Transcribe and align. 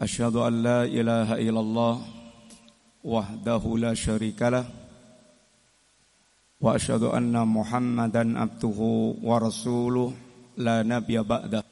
أشهد 0.00 0.36
أن 0.36 0.62
لا 0.62 0.84
إله 0.84 1.34
إلا 1.34 1.60
الله 1.60 1.96
وحده 3.04 3.62
لا 3.78 3.94
شريك 3.94 4.42
له 4.42 4.66
وأشهد 6.60 7.02
أن 7.02 7.48
محمدا 7.48 8.38
عبده 8.38 8.80
ورسوله 9.22 10.12
لا 10.56 10.82
نبي 10.82 11.18
بعده. 11.22 11.64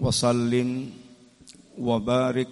وسلم 0.00 0.92
وبارك 1.78 2.48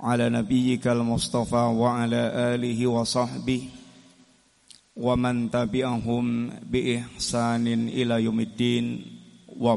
على 0.00 0.28
نبيك 0.28 0.86
المصطفى 0.86 1.56
وعلى 1.56 2.22
آله 2.54 2.86
وصحبه 2.86 3.62
wa 4.94 5.14
man 5.18 5.50
tabi'ahum 5.50 6.54
bi 6.70 6.98
ihsanin 7.02 7.90
ila 7.90 8.22
yumidin 8.22 9.02
wa 9.58 9.74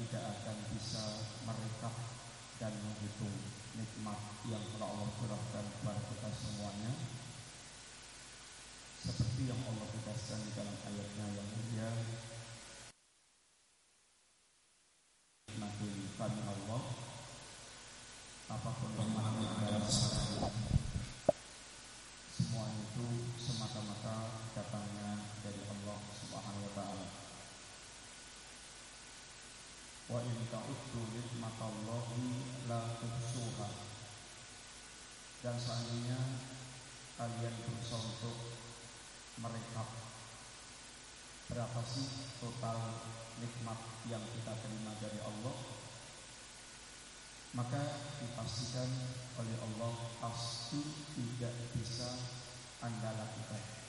tidak 0.00 0.32
akan 0.32 0.56
bisa 0.72 1.04
merekap 1.44 1.92
dan 2.56 2.72
menghitung 2.80 3.36
nikmat 3.76 4.16
yang 4.48 4.64
telah 4.72 4.88
Allah 4.96 5.12
curahkan 5.20 5.64
kepada 5.76 6.00
kita 6.08 6.28
semuanya. 6.40 6.92
Seperti 9.04 9.52
yang 9.52 9.60
Allah 9.68 9.84
tegaskan 9.92 10.40
di 10.40 10.50
dalam 10.56 10.76
ayatnya 10.88 11.26
yang 11.36 11.48
mulia 11.52 11.88
ta'uddu 30.70 31.02
nikmatallahi 31.10 32.26
la 32.70 32.94
tuhsuha. 33.02 33.68
Dan 35.42 35.56
seandainya 35.58 36.20
kalian 37.18 37.54
berusaha 37.66 37.98
untuk 37.98 38.36
merekap 39.42 39.88
berapa 41.50 41.80
sih 41.82 42.06
total 42.38 42.78
nikmat 43.42 43.78
yang 44.06 44.22
kita 44.22 44.54
terima 44.62 44.94
dari 45.02 45.18
Allah 45.18 45.56
maka 47.50 47.82
dipastikan 48.22 48.86
oleh 49.34 49.56
Allah 49.58 49.92
pasti 50.22 50.78
tidak 51.18 51.50
bisa 51.74 52.14
anda 52.78 53.10
lakukan 53.10 53.79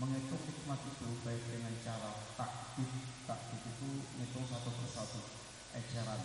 menghitung 0.00 0.40
hikmat 0.40 0.80
itu 0.88 1.08
baik 1.20 1.44
dengan 1.44 1.76
cara 1.84 2.10
taktik 2.40 2.88
taktik 3.28 3.60
itu 3.68 3.88
metode 4.16 4.48
satu 4.48 4.70
persatu 4.72 5.20
eceran. 5.76 6.24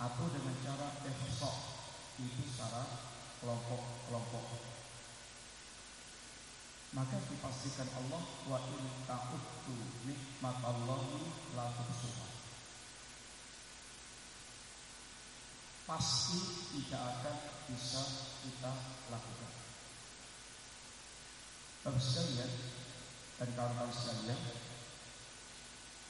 Atau 0.00 0.32
dengan 0.32 0.56
cara 0.64 0.96
tehosok 1.04 1.56
itu 2.16 2.42
secara 2.48 2.84
kelompok-kelompok 3.44 4.76
maka 6.96 7.20
dipastikan 7.28 7.92
Allah 7.92 8.24
wa 8.48 8.58
in 8.72 8.88
ta'uddu 9.04 9.76
nikmat 10.08 10.56
Allah 10.64 11.04
la 11.52 11.66
tuhsuha. 11.76 12.26
Pasti 15.84 16.40
tidak 16.72 17.02
akan 17.20 17.36
bisa 17.68 18.02
kita 18.40 18.72
lakukan. 19.12 19.55
Bapak 21.86 22.02
sekalian 22.02 22.50
dan 23.38 23.48
kawan-kawan 23.54 23.94
sekalian, 23.94 24.40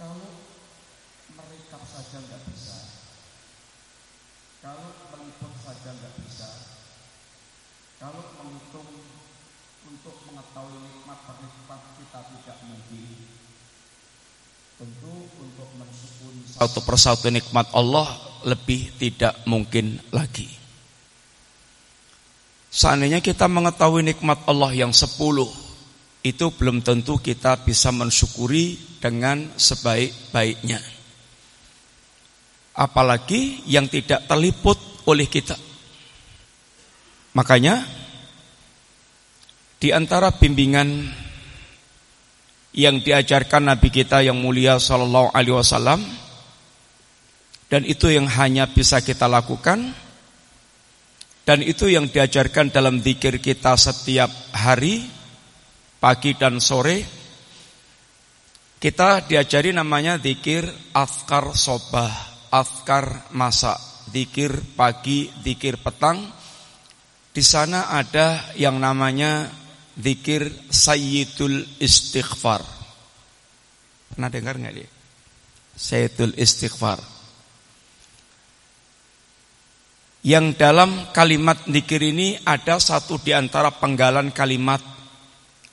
kalau 0.00 0.24
merekap 1.36 1.82
saja 1.84 2.16
nggak 2.16 2.42
bisa, 2.48 2.76
kalau 4.64 4.88
menghitung 5.12 5.52
saja 5.60 5.92
nggak 5.92 6.16
bisa, 6.24 6.48
kalau 8.00 8.24
menghitung 8.40 8.88
untuk 9.84 10.16
mengetahui 10.24 10.80
nikmat 10.80 11.20
nikmat 11.44 11.80
kita 12.00 12.20
tidak 12.24 12.58
mungkin, 12.64 13.12
tentu 14.80 15.14
untuk 15.36 15.68
mensyukuri 15.76 16.40
satu 16.56 16.80
persatu 16.88 17.28
nikmat 17.28 17.68
Allah 17.76 18.16
lebih 18.48 18.96
tidak 18.96 19.44
mungkin 19.44 20.00
lagi. 20.08 20.48
Seandainya 22.72 23.20
kita 23.20 23.44
mengetahui 23.44 24.04
nikmat 24.04 24.40
Allah 24.48 24.72
yang 24.72 24.92
sepuluh, 24.92 25.65
itu 26.22 26.52
belum 26.52 26.84
tentu 26.84 27.18
kita 27.20 27.64
bisa 27.64 27.90
mensyukuri 27.90 28.76
dengan 29.02 29.50
sebaik-baiknya. 29.56 30.80
Apalagi 32.76 33.64
yang 33.66 33.88
tidak 33.88 34.28
terliput 34.28 34.76
oleh 35.08 35.24
kita. 35.26 35.56
Makanya, 37.36 37.84
di 39.80 39.92
antara 39.92 40.32
bimbingan 40.32 41.08
yang 42.76 43.00
diajarkan 43.00 43.72
Nabi 43.72 43.88
kita 43.88 44.20
yang 44.20 44.36
mulia 44.36 44.76
Sallallahu 44.76 45.32
Alaihi 45.32 45.56
Wasallam, 45.56 46.00
dan 47.72 47.82
itu 47.82 48.12
yang 48.12 48.28
hanya 48.28 48.70
bisa 48.70 49.02
kita 49.02 49.26
lakukan 49.26 50.06
dan 51.46 51.62
itu 51.62 51.86
yang 51.86 52.10
diajarkan 52.10 52.74
dalam 52.74 52.98
zikir 52.98 53.38
kita 53.38 53.78
setiap 53.78 54.26
hari, 54.50 55.06
pagi 56.00 56.36
dan 56.36 56.60
sore. 56.60 57.04
Kita 58.76 59.24
diajari 59.24 59.72
namanya 59.72 60.20
zikir 60.20 60.68
afkar 60.92 61.56
sobah, 61.56 62.12
afkar 62.52 63.32
masa, 63.32 63.74
zikir 64.12 64.52
pagi, 64.76 65.32
zikir 65.40 65.80
petang. 65.80 66.28
Di 67.32 67.42
sana 67.44 67.92
ada 67.92 68.52
yang 68.56 68.76
namanya 68.80 69.48
zikir 69.96 70.48
sayyidul 70.68 71.80
istighfar. 71.80 72.60
Pernah 74.12 74.28
dengar 74.28 74.60
nggak 74.60 74.74
dia? 74.76 74.88
Sayyidul 75.76 76.36
istighfar 76.36 77.16
yang 80.26 80.58
dalam 80.58 81.14
kalimat 81.14 81.62
zikir 81.70 82.02
ini 82.02 82.34
ada 82.42 82.82
satu 82.82 83.22
di 83.22 83.30
antara 83.30 83.70
penggalan 83.70 84.34
kalimat 84.34 84.95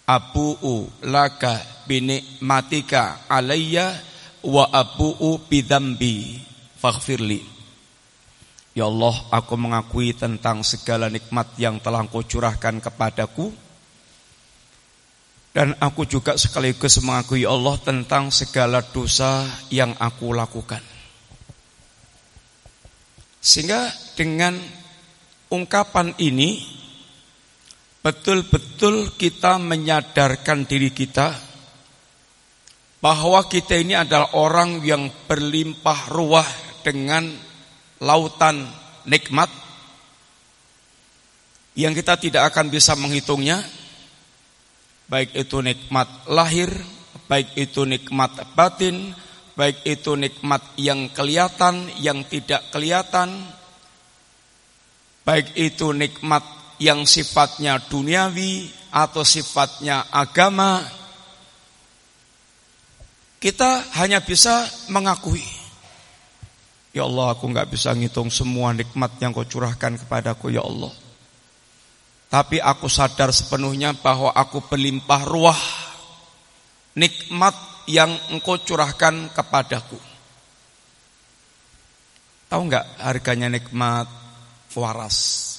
abu'u 0.04 0.92
laka 1.08 1.64
matika 2.44 3.28
alayya 3.28 3.96
wa 4.44 4.68
abu'u 4.72 5.40
bidambi 5.48 6.40
faghfirli. 6.80 7.44
Ya 8.74 8.90
Allah 8.90 9.14
aku 9.30 9.54
mengakui 9.54 10.18
tentang 10.18 10.66
segala 10.66 11.06
nikmat 11.08 11.54
yang 11.62 11.78
telah 11.78 12.02
engkau 12.02 12.26
curahkan 12.26 12.82
kepadaku. 12.82 13.54
Dan 15.54 15.78
aku 15.78 16.10
juga 16.10 16.34
sekaligus 16.34 16.98
mengakui 17.06 17.46
Allah 17.46 17.78
tentang 17.78 18.34
segala 18.34 18.82
dosa 18.82 19.46
yang 19.70 19.94
aku 20.02 20.34
lakukan. 20.34 20.82
Sehingga 23.38 23.94
dengan 24.18 24.58
ungkapan 25.54 26.18
ini 26.18 26.82
betul-betul 28.04 29.16
kita 29.16 29.58
menyadarkan 29.58 30.68
diri 30.68 30.92
kita 30.92 31.32
bahwa 33.00 33.48
kita 33.48 33.80
ini 33.80 33.96
adalah 33.96 34.36
orang 34.36 34.84
yang 34.84 35.08
berlimpah 35.26 36.12
ruah 36.12 36.48
dengan 36.84 37.32
lautan 38.04 38.68
nikmat 39.08 39.48
yang 41.74 41.96
kita 41.96 42.20
tidak 42.22 42.54
akan 42.54 42.70
bisa 42.70 42.94
menghitungnya. 42.94 43.64
Baik 45.10 45.36
itu 45.36 45.60
nikmat 45.60 46.08
lahir 46.32 46.72
baik 47.28 47.56
itu 47.56 47.84
nikmat 47.88 48.36
batin 48.56 49.16
baik 49.54 49.86
itu 49.86 50.18
nikmat 50.18 50.62
yang 50.82 51.10
kelihatan, 51.14 51.90
yang 52.02 52.26
tidak 52.26 52.74
kelihatan, 52.74 53.30
baik 55.22 55.54
itu 55.54 55.94
nikmat 55.94 56.42
yang 56.84 57.08
sifatnya 57.08 57.80
duniawi 57.88 58.68
atau 58.92 59.24
sifatnya 59.24 60.12
agama, 60.12 60.84
kita 63.40 63.88
hanya 64.04 64.20
bisa 64.20 64.68
mengakui. 64.92 65.48
Ya 66.92 67.08
Allah, 67.08 67.34
aku 67.34 67.48
nggak 67.48 67.72
bisa 67.72 67.96
ngitung 67.96 68.28
semua 68.28 68.76
nikmat 68.76 69.16
yang 69.24 69.32
kau 69.32 69.48
curahkan 69.48 69.96
kepadaku, 69.98 70.52
ya 70.52 70.62
Allah. 70.62 70.92
Tapi 72.30 72.60
aku 72.60 72.92
sadar 72.92 73.32
sepenuhnya 73.32 73.96
bahwa 73.96 74.34
aku 74.34 74.66
berlimpah 74.66 75.22
ruah 75.26 75.62
nikmat 76.98 77.54
yang 77.86 78.10
engkau 78.34 78.58
curahkan 78.62 79.30
kepadaku. 79.34 79.98
Tahu 82.50 82.62
nggak 82.70 82.86
harganya 83.02 83.50
nikmat 83.50 84.10
waras? 84.78 85.53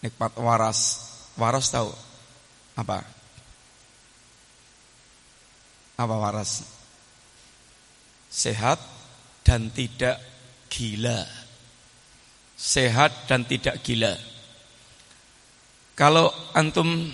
Nikmat 0.00 0.32
waras. 0.40 0.80
Waras 1.36 1.68
tahu? 1.68 1.92
Apa? 2.76 3.04
Apa 6.00 6.14
waras? 6.16 6.64
Sehat 8.32 8.80
dan 9.44 9.68
tidak 9.68 10.16
gila. 10.72 11.26
Sehat 12.56 13.28
dan 13.28 13.44
tidak 13.44 13.84
gila. 13.84 14.16
Kalau 15.92 16.32
antum 16.56 17.12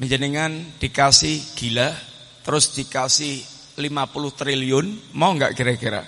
menjenengan 0.00 0.80
dikasih 0.80 1.44
gila, 1.52 1.92
terus 2.40 2.72
dikasih 2.72 3.44
50 3.76 4.38
triliun, 4.38 4.86
mau 5.12 5.36
nggak 5.36 5.52
kira-kira? 5.52 6.00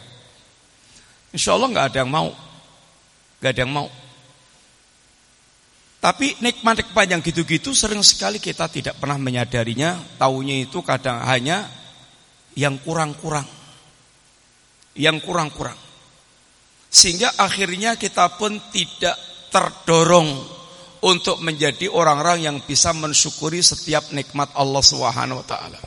Insya 1.31 1.55
Allah 1.55 1.69
nggak 1.69 1.87
ada 1.93 1.99
yang 2.01 2.11
mau, 2.11 2.33
nggak 3.43 3.53
ada 3.53 3.61
yang 3.61 3.75
mau. 3.77 3.89
Tapi 6.01 6.33
nikmat-nikmat 6.41 7.07
yang 7.13 7.21
gitu-gitu 7.21 7.77
sering 7.77 8.01
sekali 8.01 8.41
kita 8.41 8.73
tidak 8.73 8.97
pernah 8.97 9.21
menyadarinya, 9.21 10.17
taunya 10.17 10.65
itu 10.65 10.81
kadang 10.81 11.21
hanya 11.29 11.69
yang 12.57 12.81
kurang-kurang. 12.81 13.45
Yang 14.97 15.21
kurang-kurang. 15.29 15.77
Sehingga 16.89 17.37
akhirnya 17.37 18.01
kita 18.01 18.41
pun 18.41 18.57
tidak 18.73 19.15
terdorong 19.53 20.41
untuk 21.05 21.41
menjadi 21.45 21.93
orang-orang 21.93 22.49
yang 22.49 22.57
bisa 22.65 22.97
mensyukuri 22.97 23.61
setiap 23.61 24.09
nikmat 24.13 24.49
Allah 24.57 24.83
Subhanahu 24.85 25.41
wa 25.45 25.47
taala. 25.47 25.81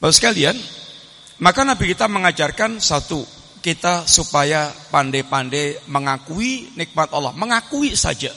Bapak 0.00 0.16
sekalian, 0.20 0.56
maka 1.40 1.64
Nabi 1.64 1.96
kita 1.96 2.04
mengajarkan 2.08 2.76
satu, 2.76 3.24
kita 3.64 4.04
supaya 4.04 4.68
pandai-pandai 4.92 5.88
mengakui 5.88 6.76
nikmat 6.76 7.08
Allah, 7.16 7.32
mengakui 7.32 7.96
saja 7.96 8.28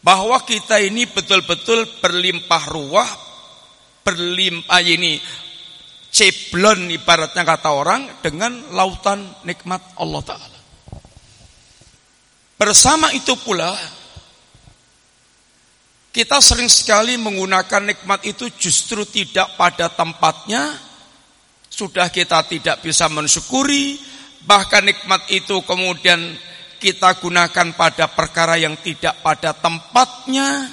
bahwa 0.00 0.40
kita 0.48 0.80
ini 0.80 1.04
betul-betul 1.04 1.84
berlimpah 2.00 2.64
ruah, 2.72 3.10
berlimpah 4.00 4.80
ini 4.80 5.20
ceblon 6.08 6.88
ibaratnya 6.88 7.44
kata 7.44 7.68
orang 7.68 8.24
dengan 8.24 8.72
lautan 8.72 9.28
nikmat 9.44 9.84
Allah 10.00 10.22
Ta'ala. 10.24 10.58
Bersama 12.56 13.12
itu 13.12 13.36
pula 13.44 13.76
kita 16.16 16.40
sering 16.40 16.72
sekali 16.72 17.20
menggunakan 17.20 17.92
nikmat 17.92 18.24
itu 18.24 18.48
justru 18.56 19.04
tidak 19.04 19.52
pada 19.60 19.92
tempatnya. 19.92 20.88
Sudah 21.70 22.10
kita 22.10 22.44
tidak 22.50 22.82
bisa 22.82 23.06
mensyukuri, 23.06 23.94
bahkan 24.44 24.84
nikmat 24.84 25.26
itu 25.32 25.60
kemudian 25.64 26.36
kita 26.80 27.20
gunakan 27.20 27.76
pada 27.76 28.08
perkara 28.08 28.56
yang 28.56 28.74
tidak 28.80 29.20
pada 29.20 29.52
tempatnya. 29.52 30.72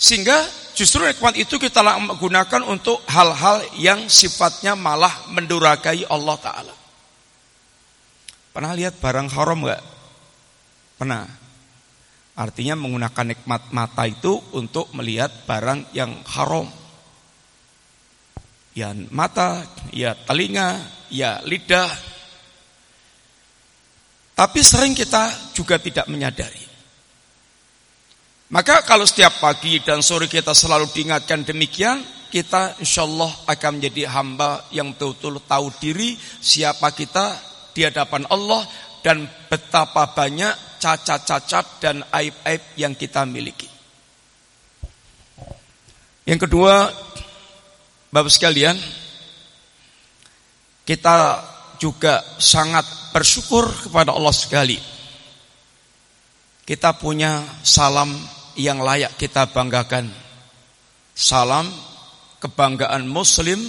Sehingga 0.00 0.48
justru 0.74 1.06
nikmat 1.06 1.36
itu 1.38 1.60
kita 1.60 1.84
gunakan 2.18 2.62
untuk 2.66 3.04
hal-hal 3.06 3.62
yang 3.78 4.08
sifatnya 4.10 4.74
malah 4.74 5.12
menduragai 5.30 6.08
Allah 6.10 6.36
Ta'ala. 6.40 6.74
Pernah 8.50 8.72
lihat 8.74 8.98
barang 8.98 9.28
haram 9.30 9.62
gak? 9.62 9.82
Pernah. 10.98 11.24
Artinya 12.34 12.74
menggunakan 12.74 13.36
nikmat 13.36 13.62
mata 13.70 14.08
itu 14.08 14.40
untuk 14.56 14.90
melihat 14.96 15.30
barang 15.44 15.92
yang 15.94 16.24
haram. 16.24 16.66
Ya 18.72 18.96
mata, 19.12 19.68
ya 19.92 20.16
telinga, 20.16 20.80
ya 21.12 21.42
lidah. 21.44 21.90
Tapi 24.34 24.60
sering 24.64 24.96
kita 24.96 25.52
juga 25.52 25.76
tidak 25.76 26.08
menyadari. 26.08 26.64
Maka 28.50 28.82
kalau 28.82 29.04
setiap 29.06 29.38
pagi 29.38 29.78
dan 29.84 30.02
sore 30.02 30.26
kita 30.26 30.56
selalu 30.56 30.90
diingatkan 30.90 31.44
demikian, 31.46 32.02
kita 32.32 32.80
insya 32.82 33.06
Allah 33.06 33.30
akan 33.46 33.78
menjadi 33.78 34.10
hamba 34.10 34.64
yang 34.74 34.96
betul-betul 34.96 35.38
tahu 35.44 35.66
diri 35.78 36.18
siapa 36.18 36.90
kita 36.96 37.36
di 37.70 37.86
hadapan 37.86 38.26
Allah 38.26 38.66
dan 39.04 39.28
betapa 39.46 40.10
banyak 40.16 40.80
cacat-cacat 40.80 41.66
dan 41.78 42.02
aib-aib 42.10 42.62
yang 42.74 42.96
kita 42.96 43.22
miliki. 43.28 43.68
Yang 46.24 46.48
kedua, 46.48 46.90
Bapak 48.10 48.34
sekalian, 48.34 48.74
kita 50.90 51.38
juga 51.78 52.18
sangat 52.42 53.14
bersyukur 53.14 53.70
kepada 53.70 54.10
Allah 54.10 54.34
sekali. 54.34 54.74
Kita 56.66 56.98
punya 56.98 57.46
salam 57.62 58.10
yang 58.58 58.82
layak 58.82 59.14
kita 59.14 59.54
banggakan. 59.54 60.10
Salam 61.14 61.70
kebanggaan 62.42 63.06
muslim 63.06 63.62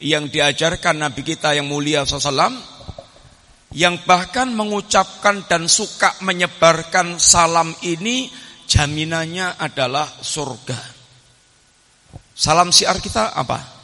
yang 0.00 0.32
diajarkan 0.32 1.04
Nabi 1.04 1.20
kita 1.20 1.52
yang 1.52 1.68
mulia 1.68 2.08
SAW 2.08 2.48
yang 3.76 4.00
bahkan 4.08 4.48
mengucapkan 4.56 5.44
dan 5.44 5.68
suka 5.68 6.16
menyebarkan 6.24 7.20
salam 7.20 7.76
ini 7.84 8.32
jaminannya 8.64 9.60
adalah 9.60 10.08
surga. 10.08 10.80
Salam 12.32 12.72
siar 12.72 13.04
kita 13.04 13.36
apa? 13.36 13.81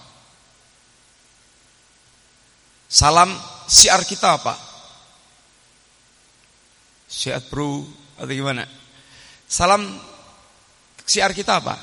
Salam 2.89 3.29
siar 3.69 4.01
kita 4.09 4.41
apa? 4.41 4.57
Siar 7.05 7.45
bro 7.53 7.85
atau 8.17 8.33
gimana? 8.33 8.65
Salam 9.45 9.85
siar 11.05 11.37
kita 11.37 11.61
apa? 11.61 11.77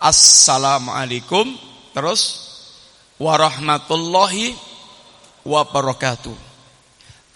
Assalamualaikum 0.00 1.52
terus 1.92 2.48
warahmatullahi 3.20 4.56
wabarakatuh. 5.44 6.36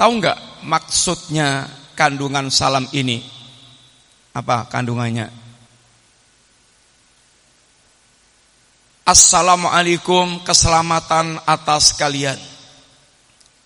Tahu 0.01 0.11
nggak 0.17 0.65
maksudnya 0.65 1.69
kandungan 1.93 2.49
salam 2.49 2.89
ini? 2.97 3.21
Apa 4.33 4.65
kandungannya? 4.65 5.50
Assalamualaikum 9.11 10.47
keselamatan 10.47 11.43
atas 11.43 11.99
kalian. 11.99 12.39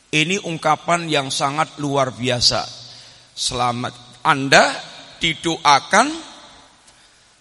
Ini 0.09 0.41
ungkapan 0.41 1.05
yang 1.05 1.29
sangat 1.29 1.77
luar 1.85 2.17
biasa. 2.17 2.65
Selamat 3.37 3.93
Anda 4.25 4.73
didoakan 5.21 6.09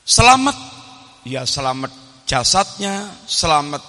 selamat 0.04 0.58
ya 1.24 1.48
selamat 1.48 1.96
jasadnya, 2.28 3.08
selamat 3.24 3.80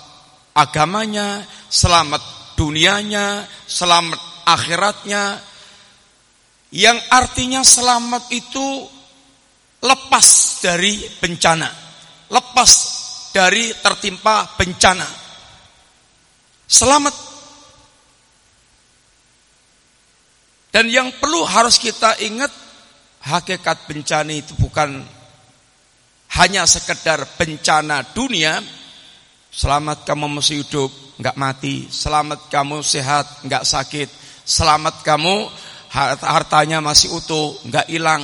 agamanya, 0.55 1.43
selamat 1.67 2.23
dunianya, 2.55 3.51
selamat 3.67 4.47
akhiratnya. 4.47 5.43
Yang 6.71 7.03
artinya 7.11 7.67
selamat 7.67 8.31
itu 8.31 8.87
lepas 9.83 10.27
dari 10.63 11.03
bencana, 11.19 11.67
lepas 12.31 12.94
dari 13.35 13.75
tertimpa 13.83 14.47
bencana. 14.55 15.11
Selamat. 16.71 17.11
Dan 20.71 20.87
yang 20.87 21.11
perlu 21.19 21.43
harus 21.43 21.83
kita 21.83 22.15
ingat, 22.23 22.55
hakikat 23.27 23.91
bencana 23.91 24.31
itu 24.31 24.55
bukan 24.55 25.03
hanya 26.39 26.63
sekedar 26.63 27.27
bencana 27.35 28.07
dunia. 28.15 28.63
Selamat 29.51 30.07
kamu 30.07 30.39
masih 30.39 30.63
hidup, 30.63 30.91
nggak 31.19 31.39
mati. 31.39 31.91
Selamat 31.91 32.47
kamu 32.51 32.87
sehat, 32.87 33.27
nggak 33.47 33.67
sakit. 33.67 34.09
Selamat 34.47 35.03
kamu 35.03 35.47
hartanya 36.23 36.83
masih 36.83 37.15
utuh, 37.15 37.55
nggak 37.67 37.87
hilang. 37.87 38.23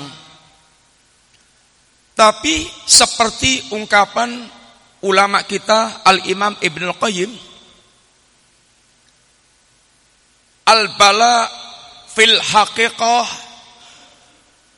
Tapi 2.19 2.67
seperti 2.83 3.71
ungkapan 3.71 4.60
ulama 5.05 5.45
kita 5.45 6.05
Al-Imam 6.05 6.57
Ibn 6.61 6.83
Al-Qayyim 6.93 7.51
Al-bala 10.71 11.51
fil 12.15 12.39
haqiqah 12.39 13.27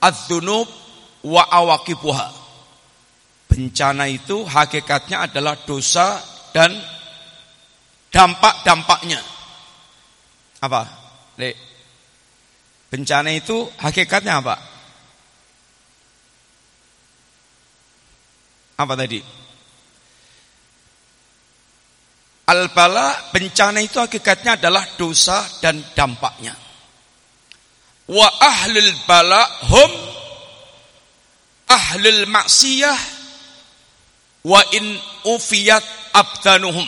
adz-dzunub 0.00 0.64
wa 1.28 1.42
awaqibuha. 1.44 2.28
Bencana 3.52 4.08
itu 4.08 4.40
hakikatnya 4.48 5.28
adalah 5.28 5.60
dosa 5.68 6.16
dan 6.56 6.72
dampak-dampaknya. 8.08 9.20
Apa? 10.64 10.88
Dek. 11.36 11.56
Bencana 12.88 13.36
itu 13.36 13.68
hakikatnya 13.76 14.40
apa? 14.40 14.56
Apa 18.80 18.96
tadi? 18.96 19.41
Al-bala 22.42 23.30
bencana 23.30 23.78
itu 23.78 24.02
hakikatnya 24.02 24.58
adalah 24.58 24.82
dosa 24.98 25.46
dan 25.62 25.78
dampaknya. 25.94 26.58
Wa 28.10 28.28
ahlul 28.42 28.92
bala 29.06 29.42
hum 29.70 29.90
ahlul 31.70 32.26
maksiyah 32.26 32.98
wa 34.42 34.58
in 34.74 34.98
ufiyat 35.30 35.86
abdanuhum. 36.10 36.84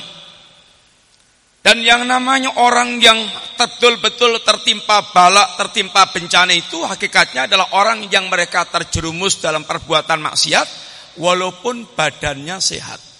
Dan 1.64 1.80
yang 1.80 2.04
namanya 2.04 2.60
orang 2.60 3.00
yang 3.00 3.16
betul-betul 3.56 4.36
tertimpa 4.44 5.00
bala, 5.16 5.56
tertimpa 5.56 6.12
bencana 6.12 6.52
itu 6.52 6.84
hakikatnya 6.84 7.48
adalah 7.48 7.72
orang 7.80 8.04
yang 8.12 8.28
mereka 8.28 8.68
terjerumus 8.68 9.40
dalam 9.40 9.64
perbuatan 9.64 10.20
maksiat 10.28 10.68
walaupun 11.16 11.88
badannya 11.96 12.60
sehat. 12.60 13.13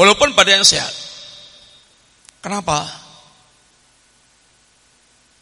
Walaupun 0.00 0.32
badannya 0.32 0.64
sehat. 0.64 0.88
Kenapa? 2.40 2.88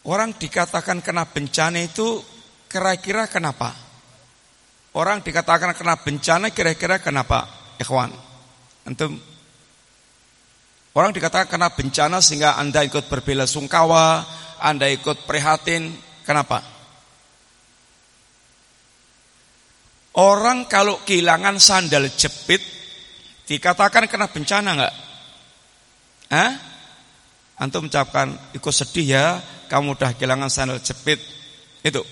Orang 0.03 0.35
dikatakan 0.35 0.99
kena 0.99 1.31
bencana 1.31 1.79
itu 1.79 2.19
kira-kira 2.67 3.31
kenapa? 3.31 3.71
Orang 4.99 5.23
dikatakan 5.23 5.79
kena 5.79 5.95
bencana 6.03 6.51
kira-kira 6.51 6.99
kenapa? 6.99 7.47
Ikhwan. 7.79 8.11
Antum 8.83 9.15
Orang 10.91 11.15
dikatakan 11.15 11.47
kena 11.47 11.71
bencana 11.71 12.19
sehingga 12.19 12.59
Anda 12.59 12.83
ikut 12.83 13.07
berbela 13.07 13.47
sungkawa, 13.47 14.27
Anda 14.59 14.91
ikut 14.91 15.31
prihatin. 15.31 15.95
Kenapa? 16.27 16.59
Orang 20.19 20.67
kalau 20.67 20.99
kehilangan 21.07 21.63
sandal 21.63 22.11
jepit 22.19 22.78
dikatakan 23.49 24.05
kena 24.05 24.29
bencana 24.29 24.77
enggak? 24.77 24.95
Hah? 26.29 26.53
Antum 27.59 27.89
mengucapkan 27.89 28.37
ikut 28.55 28.71
sedih 28.71 29.19
ya, 29.19 29.25
kamu 29.67 29.97
udah 29.99 30.15
kehilangan 30.15 30.53
sandal 30.53 30.79
jepit. 30.79 31.19
Itu. 31.83 32.05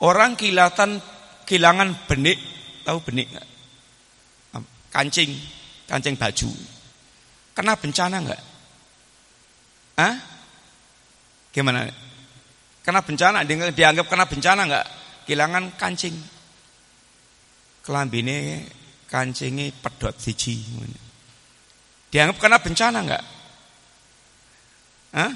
Orang 0.00 0.34
kilatan 0.34 0.98
kehilangan 1.44 2.08
benik, 2.08 2.40
tahu 2.82 2.98
benik 3.04 3.28
enggak? 3.30 3.48
Kancing, 4.88 5.36
kancing 5.84 6.16
baju. 6.16 6.48
Kena 7.52 7.76
bencana 7.76 8.16
enggak? 8.18 8.42
Hah? 10.00 10.14
Gimana? 11.52 11.84
Kena 12.80 13.04
bencana, 13.04 13.44
dianggap 13.76 14.08
kena 14.08 14.24
bencana 14.24 14.64
enggak? 14.64 14.86
Kehilangan 15.28 15.76
kancing. 15.76 16.16
Kelambine 17.88 18.68
kancingi 19.08 19.72
pedot 19.72 20.12
siji. 20.20 20.60
Dianggap 22.12 22.36
kena 22.36 22.60
bencana 22.60 22.98
enggak? 23.00 23.24
Hah? 25.16 25.32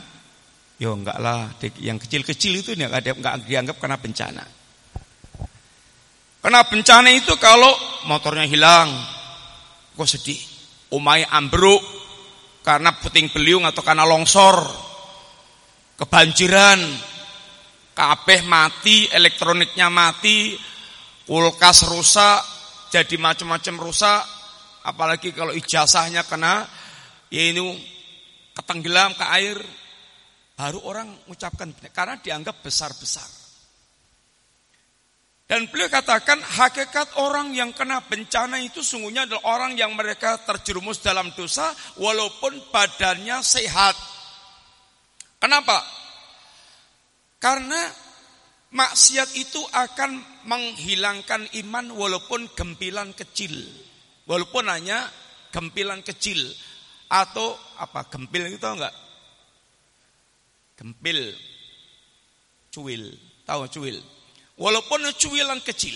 Yo 0.76 0.92
enggak 0.92 1.16
lah, 1.16 1.49
yang 1.80 1.97
kecil-kecil 1.97 2.61
itu 2.61 2.76
enggak 2.76 3.09
dianggap 3.49 3.80
kena 3.80 3.97
bencana. 3.97 4.44
Kena 6.44 6.61
bencana 6.68 7.09
itu 7.09 7.32
kalau 7.40 7.73
motornya 8.04 8.44
hilang, 8.44 8.92
kok 9.97 10.04
sedih. 10.04 10.37
Umai 10.92 11.25
ambruk 11.25 11.80
karena 12.61 12.92
puting 13.00 13.32
beliung 13.32 13.64
atau 13.64 13.80
karena 13.80 14.04
longsor, 14.04 14.61
kebanjiran, 15.97 16.85
kabeh 17.97 18.44
mati, 18.44 19.09
elektroniknya 19.09 19.88
mati, 19.88 20.52
kulkas 21.26 21.87
rusak, 21.88 22.41
jadi 22.93 23.17
macam-macam 23.17 23.75
rusak, 23.81 24.21
apalagi 24.85 25.33
kalau 25.33 25.55
ijazahnya 25.55 26.26
kena, 26.26 26.67
ya 27.33 27.43
ini 27.50 27.62
ketenggelam 28.52 29.17
ke 29.17 29.25
air, 29.41 29.59
baru 30.59 30.79
orang 30.85 31.09
mengucapkan 31.25 31.73
karena 31.91 32.21
dianggap 32.21 32.61
besar-besar. 32.61 33.43
Dan 35.52 35.69
beliau 35.69 35.93
katakan 35.93 36.41
hakikat 36.41 37.21
orang 37.21 37.52
yang 37.52 37.76
kena 37.76 38.00
bencana 38.00 38.57
itu 38.64 38.81
sungguhnya 38.81 39.29
adalah 39.29 39.61
orang 39.61 39.76
yang 39.76 39.93
mereka 39.93 40.41
terjerumus 40.49 41.05
dalam 41.05 41.29
dosa 41.37 41.69
walaupun 42.00 42.73
badannya 42.73 43.37
sehat. 43.45 43.93
Kenapa? 45.37 45.85
Karena 47.37 47.85
maksiat 48.73 49.37
itu 49.37 49.61
akan 49.71 50.19
menghilangkan 50.49 51.47
iman 51.64 51.93
walaupun 51.93 52.49
gempilan 52.57 53.12
kecil. 53.12 53.52
Walaupun 54.25 54.67
hanya 54.67 55.07
gempilan 55.52 56.00
kecil 56.00 56.41
atau 57.12 57.52
apa 57.76 58.09
gempil 58.09 58.49
itu 58.49 58.64
enggak? 58.64 58.95
Gempil 60.81 61.37
cuil, 62.73 63.12
tahu 63.45 63.69
cuil. 63.69 64.00
Walaupun 64.57 65.05
cuilan 65.21 65.61
kecil. 65.61 65.95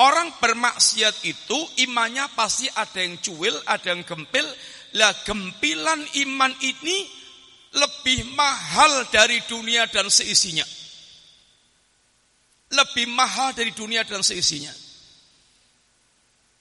Orang 0.00 0.34
bermaksiat 0.40 1.20
itu 1.22 1.58
imannya 1.84 2.24
pasti 2.32 2.66
ada 2.72 2.96
yang 3.00 3.20
cuil, 3.20 3.54
ada 3.68 3.92
yang 3.92 4.02
gempil. 4.02 4.44
Lah 4.98 5.12
gempilan 5.24 6.00
iman 6.26 6.52
ini 6.60 6.96
lebih 7.72 8.28
mahal 8.36 9.08
dari 9.08 9.40
dunia 9.48 9.88
dan 9.88 10.08
seisinya. 10.12 10.64
Lebih 12.72 13.06
mahal 13.12 13.52
dari 13.52 13.70
dunia 13.76 14.02
dan 14.08 14.24
seisinya. 14.24 14.72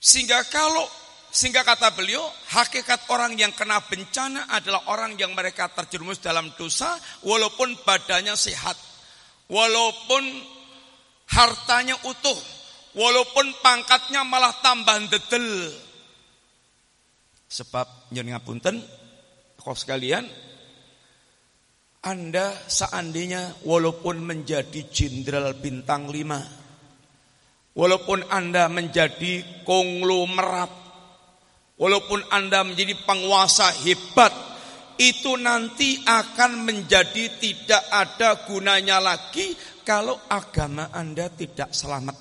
Sehingga 0.02 0.44
kalau 0.52 0.84
sehingga 1.32 1.64
kata 1.64 1.96
beliau, 1.96 2.20
hakikat 2.52 3.08
orang 3.08 3.40
yang 3.40 3.56
kena 3.56 3.80
bencana 3.88 4.52
adalah 4.52 4.92
orang 4.92 5.16
yang 5.16 5.32
mereka 5.32 5.72
terjerumus 5.72 6.20
dalam 6.20 6.52
dosa 6.60 7.00
walaupun 7.24 7.80
badannya 7.88 8.36
sehat. 8.36 8.76
Walaupun 9.48 10.24
hartanya 11.32 11.96
utuh, 12.04 12.36
walaupun 13.00 13.56
pangkatnya 13.64 14.28
malah 14.28 14.52
tambah 14.60 15.08
dedel. 15.08 15.72
Sebab 17.48 18.12
nyun 18.12 18.32
ngapunten, 18.36 18.84
kau 19.60 19.76
sekalian, 19.76 20.28
Anda 22.02 22.58
seandainya 22.66 23.62
walaupun 23.62 24.26
menjadi 24.26 24.90
jenderal 24.90 25.54
bintang 25.54 26.10
lima, 26.10 26.42
walaupun 27.78 28.26
Anda 28.26 28.66
menjadi 28.74 29.62
konglomerat, 29.62 30.74
walaupun 31.78 32.26
Anda 32.34 32.66
menjadi 32.66 32.98
penguasa 33.06 33.70
hebat, 33.86 34.34
itu 34.98 35.38
nanti 35.38 36.02
akan 36.02 36.66
menjadi 36.66 37.38
tidak 37.38 37.84
ada 37.94 38.50
gunanya 38.50 38.98
lagi 38.98 39.54
kalau 39.86 40.18
agama 40.26 40.90
Anda 40.90 41.30
tidak 41.30 41.70
selamat. 41.70 42.18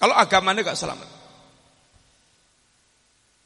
Kalau 0.00 0.16
agama 0.16 0.56
Anda 0.56 0.64
tidak 0.64 0.80
selamat. 0.80 1.17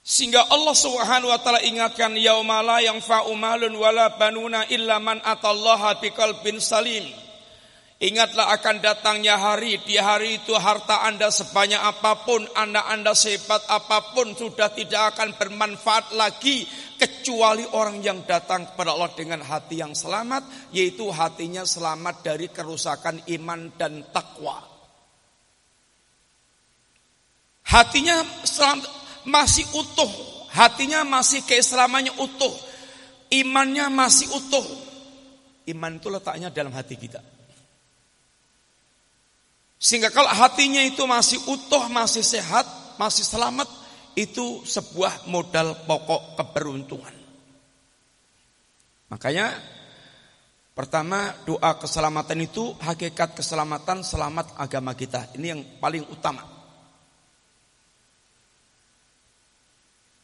Sehingga 0.03 0.51
Allah 0.51 0.75
Subhanahu 0.75 1.31
wa 1.31 1.39
taala 1.39 1.63
ingatkan 1.63 2.19
yaumala 2.19 2.83
yang 2.83 2.99
fa'umalun 2.99 3.71
wala 3.79 4.19
banuna 4.19 4.67
illa 4.67 4.99
man 4.99 5.23
atallaha 5.23 6.03
biqalbin 6.03 6.59
salim. 6.59 7.07
Ingatlah 8.03 8.51
akan 8.59 8.83
datangnya 8.83 9.39
hari, 9.39 9.79
di 9.87 9.95
hari 9.95 10.43
itu 10.43 10.59
harta 10.59 11.07
Anda 11.07 11.31
sebanyak 11.31 11.79
apa 11.79 12.27
pun, 12.27 12.43
Anda 12.59 12.83
Anda 12.91 13.15
sehebat 13.15 13.63
apa 13.71 14.11
pun 14.11 14.35
sudah 14.35 14.75
tidak 14.75 15.15
akan 15.15 15.39
bermanfaat 15.39 16.11
lagi 16.19 16.67
kecuali 16.99 17.63
orang 17.63 18.03
yang 18.03 18.27
datang 18.27 18.67
kepada 18.75 18.99
Allah 18.99 19.15
dengan 19.15 19.39
hati 19.47 19.87
yang 19.87 19.95
selamat, 19.95 20.75
yaitu 20.75 21.15
hatinya 21.15 21.63
selamat 21.63 22.27
dari 22.27 22.51
kerusakan 22.51 23.23
iman 23.39 23.71
dan 23.79 24.03
takwa. 24.11 24.67
Hatinya 27.71 28.19
masih 29.25 29.67
utuh, 29.75 30.11
hatinya 30.53 31.03
masih 31.07 31.43
keislamannya 31.47 32.13
utuh, 32.19 32.55
imannya 33.33 33.89
masih 33.89 34.29
utuh. 34.31 34.65
Iman 35.63 36.03
itu 36.03 36.11
letaknya 36.11 36.51
dalam 36.51 36.75
hati 36.75 36.99
kita. 36.99 37.23
Sehingga 39.83 40.15
kalau 40.15 40.31
hatinya 40.31 40.83
itu 40.83 41.03
masih 41.07 41.43
utuh, 41.51 41.91
masih 41.91 42.23
sehat, 42.23 42.67
masih 42.99 43.27
selamat, 43.27 43.67
itu 44.15 44.63
sebuah 44.63 45.27
modal 45.27 45.75
pokok 45.89 46.39
keberuntungan. 46.39 47.15
Makanya 49.09 49.59
pertama 50.73 51.35
doa 51.45 51.77
keselamatan 51.81 52.47
itu 52.47 52.73
hakikat 52.79 53.35
keselamatan 53.37 54.05
selamat 54.05 54.55
agama 54.61 54.95
kita. 54.95 55.33
Ini 55.37 55.47
yang 55.57 55.61
paling 55.81 56.07
utama. 56.09 56.52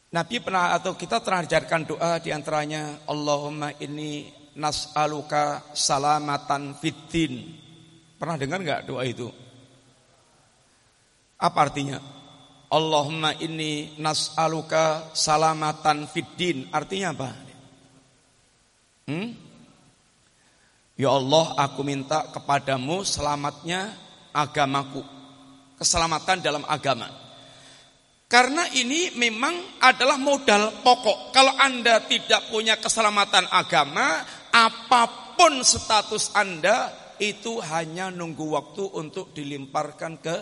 Nabi 0.09 0.41
pernah 0.41 0.73
atau 0.73 0.97
kita 0.97 1.21
terajarkan 1.21 1.85
doa 1.85 2.17
di 2.17 2.33
antaranya 2.33 3.05
Allahumma 3.05 3.77
ini 3.77 4.33
nas'aluka 4.57 5.69
salamatan 5.77 6.73
fiddin. 6.81 7.53
Pernah 8.17 8.41
dengar 8.41 8.65
nggak 8.65 8.83
doa 8.89 9.05
itu? 9.05 9.29
Apa 11.37 11.69
artinya? 11.69 12.01
Allahumma 12.73 13.37
inni 13.37 14.01
nas'aluka 14.01 15.13
salamatan 15.13 16.09
fiddin. 16.09 16.73
Artinya 16.73 17.13
apa? 17.13 17.31
Hmm? 19.13 19.29
Ya 20.97 21.13
Allah, 21.13 21.53
aku 21.69 21.85
minta 21.85 22.33
kepadamu 22.33 23.05
selamatnya 23.05 23.93
agamaku. 24.33 25.05
Keselamatan 25.77 26.41
dalam 26.41 26.65
agama. 26.65 27.28
Karena 28.29 28.69
ini 28.77 29.17
memang 29.17 29.81
adalah 29.81 30.21
modal 30.21 30.85
pokok. 30.85 31.33
Kalau 31.33 31.57
Anda 31.57 32.05
tidak 32.05 32.53
punya 32.53 32.77
keselamatan 32.77 33.49
agama, 33.49 34.21
apa 34.53 35.33
pun 35.33 35.65
status 35.65 36.37
Anda 36.37 36.93
itu 37.17 37.57
hanya 37.65 38.13
nunggu 38.13 38.45
waktu 38.53 38.85
untuk 39.01 39.33
dilimparkan 39.33 40.21
ke 40.21 40.37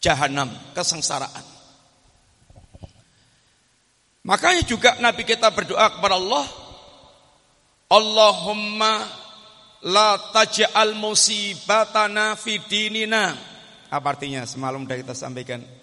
jahanam, 0.00 0.48
kesengsaraan. 0.72 1.44
Makanya 4.24 4.64
juga 4.64 4.96
Nabi 5.04 5.28
kita 5.28 5.52
berdoa 5.52 6.00
kepada 6.00 6.16
Allah, 6.16 6.46
Allahumma 7.92 9.04
la 9.84 10.16
taj'al 10.32 10.96
musibatana 10.96 12.40
fi 12.40 12.56
dinina. 12.56 13.36
Apa 13.92 14.16
artinya? 14.16 14.48
Semalam 14.48 14.88
sudah 14.88 14.96
kita 14.96 15.12
sampaikan. 15.12 15.81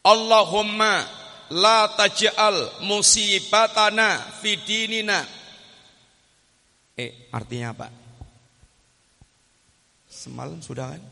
Allahumma 0.00 1.04
la 1.52 1.90
taj'al 1.92 2.80
musibatana 2.88 4.16
fi 4.40 4.56
dinina. 4.56 5.20
Eh, 6.96 7.28
artinya 7.28 7.76
apa? 7.76 7.88
Semalam 10.08 10.60
sudah 10.64 10.96
kan? 10.96 11.02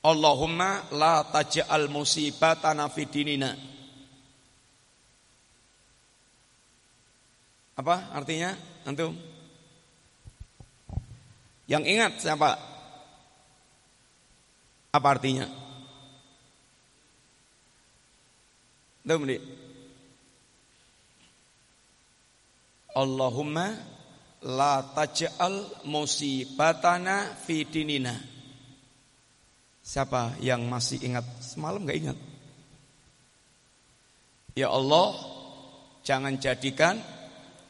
Allahumma 0.00 0.88
la 0.96 1.20
taj'al 1.28 1.92
musibatana 1.92 2.88
fi 2.88 3.04
dinina. 3.04 3.52
Apa 7.76 8.12
artinya? 8.16 8.56
Antum? 8.88 9.12
Yang 11.68 11.84
ingat 11.92 12.12
siapa? 12.24 12.56
Apa 14.90 15.08
artinya? 15.12 15.59
Nih. 19.04 19.40
Allahumma 22.90 23.72
la 24.44 24.82
taj'al 24.82 25.86
musibatana 25.86 27.32
fi 27.38 27.64
dinina. 27.64 28.16
Siapa 29.80 30.38
yang 30.44 30.68
masih 30.68 31.00
ingat? 31.02 31.24
Semalam 31.40 31.82
gak 31.82 31.98
ingat. 31.98 32.18
Ya 34.54 34.68
Allah, 34.68 35.16
jangan 36.04 36.36
jadikan 36.36 37.00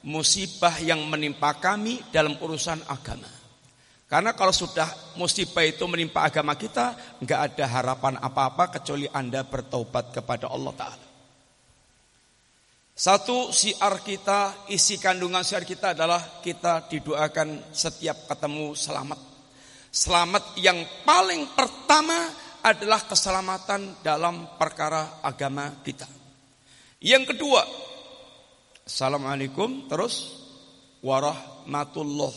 musibah 0.03 0.81
yang 0.81 1.05
menimpa 1.07 1.57
kami 1.61 2.01
dalam 2.11 2.37
urusan 2.40 2.81
agama. 2.88 3.29
Karena 4.11 4.35
kalau 4.35 4.51
sudah 4.51 5.14
musibah 5.14 5.62
itu 5.62 5.87
menimpa 5.87 6.27
agama 6.27 6.59
kita, 6.59 6.99
nggak 7.23 7.40
ada 7.55 7.64
harapan 7.71 8.19
apa-apa 8.19 8.81
kecuali 8.81 9.07
Anda 9.07 9.47
bertobat 9.47 10.11
kepada 10.11 10.51
Allah 10.51 10.75
Ta'ala. 10.75 11.10
Satu 13.01 13.49
siar 13.49 14.05
kita, 14.05 14.69
isi 14.69 15.01
kandungan 15.01 15.41
siar 15.41 15.65
kita 15.65 15.97
adalah 15.97 16.45
kita 16.45 16.85
didoakan 16.85 17.73
setiap 17.73 18.29
ketemu 18.29 18.77
selamat. 18.77 19.17
Selamat 19.89 20.53
yang 20.61 20.77
paling 21.09 21.49
pertama 21.57 22.29
adalah 22.61 23.01
keselamatan 23.09 24.05
dalam 24.05 24.53
perkara 24.61 25.25
agama 25.25 25.81
kita. 25.81 26.05
Yang 27.01 27.33
kedua, 27.33 27.65
Assalamualaikum 28.85 29.89
terus 29.89 30.37
warahmatullah. 31.01 32.37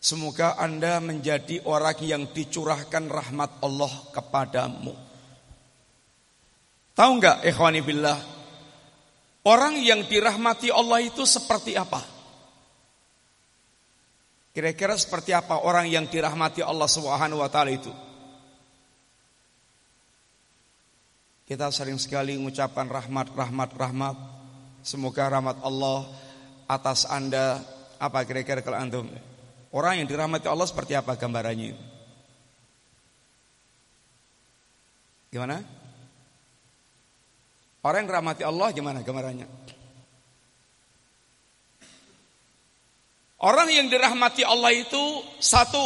Semoga 0.00 0.56
Anda 0.56 1.04
menjadi 1.04 1.60
orang 1.68 2.00
yang 2.00 2.32
dicurahkan 2.32 3.12
rahmat 3.12 3.60
Allah 3.60 3.92
kepadamu. 4.08 4.96
Tahu 6.96 7.10
nggak 7.20 7.44
ikhwani 7.44 7.84
billah? 7.84 8.39
Orang 9.40 9.80
yang 9.80 10.04
dirahmati 10.04 10.68
Allah 10.68 11.00
itu 11.00 11.24
seperti 11.24 11.72
apa? 11.72 12.04
Kira-kira 14.52 14.92
seperti 14.98 15.32
apa 15.32 15.64
orang 15.64 15.88
yang 15.88 16.04
dirahmati 16.04 16.60
Allah 16.60 16.90
Subhanahu 16.90 17.40
wa 17.40 17.48
taala 17.48 17.72
itu? 17.72 17.88
Kita 21.48 21.72
sering 21.72 21.96
sekali 21.96 22.36
mengucapkan 22.36 22.84
rahmat, 22.84 23.32
rahmat, 23.32 23.70
rahmat. 23.74 24.16
Semoga 24.84 25.32
rahmat 25.32 25.58
Allah 25.64 26.06
atas 26.68 27.08
Anda 27.08 27.64
apa 27.96 28.22
kira-kira 28.28 28.60
kalau 28.60 28.76
antum? 28.76 29.08
Orang 29.72 30.02
yang 30.02 30.06
dirahmati 30.06 30.46
Allah 30.52 30.68
seperti 30.68 30.92
apa 30.98 31.16
gambarannya? 31.16 31.74
Gimana? 35.30 35.79
Orang 37.80 38.04
yang 38.04 38.08
dirahmati 38.12 38.42
Allah 38.44 38.68
gimana 38.76 39.00
gambarannya? 39.00 39.48
Orang 43.40 43.72
yang 43.72 43.88
dirahmati 43.88 44.44
Allah 44.44 44.68
itu 44.76 45.24
satu 45.40 45.80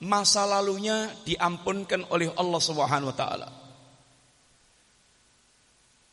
masa 0.00 0.48
lalunya 0.48 1.12
diampunkan 1.28 2.08
oleh 2.08 2.32
Allah 2.40 2.60
Subhanahu 2.60 3.12
wa 3.12 3.16
taala. 3.16 3.48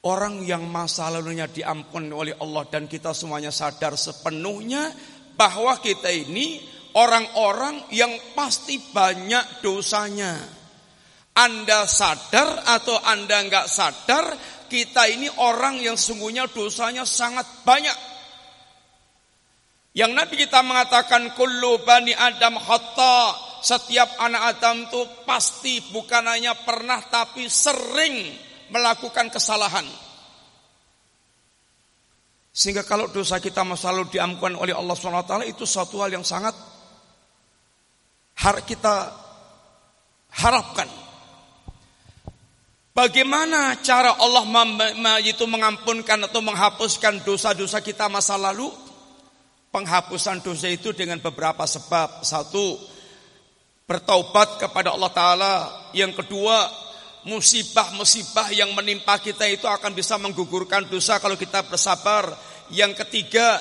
Orang 0.02 0.44
yang 0.44 0.68
masa 0.68 1.08
lalunya 1.08 1.48
diampun 1.48 2.12
oleh 2.12 2.36
Allah 2.42 2.68
dan 2.68 2.90
kita 2.92 3.16
semuanya 3.16 3.54
sadar 3.54 3.96
sepenuhnya 3.96 4.92
bahwa 5.40 5.78
kita 5.80 6.12
ini 6.12 6.60
orang-orang 6.98 7.88
yang 7.96 8.12
pasti 8.36 8.82
banyak 8.92 9.64
dosanya. 9.64 10.61
Anda 11.32 11.88
sadar 11.88 12.68
atau 12.68 13.00
Anda 13.00 13.48
nggak 13.48 13.68
sadar, 13.72 14.26
kita 14.68 15.08
ini 15.08 15.32
orang 15.40 15.80
yang 15.80 15.96
sungguhnya 15.96 16.48
dosanya 16.52 17.08
sangat 17.08 17.48
banyak. 17.64 17.98
Yang 19.92 20.12
Nabi 20.16 20.36
kita 20.40 20.64
mengatakan 20.64 21.36
kullu 21.36 21.84
bani 21.84 22.16
Adam 22.16 22.56
khata, 22.56 23.36
setiap 23.60 24.16
anak 24.24 24.56
Adam 24.56 24.88
itu 24.88 25.02
pasti 25.28 25.84
bukan 25.92 26.24
hanya 26.32 26.56
pernah 26.56 27.04
tapi 27.12 27.52
sering 27.52 28.32
melakukan 28.72 29.28
kesalahan. 29.28 29.84
Sehingga 32.52 32.84
kalau 32.84 33.08
dosa 33.08 33.40
kita 33.40 33.64
masa 33.64 33.96
lalu 33.96 34.12
oleh 34.60 34.76
Allah 34.76 34.96
SWT 34.96 35.48
itu 35.48 35.64
suatu 35.64 36.04
hal 36.04 36.12
yang 36.12 36.24
sangat 36.28 36.52
har 38.44 38.58
kita 38.68 39.12
harapkan. 40.36 41.01
Bagaimana 43.02 43.82
cara 43.82 44.14
Allah 44.14 44.46
itu 45.26 45.42
mengampunkan 45.50 46.22
atau 46.30 46.38
menghapuskan 46.38 47.26
dosa-dosa 47.26 47.82
kita 47.82 48.06
masa 48.06 48.38
lalu? 48.38 48.70
Penghapusan 49.74 50.46
dosa 50.46 50.70
itu 50.70 50.94
dengan 50.94 51.18
beberapa 51.18 51.66
sebab. 51.66 52.22
Satu, 52.22 52.78
bertaubat 53.90 54.62
kepada 54.62 54.94
Allah 54.94 55.10
Ta'ala. 55.18 55.54
Yang 55.98 56.22
kedua, 56.22 56.70
musibah-musibah 57.26 58.54
yang 58.54 58.70
menimpa 58.78 59.18
kita 59.18 59.50
itu 59.50 59.66
akan 59.66 59.98
bisa 59.98 60.22
menggugurkan 60.22 60.86
dosa 60.86 61.18
kalau 61.18 61.34
kita 61.34 61.66
bersabar. 61.66 62.30
Yang 62.70 63.02
ketiga, 63.02 63.58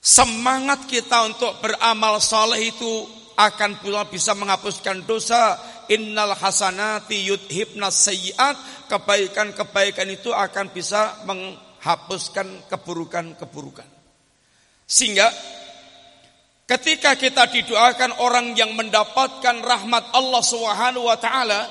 semangat 0.00 0.88
kita 0.88 1.28
untuk 1.28 1.60
beramal 1.60 2.24
saleh 2.24 2.72
itu 2.72 3.04
akan 3.36 3.84
pula 3.84 4.08
bisa 4.08 4.32
menghapuskan 4.32 5.04
dosa. 5.04 5.76
Innal 5.88 6.36
hasanati 6.36 7.28
yudhibnas 7.28 8.08
sayyiat. 8.08 8.86
Kebaikan-kebaikan 8.88 10.08
itu 10.08 10.32
akan 10.32 10.72
bisa 10.72 11.24
menghapuskan 11.28 12.68
keburukan-keburukan. 12.72 13.88
Sehingga 14.88 15.28
Ketika 16.68 17.16
kita 17.16 17.48
didoakan 17.48 18.20
orang 18.20 18.52
yang 18.52 18.76
mendapatkan 18.76 19.56
rahmat 19.64 20.12
Allah 20.12 20.42
Subhanahu 20.44 21.08
wa 21.08 21.16
taala, 21.16 21.64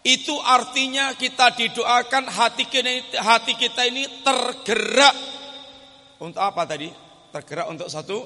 itu 0.00 0.32
artinya 0.40 1.12
kita 1.12 1.52
didoakan 1.52 2.32
hati 2.32 2.64
kita, 2.64 3.20
hati 3.20 3.52
kita 3.52 3.84
ini 3.84 4.24
tergerak 4.24 5.12
untuk 6.24 6.40
apa 6.40 6.64
tadi? 6.64 6.88
Tergerak 7.36 7.68
untuk 7.68 7.92
satu 7.92 8.24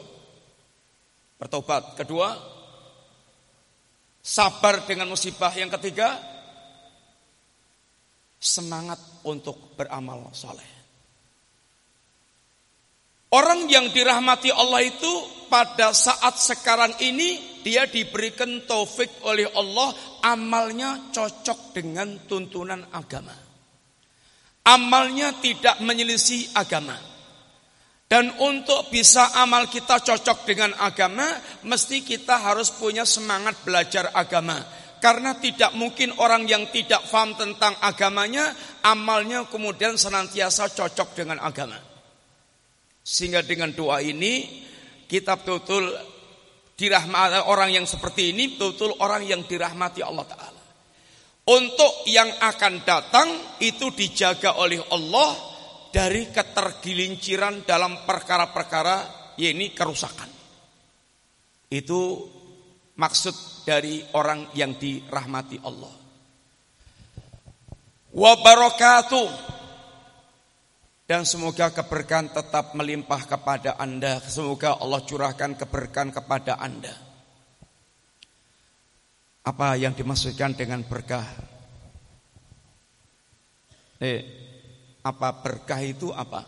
bertobat. 1.35 1.98
Kedua, 1.98 2.31
sabar 4.22 4.85
dengan 4.85 5.09
musibah. 5.11 5.50
Yang 5.54 5.78
ketiga, 5.78 6.18
semangat 8.38 8.98
untuk 9.26 9.74
beramal 9.74 10.31
soleh. 10.31 10.78
Orang 13.28 13.68
yang 13.68 13.92
dirahmati 13.92 14.48
Allah 14.48 14.88
itu 14.88 15.12
pada 15.52 15.92
saat 15.92 16.40
sekarang 16.40 16.96
ini 17.04 17.61
dia 17.61 17.85
diberikan 17.85 18.64
taufik 18.64 19.20
oleh 19.28 19.44
Allah 19.52 19.92
amalnya 20.24 21.12
cocok 21.12 21.76
dengan 21.76 22.24
tuntunan 22.24 22.88
agama. 22.88 23.37
Amalnya 24.64 25.37
tidak 25.40 25.81
menyelisih 25.85 26.57
agama. 26.57 26.96
Dan 28.09 28.33
untuk 28.40 28.88
bisa 28.88 29.37
amal 29.37 29.68
kita 29.68 30.01
cocok 30.01 30.49
dengan 30.49 30.73
agama, 30.81 31.29
mesti 31.68 32.01
kita 32.01 32.40
harus 32.40 32.73
punya 32.73 33.05
semangat 33.05 33.61
belajar 33.68 34.09
agama. 34.16 34.57
Karena 34.97 35.37
tidak 35.37 35.77
mungkin 35.77 36.16
orang 36.16 36.49
yang 36.49 36.73
tidak 36.73 37.05
paham 37.12 37.37
tentang 37.37 37.77
agamanya, 37.85 38.57
amalnya 38.81 39.44
kemudian 39.53 40.01
senantiasa 40.01 40.73
cocok 40.73 41.09
dengan 41.21 41.37
agama. 41.44 41.77
Sehingga 43.05 43.44
dengan 43.44 43.77
doa 43.77 44.01
ini 44.01 44.64
kita 45.05 45.37
betul-betul 45.37 45.92
dirahmati 46.81 47.44
orang 47.44 47.77
yang 47.77 47.85
seperti 47.85 48.33
ini 48.33 48.57
betul-betul 48.57 48.97
orang 49.05 49.23
yang 49.29 49.44
dirahmati 49.44 50.01
Allah 50.01 50.27
taala. 50.27 50.62
Untuk 51.49 52.09
yang 52.09 52.29
akan 52.40 52.85
datang 52.88 53.29
itu 53.61 53.92
dijaga 53.92 54.57
oleh 54.61 54.81
Allah 54.92 55.33
dari 55.88 56.29
ketergelinciran 56.59 57.62
dalam 57.62 58.03
perkara-perkara 58.03 58.97
yakni 59.38 59.71
kerusakan. 59.71 60.27
Itu 61.71 62.27
maksud 62.99 63.62
dari 63.62 64.03
orang 64.18 64.51
yang 64.59 64.75
dirahmati 64.75 65.62
Allah. 65.62 65.94
Wa 68.11 68.33
barakatuh 68.42 69.29
dan 71.07 71.23
semoga 71.23 71.71
keberkahan 71.71 72.35
tetap 72.35 72.75
melimpah 72.75 73.23
kepada 73.23 73.79
Anda. 73.79 74.18
Semoga 74.27 74.83
Allah 74.83 75.01
curahkan 75.07 75.55
keberkahan 75.55 76.11
kepada 76.11 76.59
Anda. 76.59 76.92
Apa 79.47 79.79
yang 79.79 79.94
dimaksudkan 79.94 80.59
dengan 80.59 80.85
berkah? 80.85 81.25
Eh, 84.03 84.38
apa 85.02 85.28
berkah 85.42 85.82
itu 85.82 86.11
apa? 86.11 86.44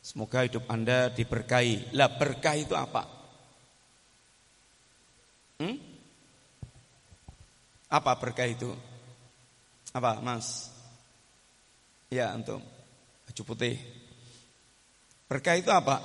Semoga 0.00 0.42
hidup 0.42 0.66
Anda 0.66 1.12
diberkahi. 1.12 1.94
Lah 1.94 2.10
berkah 2.10 2.56
itu 2.58 2.74
apa? 2.74 3.06
Hmm? 5.60 5.76
Apa 7.90 8.16
berkah 8.16 8.48
itu? 8.48 8.72
Apa, 9.94 10.18
Mas? 10.18 10.70
Ya, 12.10 12.34
untuk 12.34 12.62
baju 13.26 13.42
putih. 13.44 13.78
Berkah 15.30 15.54
itu 15.54 15.70
apa? 15.70 16.02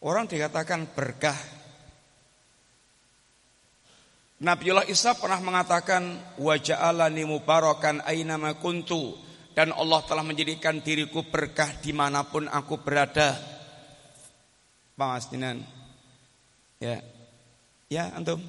Orang 0.00 0.28
dikatakan 0.28 0.88
berkah. 0.92 1.36
Nabiullah 4.40 4.88
Isa 4.88 5.12
pernah 5.20 5.36
mengatakan 5.44 6.16
waja'alani 6.40 7.28
mubarakan 7.28 8.00
ainama 8.08 8.56
kuntu 8.56 9.12
dan 9.52 9.68
Allah 9.76 10.00
telah 10.08 10.24
menjadikan 10.24 10.80
diriku 10.80 11.20
berkah 11.28 11.68
di 11.84 11.92
mana 11.92 12.24
pun 12.24 12.48
aku 12.48 12.80
berada. 12.80 13.36
Pak 14.96 15.32
Dinan. 15.32 15.60
Ya. 16.80 17.04
Ya, 17.92 18.08
antum. 18.16 18.40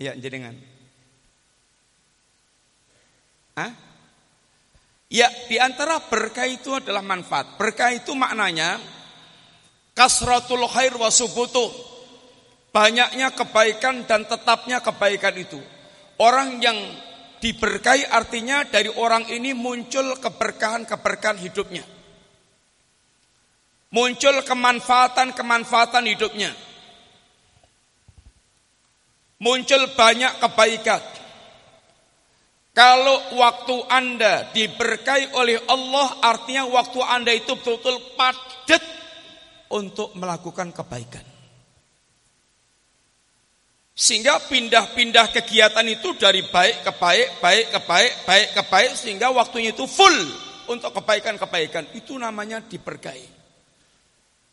Ya, 0.00 0.16
jenengan. 0.16 0.56
Hah? 3.56 3.72
Ya, 5.12 5.28
di 5.48 5.56
antara 5.60 6.00
berkah 6.00 6.48
itu 6.48 6.76
adalah 6.76 7.04
manfaat. 7.04 7.60
Berkah 7.60 7.92
itu 7.92 8.16
maknanya 8.16 8.80
kasratul 9.92 10.64
khair 10.68 10.96
wa 10.96 11.12
subutu. 11.12 11.95
Banyaknya 12.76 13.32
kebaikan 13.32 14.04
dan 14.04 14.28
tetapnya 14.28 14.84
kebaikan 14.84 15.32
itu. 15.32 15.56
Orang 16.20 16.60
yang 16.60 16.76
diberkahi 17.40 18.04
artinya 18.04 18.68
dari 18.68 18.92
orang 18.92 19.24
ini 19.32 19.56
muncul 19.56 20.12
keberkahan-keberkahan 20.20 21.40
hidupnya. 21.40 21.80
Muncul 23.96 24.44
kemanfaatan-kemanfaatan 24.44 26.04
hidupnya. 26.04 26.52
Muncul 29.40 29.96
banyak 29.96 30.36
kebaikan. 30.36 31.00
Kalau 32.76 33.40
waktu 33.40 33.76
Anda 33.88 34.52
diberkahi 34.52 35.32
oleh 35.32 35.64
Allah, 35.64 36.20
artinya 36.20 36.68
waktu 36.68 37.00
Anda 37.00 37.32
itu 37.32 37.56
betul-betul 37.56 38.20
padat 38.20 38.84
untuk 39.72 40.12
melakukan 40.12 40.76
kebaikan. 40.76 41.35
Sehingga 43.96 44.36
pindah-pindah 44.44 45.32
kegiatan 45.32 45.86
itu 45.88 46.12
dari 46.20 46.44
baik 46.44 46.84
ke 46.84 46.92
baik, 47.00 47.40
baik 47.40 47.66
ke 47.72 47.80
baik, 47.88 48.12
baik 48.28 48.48
ke 48.52 48.62
baik, 48.68 48.92
sehingga 48.92 49.32
waktunya 49.32 49.72
itu 49.72 49.88
full 49.88 50.12
untuk 50.68 50.92
kebaikan-kebaikan. 51.00 51.96
Itu 51.96 52.20
namanya 52.20 52.60
diberkahi. 52.60 53.24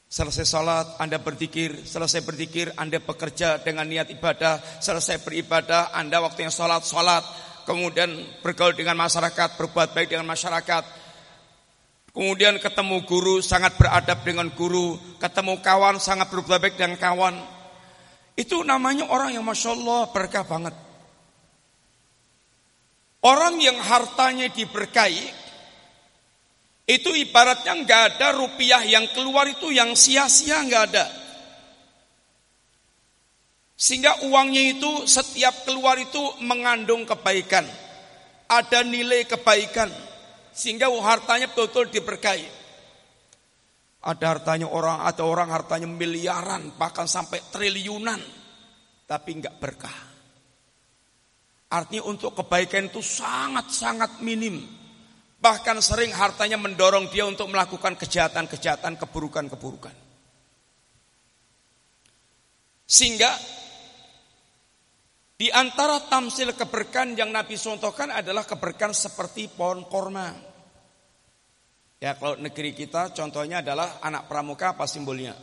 Selesai 0.08 0.48
sholat, 0.48 0.88
Anda 0.96 1.20
berzikir. 1.20 1.76
Selesai 1.84 2.24
berzikir, 2.24 2.72
Anda 2.80 3.04
bekerja 3.04 3.60
dengan 3.60 3.84
niat 3.84 4.16
ibadah. 4.16 4.64
Selesai 4.80 5.20
beribadah, 5.20 5.92
Anda 5.92 6.24
waktunya 6.24 6.48
sholat, 6.48 6.88
sholat. 6.88 7.28
Kemudian 7.68 8.16
bergaul 8.40 8.72
dengan 8.72 8.96
masyarakat, 8.96 9.60
berbuat 9.60 9.92
baik 9.92 10.08
dengan 10.08 10.32
masyarakat. 10.32 10.84
Kemudian 12.16 12.64
ketemu 12.64 13.04
guru, 13.04 13.44
sangat 13.44 13.76
beradab 13.76 14.24
dengan 14.24 14.48
guru. 14.56 14.96
Ketemu 15.20 15.60
kawan, 15.60 16.00
sangat 16.00 16.32
berbuat 16.32 16.64
baik 16.64 16.80
dengan 16.80 16.96
kawan. 16.96 17.53
Itu 18.34 18.66
namanya 18.66 19.06
orang 19.14 19.38
yang 19.38 19.46
Masya 19.46 19.78
Allah 19.78 20.10
berkah 20.10 20.46
banget. 20.46 20.74
Orang 23.24 23.62
yang 23.62 23.80
hartanya 23.80 24.52
diberkahi, 24.52 25.24
itu 26.84 27.10
ibaratnya 27.16 27.72
nggak 27.80 28.02
ada 28.12 28.36
rupiah 28.36 28.84
yang 28.84 29.08
keluar 29.16 29.48
itu 29.48 29.72
yang 29.72 29.96
sia-sia 29.96 30.60
nggak 30.60 30.84
ada. 30.92 31.06
Sehingga 33.80 34.28
uangnya 34.28 34.76
itu 34.76 34.92
setiap 35.08 35.64
keluar 35.64 35.96
itu 36.00 36.20
mengandung 36.44 37.08
kebaikan. 37.08 37.64
Ada 38.48 38.84
nilai 38.84 39.24
kebaikan. 39.24 39.92
Sehingga 40.52 40.92
hartanya 40.92 41.48
betul-betul 41.50 41.90
diberkahi. 41.90 42.63
Ada 44.04 44.36
hartanya 44.36 44.68
orang, 44.68 45.08
ada 45.08 45.24
orang 45.24 45.48
hartanya 45.48 45.88
miliaran, 45.88 46.76
bahkan 46.76 47.08
sampai 47.08 47.40
triliunan. 47.48 48.20
Tapi 49.08 49.30
nggak 49.40 49.56
berkah. 49.64 50.00
Artinya 51.72 52.06
untuk 52.06 52.36
kebaikan 52.36 52.92
itu 52.92 53.00
sangat-sangat 53.00 54.20
minim. 54.20 54.62
Bahkan 55.40 55.80
sering 55.82 56.12
hartanya 56.14 56.60
mendorong 56.60 57.10
dia 57.10 57.26
untuk 57.26 57.50
melakukan 57.50 57.98
kejahatan-kejahatan, 57.98 59.00
keburukan-keburukan. 59.00 59.96
Sehingga 62.84 63.32
di 65.34 65.50
antara 65.50 65.98
tamsil 66.08 66.54
keberkahan 66.54 67.18
yang 67.18 67.34
Nabi 67.34 67.58
contohkan 67.58 68.14
adalah 68.14 68.46
keberkahan 68.46 68.94
seperti 68.94 69.50
pohon 69.50 69.90
korma. 69.90 70.53
Ya 72.04 72.20
kalau 72.20 72.36
negeri 72.36 72.76
kita 72.76 73.16
contohnya 73.16 73.64
adalah 73.64 74.04
anak 74.04 74.28
pramuka 74.28 74.76
apa 74.76 74.84
simbolnya? 74.84 75.40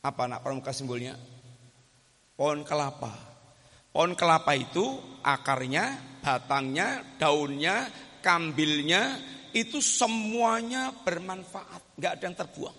Apa 0.00 0.24
anak 0.24 0.40
pramuka 0.40 0.72
simbolnya? 0.72 1.12
Pohon 2.32 2.64
kelapa. 2.64 3.12
Pohon 3.92 4.16
kelapa 4.16 4.56
itu 4.56 4.80
akarnya, 5.20 6.16
batangnya, 6.24 7.04
daunnya, 7.20 7.84
kambilnya 8.24 9.20
itu 9.52 9.84
semuanya 9.84 10.88
bermanfaat, 11.04 12.00
nggak 12.00 12.12
ada 12.16 12.24
yang 12.24 12.36
terbuang. 12.40 12.78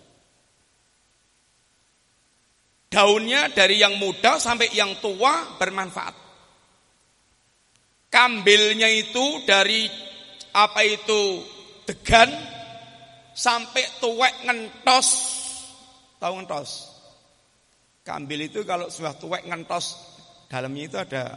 Daunnya 2.90 3.54
dari 3.54 3.78
yang 3.78 3.94
muda 4.02 4.42
sampai 4.42 4.74
yang 4.74 4.98
tua 4.98 5.54
bermanfaat. 5.62 6.14
Kambilnya 8.10 8.90
itu 8.90 9.46
dari 9.46 9.86
apa 10.50 10.82
itu 10.82 11.38
degan 11.86 12.53
sampai 13.34 13.82
tuwek 13.98 14.46
ngentos. 14.46 15.08
Tahu 16.22 16.32
ngentos? 16.40 16.70
Kambil 18.06 18.48
itu 18.48 18.62
kalau 18.62 18.88
sudah 18.88 19.12
tuwek 19.18 19.44
ngentos 19.44 19.98
dalamnya 20.48 20.82
itu 20.86 20.96
ada 21.00 21.34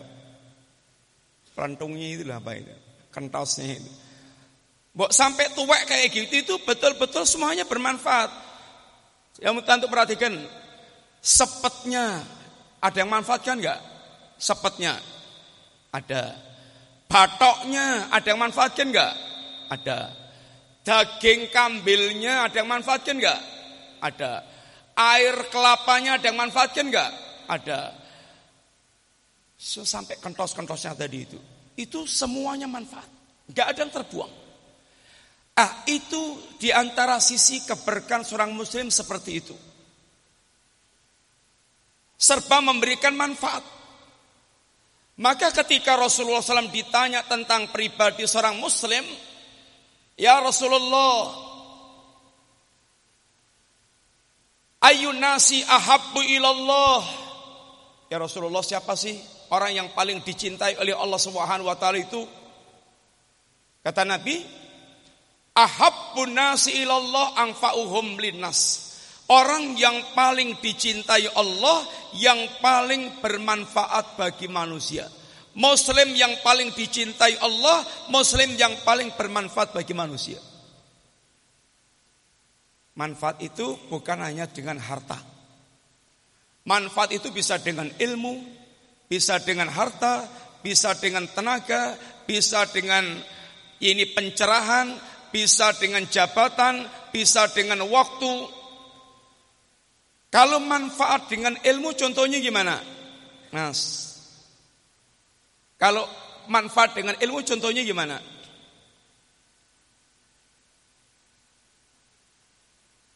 pelantungnya 1.57 2.07
itu 2.13 2.23
apa 2.29 2.51
itu 2.53 2.75
kentosnya 3.10 3.81
itu. 3.81 3.91
Bok 4.93 5.13
sampai 5.13 5.53
tuwek 5.53 5.89
kayak 5.89 6.10
gitu 6.13 6.33
itu 6.41 6.53
betul-betul 6.65 7.25
semuanya 7.25 7.65
bermanfaat. 7.65 8.29
Yang 9.38 9.65
tentu 9.69 9.86
perhatikan 9.86 10.33
sepetnya 11.21 12.25
ada 12.81 12.97
yang 12.97 13.10
manfaatkan 13.10 13.62
nggak? 13.62 13.79
Sepetnya 14.38 14.97
ada. 15.93 16.33
Batoknya 17.07 18.12
ada 18.12 18.27
yang 18.27 18.41
manfaatkan 18.41 18.89
nggak? 18.89 19.13
Ada. 19.69 20.26
Daging 20.88 21.52
kambilnya 21.52 22.47
ada 22.47 22.63
yang 22.63 22.71
manfaatkan 22.71 23.19
nggak? 23.19 23.41
Ada. 24.00 24.39
Air 24.95 25.52
kelapanya 25.52 26.15
ada 26.15 26.32
yang 26.32 26.39
manfaatkan 26.39 26.88
nggak? 26.88 27.12
Ada. 27.52 27.91
So, 29.60 29.84
sampai 29.84 30.15
kentos-kentosnya 30.23 30.95
tadi 30.95 31.28
itu. 31.28 31.39
Itu 31.76 32.08
semuanya 32.08 32.71
manfaat. 32.71 33.10
Gak 33.52 33.67
ada 33.76 33.80
yang 33.84 33.91
terbuang. 33.91 34.34
Ah, 35.60 35.84
itu 35.89 36.39
di 36.56 36.71
antara 36.71 37.19
sisi 37.19 37.65
keberkahan 37.67 38.23
seorang 38.23 38.56
muslim 38.56 38.88
seperti 38.88 39.32
itu. 39.34 39.56
Serba 42.15 42.63
memberikan 42.63 43.12
manfaat. 43.12 43.65
Maka 45.17 45.50
ketika 45.50 45.97
Rasulullah 45.97 46.45
SAW 46.45 46.69
ditanya 46.69 47.26
tentang 47.26 47.73
pribadi 47.73 48.23
seorang 48.30 48.62
muslim, 48.62 49.02
Ya 50.17 50.41
Rasulullah, 50.41 51.47
Ayun 54.77 55.17
nasi 55.17 55.65
ahabbu 55.65 56.21
ilallah. 56.21 57.01
Ya 58.08 58.21
Rasulullah 58.21 58.62
siapa 58.62 58.93
sih 58.93 59.17
orang 59.49 59.73
yang 59.73 59.88
paling 59.91 60.21
dicintai 60.21 60.77
oleh 60.77 60.93
Allah 60.93 61.19
Subhanahu 61.19 61.67
itu 61.97 62.21
kata 63.82 64.06
Nabi 64.08 64.38
ahabbun 65.58 66.32
nasi 66.32 66.77
ilallah 66.86 67.36
anfa'uhum 67.36 68.15
linnas 68.21 68.88
Orang 69.27 69.75
yang 69.75 70.15
paling 70.15 70.56
dicintai 70.63 71.27
Allah 71.36 71.84
yang 72.15 72.47
paling 72.63 73.19
bermanfaat 73.19 74.15
bagi 74.15 74.47
manusia. 74.47 75.03
Muslim 75.58 76.13
yang 76.13 76.38
paling 76.46 76.70
dicintai 76.70 77.41
Allah, 77.41 77.82
muslim 78.13 78.54
yang 78.54 78.78
paling 78.86 79.10
bermanfaat 79.17 79.74
bagi 79.74 79.98
manusia. 79.98 80.38
Manfaat 82.93 83.41
itu 83.41 83.74
bukan 83.89 84.22
hanya 84.22 84.46
dengan 84.46 84.78
harta. 84.78 85.17
Manfaat 86.70 87.10
itu 87.10 87.34
bisa 87.34 87.58
dengan 87.58 87.89
ilmu, 87.89 88.38
bisa 89.10 89.41
dengan 89.41 89.65
harta, 89.74 90.30
bisa 90.62 90.93
dengan 90.93 91.26
tenaga, 91.26 91.98
bisa 92.30 92.70
dengan 92.70 93.17
ini 93.82 94.06
pencerahan, 94.13 94.93
bisa 95.34 95.74
dengan 95.74 96.06
jabatan, 96.06 96.86
bisa 97.10 97.50
dengan 97.50 97.82
waktu. 97.82 98.34
Kalau 100.30 100.62
manfaat 100.62 101.26
dengan 101.34 101.58
ilmu 101.65 101.98
contohnya 101.98 102.38
gimana? 102.38 102.78
Mas. 103.50 104.16
Kalau 105.77 106.03
manfaat 106.49 106.97
dengan 106.97 107.13
ilmu 107.21 107.45
contohnya 107.45 107.85
gimana? 107.85 108.17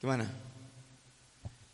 Gimana? 0.02 0.26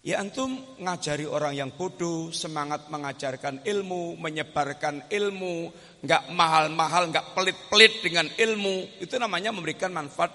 Ya 0.08 0.24
antum 0.24 0.56
ngajari 0.80 1.28
orang 1.28 1.52
yang 1.52 1.76
bodoh, 1.76 2.32
semangat 2.32 2.88
mengajarkan 2.88 3.68
ilmu, 3.68 4.16
menyebarkan 4.16 5.12
ilmu, 5.12 5.68
nggak 6.00 6.32
mahal-mahal, 6.32 7.12
nggak 7.12 7.36
pelit-pelit 7.36 8.00
dengan 8.00 8.32
ilmu, 8.32 9.04
itu 9.04 9.20
namanya 9.20 9.52
memberikan 9.52 9.92
manfaat 9.92 10.32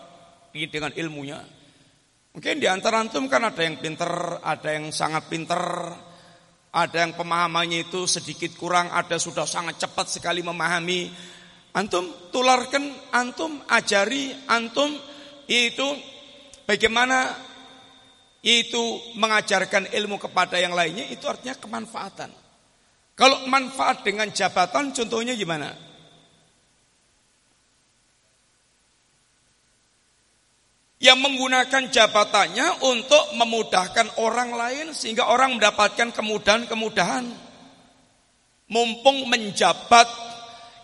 dengan 0.53 0.93
ilmunya. 0.93 1.41
Mungkin 2.37 2.61
di 2.61 2.69
antara 2.69 3.01
antum 3.01 3.25
kan 3.33 3.49
ada 3.49 3.65
yang 3.65 3.81
pinter, 3.81 4.45
ada 4.45 4.69
yang 4.77 4.93
sangat 4.93 5.33
pinter, 5.33 5.61
ada 6.73 7.05
yang 7.05 7.13
pemahamannya 7.13 7.85
itu 7.93 8.09
sedikit 8.09 8.57
kurang, 8.57 8.89
ada 8.89 9.21
sudah 9.21 9.45
sangat 9.45 9.77
cepat 9.77 10.09
sekali 10.09 10.41
memahami. 10.41 11.13
Antum 11.77 12.33
tularkan, 12.33 13.13
antum 13.13 13.61
ajari, 13.69 14.33
antum 14.49 14.93
itu 15.49 15.89
bagaimana 16.65 17.33
itu 18.41 19.01
mengajarkan 19.21 19.93
ilmu 19.93 20.17
kepada 20.17 20.57
yang 20.57 20.73
lainnya 20.73 21.09
itu 21.13 21.25
artinya 21.29 21.57
kemanfaatan. 21.57 22.33
Kalau 23.13 23.45
manfaat 23.49 24.01
dengan 24.01 24.33
jabatan 24.33 24.97
contohnya 24.97 25.37
gimana? 25.37 25.92
Yang 31.03 31.19
menggunakan 31.19 31.91
jabatannya 31.91 32.87
untuk 32.87 33.35
memudahkan 33.35 34.23
orang 34.23 34.55
lain 34.55 34.87
sehingga 34.95 35.27
orang 35.27 35.59
mendapatkan 35.59 36.15
kemudahan-kemudahan. 36.15 37.27
Mumpung 38.71 39.27
menjabat 39.27 40.09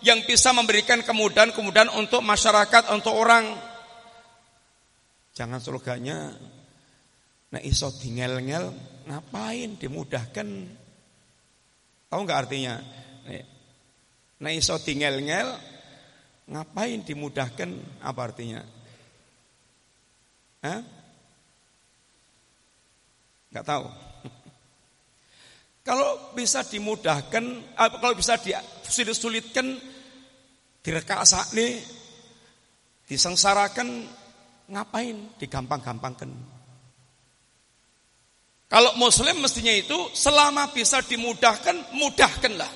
yang 0.02 0.20
bisa 0.26 0.50
memberikan 0.50 1.00
kemudahan-kemudahan 1.06 1.94
untuk 1.94 2.20
masyarakat, 2.20 2.90
untuk 2.92 3.14
orang. 3.14 3.46
Jangan 5.38 5.62
slogannya 5.62 6.34
Nah 7.48 7.60
iso 7.64 7.88
dingel-ngel 7.96 8.68
ngapain 9.08 9.80
dimudahkan? 9.80 10.48
Tahu 12.12 12.20
nggak 12.24 12.40
artinya? 12.44 12.76
Nah 14.44 14.52
iso 14.52 14.76
dingel-ngel 14.76 15.48
ngapain 16.52 17.00
dimudahkan? 17.00 17.70
Apa 18.04 18.20
artinya? 18.28 18.60
Hah? 20.64 20.80
Nggak 23.54 23.66
tahu. 23.66 23.86
Kalau 25.88 26.36
bisa 26.36 26.60
dimudahkan, 26.68 27.44
kalau 27.74 28.12
bisa 28.12 28.36
disulit-sulitkan, 28.36 29.72
direkasa 30.84 31.48
nih, 31.56 31.80
disengsarakan, 33.08 34.04
ngapain? 34.68 35.16
Digampang-gampangkan. 35.40 36.28
Kalau 38.68 38.92
muslim 39.00 39.40
mestinya 39.40 39.72
itu 39.72 39.96
selama 40.12 40.68
bisa 40.76 41.00
dimudahkan, 41.00 41.96
mudahkanlah. 41.96 42.68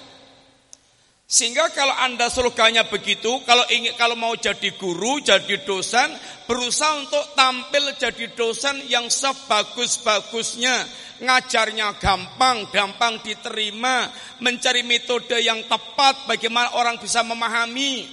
Sehingga 1.28 1.68
kalau 1.76 1.92
Anda 2.00 2.32
surganya 2.32 2.88
begitu, 2.88 3.44
kalau 3.44 3.64
ingin 3.68 3.92
kalau 4.00 4.16
mau 4.16 4.32
jadi 4.36 4.72
guru, 4.80 5.20
jadi 5.20 5.64
dosen, 5.68 6.08
berusaha 6.52 7.00
untuk 7.00 7.32
tampil 7.32 7.96
jadi 7.96 8.28
dosen 8.36 8.84
yang 8.84 9.08
sebagus-bagusnya, 9.08 10.84
ngajarnya 11.24 11.96
gampang, 11.96 12.68
gampang 12.68 13.24
diterima, 13.24 14.12
mencari 14.44 14.84
metode 14.84 15.40
yang 15.40 15.64
tepat 15.64 16.28
bagaimana 16.28 16.76
orang 16.76 17.00
bisa 17.00 17.24
memahami. 17.24 18.04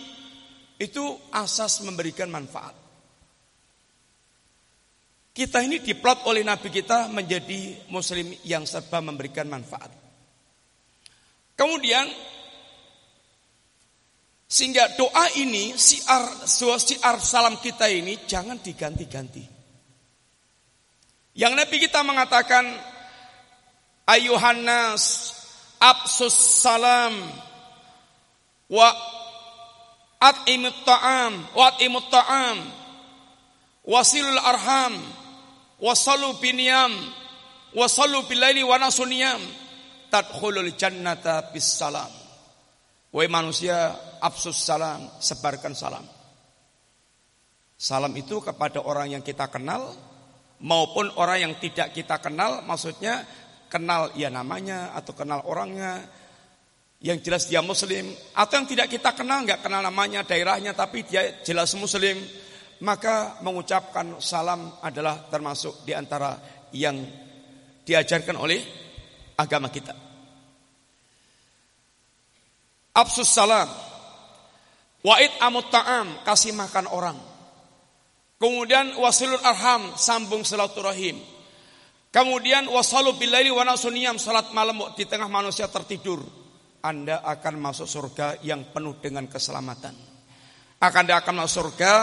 Itu 0.80 1.19
asas 1.36 1.84
memberikan 1.84 2.32
manfaat. 2.32 2.71
Kita 5.36 5.60
ini 5.60 5.84
diplot 5.84 6.23
oleh 6.23 6.39
Nabi 6.39 6.71
kita 6.71 7.12
menjadi 7.12 7.91
muslim 7.91 8.32
yang 8.47 8.63
serba 8.63 9.04
memberikan 9.04 9.52
manfaat. 9.52 9.91
Kemudian 11.60 12.08
sehingga 14.49 14.97
doa 14.97 15.29
ini 15.38 15.77
siar 15.77 16.25
siar 16.49 17.21
salam 17.21 17.62
kita 17.62 17.85
ini 17.85 18.25
jangan 18.25 18.57
diganti-ganti. 18.57 19.45
Yang 21.38 21.53
Nabi 21.53 21.75
kita 21.77 22.01
mengatakan 22.01 22.65
ayuhannas 24.09 25.38
absus 25.77 26.33
salam 26.33 27.13
wa 28.73 28.89
at'imut 30.17 30.81
ta'am 30.81 31.33
wa 31.53 31.63
at'imut 31.69 32.09
ta'am 32.09 32.57
wasilul 33.85 34.41
arham 34.41 34.97
wasallu 35.77 36.41
biniyam 36.41 36.91
wasallu 37.77 38.25
bilaili 38.25 38.65
wa 38.65 38.81
nasuniyam 38.81 39.39
tadkhulul 40.09 40.73
jannata 40.73 41.53
bis 41.53 41.69
salam 41.69 42.09
wahai 43.13 43.29
manusia 43.31 44.09
absus 44.21 44.55
salam 44.55 45.08
sebarkan 45.19 45.73
salam 45.75 46.05
salam 47.79 48.13
itu 48.15 48.43
kepada 48.43 48.84
orang 48.84 49.15
yang 49.17 49.23
kita 49.23 49.47
kenal 49.47 49.95
maupun 50.63 51.12
orang 51.15 51.49
yang 51.49 51.53
tidak 51.58 51.95
kita 51.95 52.19
kenal 52.19 52.62
maksudnya 52.67 53.23
kenal 53.71 54.12
ya 54.15 54.27
namanya 54.27 54.91
atau 54.95 55.15
kenal 55.15 55.43
orangnya 55.47 56.03
yang 56.99 57.23
jelas 57.23 57.47
dia 57.47 57.63
muslim 57.63 58.12
atau 58.36 58.53
yang 58.60 58.67
tidak 58.67 58.88
kita 58.91 59.15
kenal 59.15 59.39
nggak 59.47 59.63
kenal 59.63 59.79
namanya 59.79 60.27
daerahnya 60.27 60.75
tapi 60.75 61.08
dia 61.08 61.39
jelas 61.47 61.71
muslim 61.79 62.19
maka 62.84 63.39
mengucapkan 63.43 64.19
salam 64.23 64.79
adalah 64.84 65.27
termasuk 65.27 65.84
di 65.84 65.91
antara 65.91 66.39
yang 66.71 66.95
diajarkan 67.84 68.38
oleh 68.39 68.62
agama 69.36 69.67
kita. 69.67 69.95
Absus 72.95 73.27
salam. 73.27 73.67
Wa'id 74.99 75.31
amut 75.39 75.71
ta'am, 75.71 76.27
kasih 76.27 76.51
makan 76.51 76.85
orang. 76.91 77.17
Kemudian 78.39 78.95
wasilul 78.99 79.39
arham, 79.43 79.95
sambung 79.95 80.43
silaturahim. 80.43 81.19
Kemudian 82.09 82.67
wasalu 82.67 83.15
bilaili 83.15 83.51
wa 83.51 83.63
nasuniyam, 83.63 84.19
salat 84.19 84.51
malam 84.51 84.79
di 84.95 85.07
tengah 85.07 85.27
manusia 85.31 85.67
tertidur. 85.71 86.19
Anda 86.79 87.19
akan 87.23 87.59
masuk 87.59 87.88
surga 87.88 88.39
yang 88.43 88.71
penuh 88.71 88.95
dengan 89.03 89.27
keselamatan. 89.27 89.91
Akan 90.79 91.03
Anda 91.03 91.19
akan 91.19 91.43
masuk 91.43 91.75
surga 91.75 91.93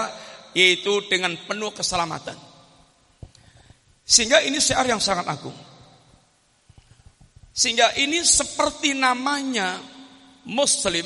yaitu 0.53 1.05
dengan 1.09 1.33
penuh 1.37 1.73
keselamatan. 1.73 2.37
Sehingga 4.05 4.45
ini 4.45 4.61
syiar 4.61 4.85
yang 4.89 5.01
sangat 5.01 5.29
agung. 5.29 5.57
Sehingga 7.57 7.97
ini 7.97 8.21
seperti 8.21 8.93
namanya 8.93 9.81
muslim 10.45 11.05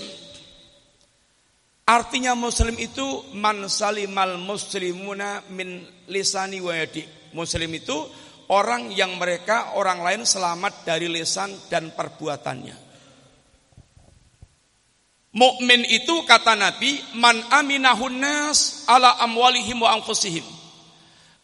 Artinya 1.90 2.38
muslim 2.38 2.79
itu 2.79 3.35
man 3.35 3.66
salimal 3.66 4.38
muslimuna 4.38 5.42
min 5.50 5.83
lisani 6.07 6.62
wa 6.62 6.70
yadi. 6.70 7.03
Muslim 7.35 7.66
itu 7.74 7.98
orang 8.46 8.94
yang 8.94 9.18
mereka 9.18 9.74
orang 9.74 9.98
lain 9.98 10.22
selamat 10.22 10.87
dari 10.87 11.11
lisan 11.11 11.50
dan 11.66 11.90
perbuatannya. 11.90 12.79
Mukmin 15.35 15.83
itu 15.87 16.26
kata 16.26 16.55
Nabi, 16.55 16.94
man 17.18 17.38
aminahun 17.55 18.18
nas 18.22 18.87
ala 18.87 19.18
amwalihim 19.26 19.83
wa 19.83 19.90
anfusihim. 19.94 20.46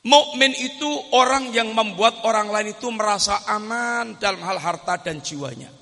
Mukmin 0.06 0.54
itu 0.54 0.90
orang 1.10 1.50
yang 1.50 1.74
membuat 1.74 2.22
orang 2.22 2.54
lain 2.54 2.70
itu 2.70 2.86
merasa 2.94 3.42
aman 3.50 4.14
dalam 4.22 4.38
hal 4.46 4.62
harta 4.62 4.94
dan 5.02 5.18
jiwanya. 5.18 5.74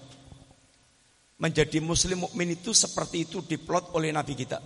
Menjadi 1.35 1.83
muslim 1.83 2.29
mukmin 2.29 2.55
itu 2.55 2.71
seperti 2.71 3.27
itu 3.27 3.43
diplot 3.43 3.91
oleh 3.97 4.15
Nabi 4.15 4.35
kita. 4.39 4.63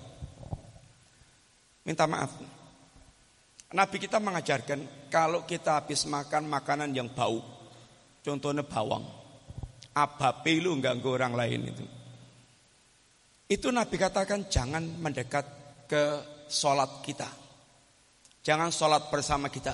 Minta 1.88 2.04
maaf. 2.04 2.36
Nabi 3.72 3.96
kita 3.96 4.20
mengajarkan 4.20 5.08
kalau 5.08 5.44
kita 5.48 5.80
habis 5.80 6.04
makan 6.04 6.48
makanan 6.48 6.92
yang 6.92 7.08
bau, 7.12 7.40
contohnya 8.24 8.64
bawang, 8.64 9.04
apa 9.92 10.40
pelu 10.40 10.72
ganggu 10.80 11.08
orang 11.12 11.36
lain 11.36 11.60
itu 11.68 11.84
itu 13.48 13.72
Nabi 13.72 13.96
katakan 13.96 14.44
jangan 14.52 14.84
mendekat 15.00 15.48
ke 15.88 16.20
sholat 16.52 17.00
kita. 17.00 17.24
Jangan 18.44 18.68
sholat 18.68 19.08
bersama 19.08 19.48
kita. 19.48 19.72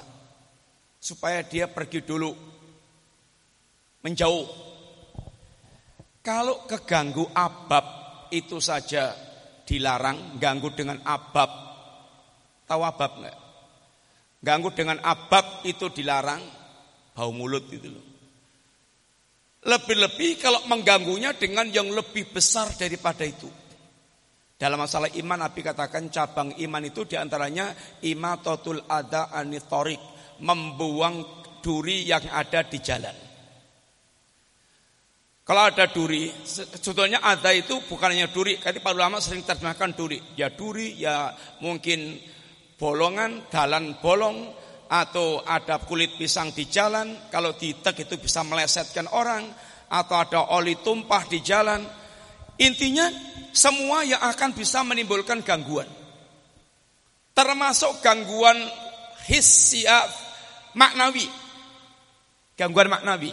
Supaya 1.03 1.43
dia 1.43 1.67
pergi 1.67 2.07
dulu. 2.07 2.31
Menjauh. 4.07 4.47
Kalau 6.25 6.65
keganggu 6.65 7.29
abab 7.37 7.85
itu 8.33 8.57
saja 8.57 9.13
dilarang. 9.69 10.41
Ganggu 10.41 10.73
dengan 10.73 11.05
abab. 11.05 11.53
Tahu 12.65 12.81
abab 12.81 13.13
enggak? 13.21 13.37
Ganggu 14.41 14.73
dengan 14.73 15.05
abab 15.05 15.61
itu 15.69 15.93
dilarang. 15.93 16.41
Bau 17.13 17.29
mulut 17.29 17.69
itu 17.69 17.93
loh. 17.93 18.07
Lebih-lebih 19.69 20.41
kalau 20.41 20.65
mengganggunya 20.69 21.37
dengan 21.37 21.69
yang 21.69 21.93
lebih 21.93 22.33
besar 22.33 22.73
daripada 22.73 23.25
itu. 23.25 23.49
Dalam 24.57 24.81
masalah 24.81 25.13
iman 25.13 25.45
Nabi 25.45 25.61
katakan 25.61 26.09
cabang 26.09 26.57
iman 26.57 26.85
itu 26.85 27.05
di 27.05 27.21
antaranya 27.21 27.73
imatotul 28.01 28.81
ada 28.89 29.29
anitorik 29.29 30.01
membuang 30.41 31.21
duri 31.61 32.05
yang 32.09 32.25
ada 32.33 32.65
di 32.65 32.79
jalan. 32.81 33.34
Kalau 35.45 35.69
ada 35.69 35.93
duri, 35.93 36.33
sebetulnya 36.41 37.21
ada 37.21 37.53
itu 37.53 37.85
bukan 37.85 38.17
hanya 38.17 38.33
duri. 38.33 38.57
Kali 38.57 38.81
para 38.81 38.97
ulama 38.97 39.21
sering 39.21 39.45
terjemahkan 39.45 39.93
duri. 39.93 40.17
Ya 40.41 40.49
duri, 40.49 40.97
ya 40.97 41.37
mungkin 41.61 42.17
bolongan, 42.81 43.45
dalan 43.53 44.01
bolong, 44.01 44.49
atau 44.89 45.45
ada 45.45 45.85
kulit 45.85 46.17
pisang 46.17 46.49
di 46.57 46.65
jalan. 46.65 47.29
Kalau 47.29 47.53
ditek 47.61 48.09
itu 48.09 48.17
bisa 48.17 48.41
melesetkan 48.41 49.05
orang, 49.13 49.45
atau 49.93 50.17
ada 50.17 50.41
oli 50.57 50.81
tumpah 50.81 51.29
di 51.29 51.45
jalan. 51.45 51.85
Intinya 52.57 53.13
semua 53.53 54.01
yang 54.01 54.25
akan 54.25 54.57
bisa 54.57 54.81
menimbulkan 54.81 55.45
gangguan. 55.45 55.87
Termasuk 57.37 58.01
gangguan 58.01 58.57
hisya 59.29 60.09
maknawi. 60.73 61.29
Gangguan 62.57 62.89
maknawi. 62.89 63.29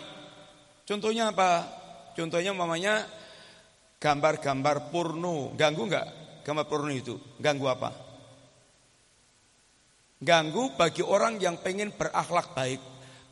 Contohnya 0.84 1.32
apa? 1.32 1.80
Contohnya 2.18 2.51
mamanya 2.51 3.07
gambar-gambar 4.01 4.89
porno. 4.89 5.53
Ganggu 5.55 5.88
nggak? 5.88 6.07
Gambar 6.41 6.66
porno 6.66 6.91
itu. 6.91 7.16
Ganggu 7.38 7.66
apa? 7.70 7.89
Ganggu 10.22 10.78
bagi 10.78 11.01
orang 11.01 11.41
yang 11.41 11.57
pengen 11.62 11.93
berakhlak 11.93 12.53
baik. 12.53 12.82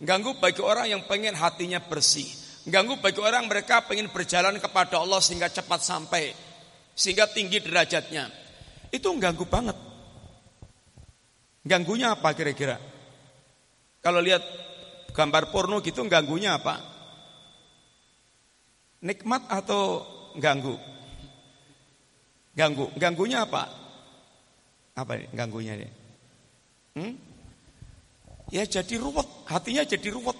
Ganggu 0.01 0.37
bagi 0.41 0.61
orang 0.63 0.87
yang 0.89 1.03
pengen 1.05 1.37
hatinya 1.37 1.77
bersih. 1.83 2.25
Ganggu 2.65 2.97
bagi 3.01 3.19
orang 3.19 3.49
mereka 3.49 3.85
pengen 3.85 4.09
berjalan 4.09 4.57
kepada 4.57 5.01
Allah 5.01 5.21
sehingga 5.21 5.49
cepat 5.49 5.81
sampai. 5.81 6.33
Sehingga 6.93 7.29
tinggi 7.29 7.61
derajatnya. 7.61 8.29
Itu 8.89 9.13
ganggu 9.21 9.45
banget. 9.45 9.77
Ganggunya 11.65 12.17
apa 12.17 12.33
kira-kira? 12.33 12.79
Kalau 13.99 14.23
lihat 14.23 14.41
gambar 15.13 15.51
porno 15.51 15.83
gitu 15.83 16.01
ganggunya 16.07 16.57
apa? 16.57 16.98
Nikmat 18.99 19.47
atau 19.47 20.03
ganggu? 20.35 20.75
Ganggu. 22.51 22.91
Ganggunya 22.99 23.47
apa? 23.47 23.71
Apa 24.99 25.15
ini 25.15 25.27
ganggunya 25.31 25.73
ini? 25.79 25.89
Hmm? 26.99 27.13
Ya 28.49 28.65
jadi 28.65 28.99
ruwet, 28.99 29.25
hatinya 29.47 29.85
jadi 29.85 30.09
ruwet. 30.11 30.35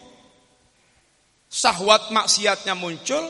Sahwat 1.49 2.11
maksiatnya 2.11 2.75
muncul, 2.75 3.21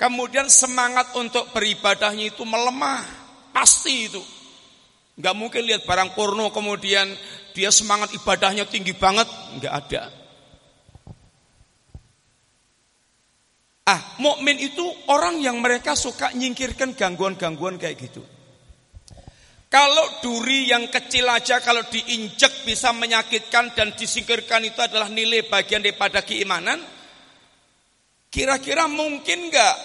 kemudian 0.00 0.48
semangat 0.48 1.12
untuk 1.18 1.50
beribadahnya 1.52 2.30
itu 2.32 2.42
melemah. 2.46 3.04
Pasti 3.52 4.08
itu. 4.08 4.22
Gak 5.18 5.34
mungkin 5.34 5.66
lihat 5.66 5.82
barang 5.82 6.14
porno 6.14 6.54
kemudian 6.54 7.10
dia 7.50 7.74
semangat 7.74 8.14
ibadahnya 8.14 8.70
tinggi 8.70 8.94
banget, 8.94 9.26
nggak 9.58 9.74
ada. 9.74 10.02
Ah, 13.88 14.20
mukmin 14.20 14.60
itu 14.60 14.84
orang 15.08 15.40
yang 15.40 15.64
mereka 15.64 15.96
suka 15.96 16.28
nyingkirkan 16.36 16.92
gangguan-gangguan 16.92 17.80
kayak 17.80 17.96
gitu. 17.96 18.20
Kalau 19.68 20.20
duri 20.20 20.68
yang 20.68 20.92
kecil 20.92 21.24
aja 21.28 21.64
kalau 21.64 21.80
diinjek 21.88 22.68
bisa 22.68 22.92
menyakitkan 22.92 23.72
dan 23.72 23.96
disingkirkan 23.96 24.64
itu 24.68 24.76
adalah 24.84 25.08
nilai 25.08 25.48
bagian 25.48 25.80
daripada 25.80 26.20
keimanan. 26.20 26.84
Kira-kira 28.28 28.84
mungkin 28.92 29.48
nggak 29.48 29.76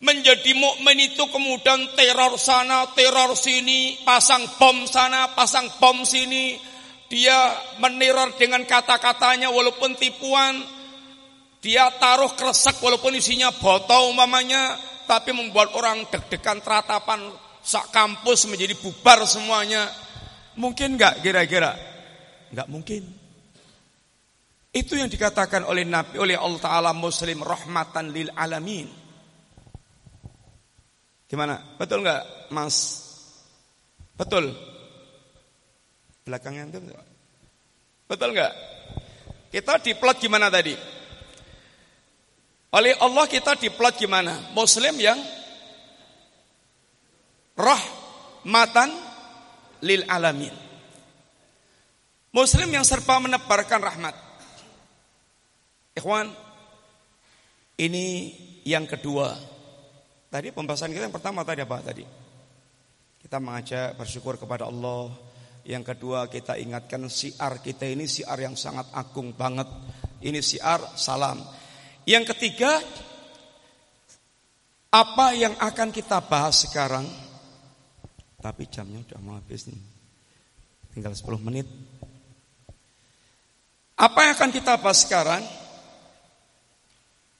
menjadi 0.00 0.56
mukmin 0.56 1.12
itu 1.12 1.28
kemudian 1.28 1.92
teror 1.92 2.40
sana, 2.40 2.88
teror 2.96 3.36
sini, 3.36 4.00
pasang 4.00 4.48
bom 4.56 4.88
sana, 4.88 5.36
pasang 5.36 5.68
bom 5.76 6.08
sini. 6.08 6.56
Dia 7.08 7.52
meneror 7.84 8.32
dengan 8.40 8.64
kata-katanya 8.64 9.52
walaupun 9.52 9.92
tipuan. 9.96 10.77
Dia 11.58 11.90
taruh 11.98 12.38
kresek 12.38 12.78
walaupun 12.78 13.18
isinya 13.18 13.50
botol 13.50 14.14
umpamanya, 14.14 14.78
tapi 15.10 15.34
membuat 15.34 15.74
orang 15.74 16.06
deg-degan 16.06 16.62
teratapan 16.62 17.32
sak 17.58 17.90
kampus 17.90 18.46
menjadi 18.46 18.78
bubar 18.78 19.26
semuanya. 19.26 19.90
Mungkin 20.54 20.94
nggak 20.94 21.24
kira-kira? 21.24 21.74
Nggak 22.54 22.68
mungkin. 22.70 23.02
Itu 24.70 24.94
yang 24.94 25.10
dikatakan 25.10 25.66
oleh 25.66 25.82
Nabi 25.82 26.20
oleh 26.22 26.36
Allah 26.38 26.60
Taala 26.62 26.92
Muslim 26.94 27.42
rahmatan 27.42 28.14
lil 28.14 28.30
alamin. 28.36 28.86
Gimana? 31.28 31.60
Betul 31.76 32.06
nggak, 32.06 32.52
Mas? 32.54 32.76
Betul. 34.14 34.54
Belakangnya 36.24 36.68
itu 36.68 36.80
betul 38.08 38.32
nggak? 38.32 38.52
Kita 39.52 39.80
diplot 39.80 40.16
gimana 40.20 40.52
tadi? 40.52 40.97
Oleh 42.68 42.92
Allah 43.00 43.24
kita 43.24 43.56
diplot 43.56 43.96
gimana? 43.96 44.52
Muslim 44.52 44.92
yang 45.00 45.16
rahmatan 47.56 48.92
lil 49.80 50.04
alamin. 50.04 50.52
Muslim 52.28 52.68
yang 52.68 52.84
serba 52.84 53.16
menebarkan 53.24 53.80
rahmat. 53.80 54.14
Ikhwan, 55.96 56.28
ini 57.80 58.36
yang 58.68 58.84
kedua. 58.84 59.32
Tadi 60.28 60.52
pembahasan 60.52 60.92
kita 60.92 61.08
yang 61.08 61.16
pertama 61.16 61.40
tadi 61.40 61.64
apa 61.64 61.80
tadi? 61.80 62.04
Kita 63.16 63.40
mengajak 63.40 63.96
bersyukur 63.96 64.36
kepada 64.36 64.68
Allah. 64.68 65.08
Yang 65.64 65.96
kedua 65.96 66.28
kita 66.28 66.60
ingatkan 66.60 67.08
siar 67.08 67.64
kita 67.64 67.88
ini 67.88 68.04
siar 68.04 68.36
yang 68.36 68.54
sangat 68.60 68.92
agung 68.92 69.32
banget. 69.32 69.66
Ini 70.20 70.38
siar 70.44 70.84
salam. 71.00 71.40
Yang 72.08 72.32
ketiga, 72.32 72.80
apa 74.88 75.36
yang 75.36 75.52
akan 75.60 75.92
kita 75.92 76.24
bahas 76.24 76.64
sekarang? 76.64 77.04
Tapi 78.40 78.64
jamnya 78.72 79.04
udah 79.04 79.20
mau 79.20 79.36
habis 79.36 79.68
nih. 79.68 79.76
Tinggal 80.96 81.12
10 81.12 81.36
menit. 81.36 81.68
Apa 83.92 84.24
yang 84.24 84.32
akan 84.40 84.50
kita 84.56 84.80
bahas 84.80 85.04
sekarang? 85.04 85.44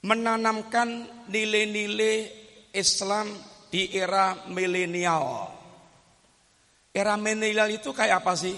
Menanamkan 0.05 1.09
nilai-nilai 1.33 2.29
Islam 2.77 3.33
di 3.73 3.89
era 3.97 4.37
milenial. 4.53 5.49
Era 6.93 7.17
milenial 7.17 7.73
itu 7.73 7.89
kayak 7.97 8.21
apa 8.21 8.37
sih? 8.37 8.53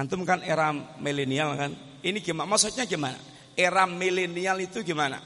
Antum 0.00 0.24
kan 0.24 0.40
era 0.40 0.72
milenial 0.72 1.52
kan? 1.52 1.76
Ini 2.00 2.16
gimana? 2.24 2.48
Maksudnya 2.48 2.88
gimana? 2.88 3.37
Era 3.58 3.90
milenial 3.90 4.62
itu 4.62 4.86
gimana? 4.86 5.18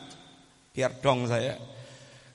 Biar 0.73 0.97
dong 1.05 1.29
saya. 1.29 1.61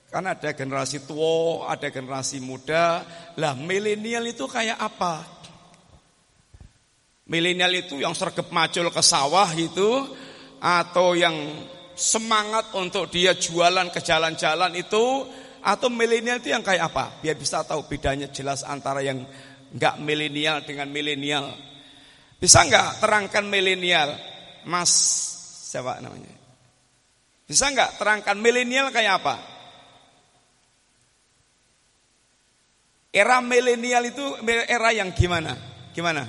Karena 0.06 0.38
ada 0.38 0.54
generasi 0.54 1.02
tua, 1.02 1.66
ada 1.66 1.90
generasi 1.90 2.38
muda. 2.38 3.02
Lah 3.34 3.58
milenial 3.58 4.22
itu 4.30 4.46
kayak 4.46 4.78
apa? 4.78 5.26
Milenial 7.26 7.74
itu 7.74 7.98
yang 7.98 8.14
sergap 8.14 8.46
macul 8.54 8.94
ke 8.94 9.02
sawah 9.02 9.50
itu 9.58 10.06
atau 10.62 11.18
yang 11.18 11.34
semangat 11.98 12.70
untuk 12.78 13.10
dia 13.10 13.34
jualan 13.34 13.90
ke 13.90 13.98
jalan-jalan 13.98 14.78
itu 14.78 15.26
atau 15.60 15.90
milenial 15.90 16.38
itu 16.38 16.54
yang 16.54 16.62
kayak 16.62 16.94
apa? 16.94 17.18
Biar 17.18 17.34
bisa 17.34 17.66
tahu 17.66 17.90
bedanya 17.90 18.30
jelas 18.30 18.62
antara 18.62 19.02
yang 19.02 19.26
enggak 19.74 19.98
milenial 19.98 20.62
dengan 20.62 20.88
milenial. 20.94 21.52
Bisa 22.38 22.62
enggak 22.62 23.02
terangkan 23.02 23.44
milenial? 23.50 24.14
Mas 24.64 24.94
siapa 25.68 26.00
namanya? 26.00 26.32
Bisa 27.44 27.68
enggak 27.68 28.00
terangkan 28.00 28.40
milenial 28.40 28.88
kayak 28.88 29.20
apa? 29.20 29.36
Era 33.12 33.44
milenial 33.44 34.08
itu 34.08 34.24
era 34.48 34.96
yang 34.96 35.12
gimana? 35.12 35.52
Gimana? 35.92 36.24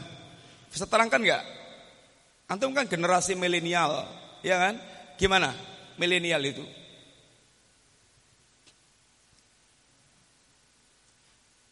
Bisa 0.67 0.83
terangkan 0.87 1.23
nggak? 1.23 1.43
Antum 2.51 2.75
kan 2.75 2.87
generasi 2.89 3.39
milenial, 3.39 4.03
ya 4.43 4.59
kan? 4.59 4.75
Gimana 5.15 5.55
milenial 5.95 6.43
itu? 6.43 6.63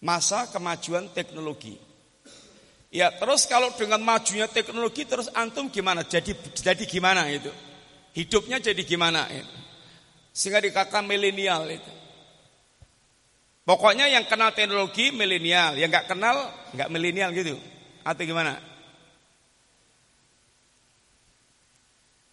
Masa 0.03 0.47
kemajuan 0.47 1.09
teknologi. 1.11 1.86
Ya, 2.97 3.13
terus 3.13 3.45
kalau 3.45 3.69
dengan 3.77 4.01
majunya 4.01 4.49
teknologi 4.49 5.05
terus 5.05 5.29
antum 5.37 5.69
gimana? 5.69 6.01
Jadi 6.01 6.33
jadi 6.57 6.81
gimana 6.89 7.29
itu? 7.29 7.53
Hidupnya 8.17 8.57
jadi 8.57 8.81
gimana 8.81 9.29
itu? 9.29 9.53
Sehingga 10.33 10.57
dikatakan 10.65 11.05
milenial 11.05 11.69
itu. 11.69 11.91
Pokoknya 13.69 14.09
yang 14.09 14.25
kenal 14.25 14.49
teknologi 14.49 15.13
milenial, 15.13 15.77
yang 15.77 15.93
nggak 15.93 16.09
kenal 16.09 16.49
nggak 16.73 16.89
milenial 16.89 17.29
gitu. 17.37 17.61
Atau 18.01 18.25
gimana? 18.25 18.57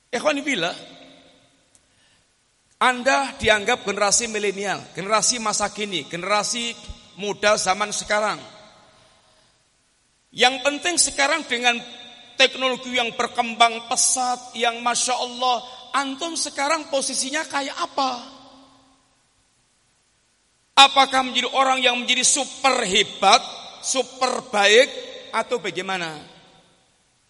Ikhwan 0.09 0.41
bila 0.41 0.73
Anda 2.81 3.37
dianggap 3.37 3.85
generasi 3.85 4.33
milenial, 4.33 4.81
generasi 4.97 5.37
masa 5.45 5.69
kini, 5.69 6.09
generasi 6.09 6.73
muda 7.21 7.61
zaman 7.61 7.93
sekarang. 7.93 8.54
Yang 10.35 10.67
penting 10.67 10.99
sekarang 10.99 11.47
dengan 11.47 11.79
teknologi 12.35 12.99
yang 12.99 13.15
berkembang 13.15 13.87
pesat, 13.87 14.51
yang 14.59 14.83
masya 14.83 15.15
Allah, 15.15 15.63
antum 15.95 16.35
sekarang 16.35 16.91
posisinya 16.91 17.47
kayak 17.47 17.79
apa? 17.79 18.13
Apakah 20.75 21.23
menjadi 21.23 21.55
orang 21.55 21.79
yang 21.79 21.95
menjadi 22.03 22.27
super 22.27 22.83
hebat, 22.83 23.39
super 23.79 24.43
baik, 24.51 24.91
atau 25.31 25.63
bagaimana? 25.63 26.19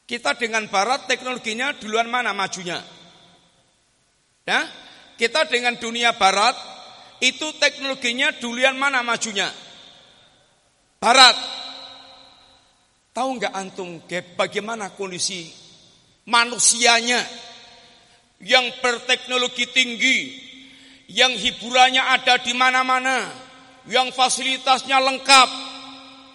Kita 0.08 0.32
dengan 0.36 0.64
barat 0.72 1.04
teknologinya 1.04 1.76
duluan 1.76 2.08
mana 2.08 2.32
majunya? 2.32 2.80
Ya? 4.48 4.64
Kita 5.20 5.44
dengan 5.48 5.76
dunia 5.76 6.16
barat 6.16 6.56
itu 7.20 7.52
teknologinya 7.60 8.32
duluan 8.36 8.76
mana 8.80 9.04
majunya? 9.04 9.48
Barat. 11.00 11.63
Tahu 13.14 13.28
nggak 13.38 13.54
antum 13.54 14.02
bagaimana 14.34 14.90
kondisi 14.90 15.46
manusianya 16.26 17.22
yang 18.42 18.74
berteknologi 18.82 19.70
tinggi, 19.70 20.18
yang 21.14 21.30
hiburannya 21.30 22.02
ada 22.02 22.42
di 22.42 22.50
mana-mana, 22.58 23.30
yang 23.86 24.10
fasilitasnya 24.10 24.98
lengkap. 24.98 25.48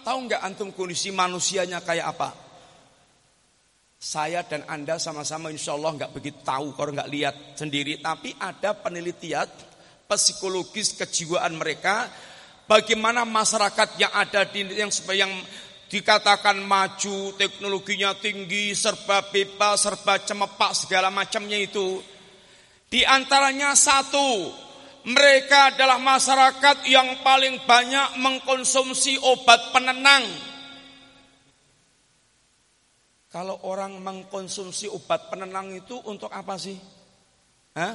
Tahu 0.08 0.18
nggak 0.24 0.40
antum 0.40 0.72
kondisi 0.72 1.12
manusianya 1.12 1.84
kayak 1.84 2.16
apa? 2.16 2.32
Saya 4.00 4.40
dan 4.48 4.64
Anda 4.64 4.96
sama-sama 4.96 5.52
insya 5.52 5.76
Allah 5.76 5.92
nggak 5.92 6.16
begitu 6.16 6.40
tahu 6.40 6.72
kalau 6.72 6.96
nggak 6.96 7.12
lihat 7.12 7.36
sendiri. 7.60 8.00
Tapi 8.00 8.32
ada 8.40 8.72
penelitian 8.72 9.44
psikologis 10.08 10.96
kejiwaan 10.96 11.60
mereka. 11.60 12.08
Bagaimana 12.64 13.28
masyarakat 13.28 14.00
yang 14.00 14.12
ada 14.16 14.48
di 14.48 14.64
yang 14.72 14.88
yang 15.12 15.32
dikatakan 15.90 16.62
maju, 16.62 17.34
teknologinya 17.34 18.14
tinggi, 18.14 18.72
serba 18.78 19.26
bebas, 19.26 19.82
serba 19.82 20.22
cemepak, 20.22 20.72
segala 20.72 21.10
macamnya 21.10 21.58
itu. 21.58 21.98
Di 22.86 23.02
antaranya 23.02 23.74
satu, 23.74 24.54
mereka 25.10 25.74
adalah 25.74 25.98
masyarakat 25.98 26.86
yang 26.86 27.20
paling 27.26 27.66
banyak 27.66 28.22
mengkonsumsi 28.22 29.18
obat 29.18 29.74
penenang 29.74 30.50
kalau 33.30 33.62
orang 33.62 33.94
mengkonsumsi 34.02 34.90
obat 34.90 35.30
penenang 35.30 35.70
itu 35.70 35.94
untuk 36.02 36.34
apa 36.34 36.58
sih? 36.58 36.74
Hah? 37.78 37.94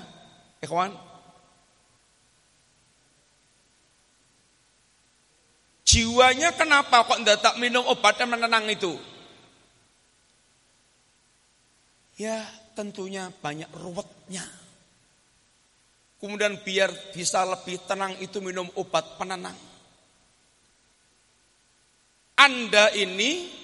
Ikhwan? 0.64 0.96
Jiwanya 5.86 6.50
kenapa 6.58 7.06
kok 7.06 7.22
tidak 7.22 7.46
tak 7.46 7.56
minum 7.62 7.86
obat 7.86 8.18
yang 8.18 8.34
menenang 8.34 8.66
itu? 8.66 8.98
Ya 12.18 12.42
tentunya 12.74 13.30
banyak 13.30 13.70
ruwetnya. 13.70 14.44
Kemudian 16.18 16.58
biar 16.66 16.90
bisa 17.14 17.46
lebih 17.46 17.78
tenang 17.86 18.18
itu 18.18 18.42
minum 18.42 18.66
obat 18.74 19.16
penenang. 19.22 19.56
Anda 22.36 22.90
ini 22.98 23.64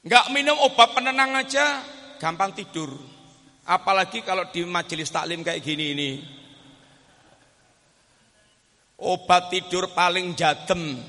Enggak 0.00 0.32
minum 0.32 0.56
obat 0.64 0.96
penenang 0.96 1.36
aja 1.36 1.84
gampang 2.16 2.56
tidur. 2.56 2.88
Apalagi 3.68 4.24
kalau 4.24 4.48
di 4.48 4.64
majelis 4.64 5.12
taklim 5.12 5.44
kayak 5.44 5.60
gini 5.60 5.92
ini. 5.92 6.10
Obat 9.00 9.48
tidur 9.48 9.88
paling 9.96 10.36
jadem. 10.36 11.00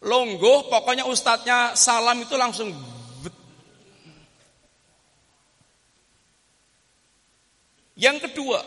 Longgo 0.00 0.66
pokoknya 0.66 1.06
ustadznya 1.06 1.78
salam 1.78 2.24
itu 2.24 2.34
langsung 2.34 2.72
Yang 8.00 8.32
kedua, 8.32 8.64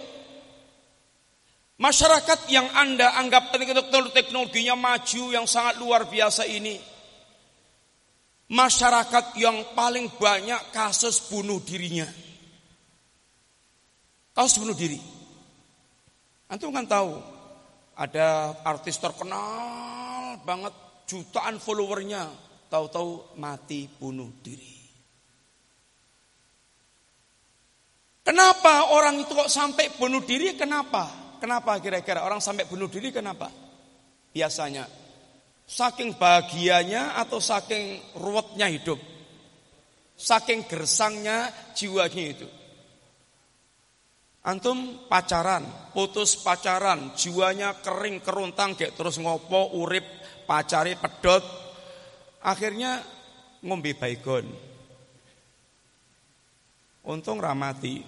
masyarakat 1.82 2.54
yang 2.54 2.70
Anda 2.78 3.18
anggap 3.18 3.50
teknologinya 4.14 4.78
maju 4.78 5.24
yang 5.34 5.50
sangat 5.50 5.82
luar 5.82 6.06
biasa 6.06 6.46
ini 6.46 6.78
masyarakat 8.54 9.34
yang 9.42 9.74
paling 9.74 10.14
banyak 10.22 10.62
kasus 10.70 11.18
bunuh 11.26 11.58
dirinya. 11.66 12.06
Kasus 14.38 14.62
bunuh 14.62 14.78
diri. 14.78 15.02
Antum 16.54 16.70
kan 16.70 16.86
tahu, 16.86 17.18
ada 17.98 18.54
artis 18.62 19.02
terkenal 19.02 20.38
banget, 20.46 20.70
jutaan 21.10 21.58
followernya, 21.58 22.30
tahu-tahu 22.70 23.34
mati 23.42 23.90
bunuh 23.90 24.30
diri. 24.46 24.86
Kenapa 28.22 28.94
orang 28.94 29.26
itu 29.26 29.34
kok 29.34 29.50
sampai 29.50 29.98
bunuh 29.98 30.22
diri? 30.22 30.54
Kenapa? 30.54 31.36
Kenapa 31.42 31.82
kira-kira 31.82 32.22
orang 32.22 32.38
sampai 32.38 32.70
bunuh 32.70 32.88
diri? 32.88 33.10
Kenapa? 33.10 33.50
Biasanya 34.30 34.86
Saking 35.64 36.20
bahagianya 36.20 37.16
atau 37.16 37.40
saking 37.40 38.16
ruwetnya 38.20 38.68
hidup. 38.68 39.00
Saking 40.14 40.68
gersangnya 40.68 41.50
jiwanya 41.72 42.24
itu. 42.36 42.48
Antum 44.44 45.08
pacaran, 45.08 45.64
putus 45.96 46.36
pacaran, 46.36 47.16
jiwanya 47.16 47.80
kering 47.80 48.20
keruntang 48.20 48.76
kayak 48.76 48.92
terus 48.92 49.16
ngopo, 49.16 49.72
urip, 49.80 50.04
pacari 50.44 51.00
pedot. 51.00 51.40
Akhirnya 52.44 53.00
ngombe 53.64 53.96
baygon. 53.96 54.44
Untung 57.08 57.40
ramati. 57.40 58.04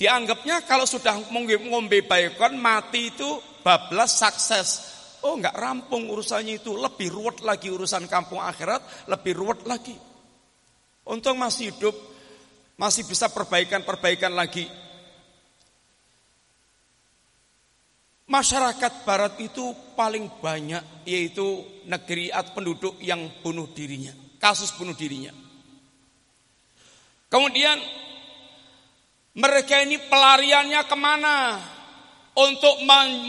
Dianggapnya 0.00 0.64
kalau 0.64 0.88
sudah 0.88 1.20
ngombe 1.68 2.00
baygon 2.00 2.56
mati 2.56 3.12
itu 3.12 3.28
bablas 3.60 4.16
sukses. 4.16 4.68
Oh 5.20 5.34
nggak 5.34 5.56
rampung 5.58 6.06
urusannya 6.06 6.62
itu 6.62 6.78
Lebih 6.78 7.10
ruwet 7.10 7.42
lagi 7.42 7.74
urusan 7.74 8.06
kampung 8.06 8.38
akhirat 8.38 9.10
Lebih 9.10 9.34
ruwet 9.34 9.66
lagi 9.66 9.98
Untung 11.10 11.42
masih 11.42 11.74
hidup 11.74 11.96
Masih 12.78 13.02
bisa 13.02 13.26
perbaikan-perbaikan 13.26 14.32
lagi 14.32 14.70
Masyarakat 18.30 19.02
barat 19.02 19.34
itu 19.42 19.74
paling 19.98 20.30
banyak 20.38 21.02
Yaitu 21.02 21.66
negeri 21.90 22.30
atau 22.30 22.54
penduduk 22.54 22.94
yang 23.02 23.26
bunuh 23.42 23.66
dirinya 23.74 24.14
Kasus 24.38 24.70
bunuh 24.78 24.94
dirinya 24.94 25.34
Kemudian 27.26 27.82
Mereka 29.34 29.82
ini 29.82 29.98
pelariannya 30.06 30.80
ke 30.86 30.96
mana? 30.96 31.36
untuk 32.38 32.74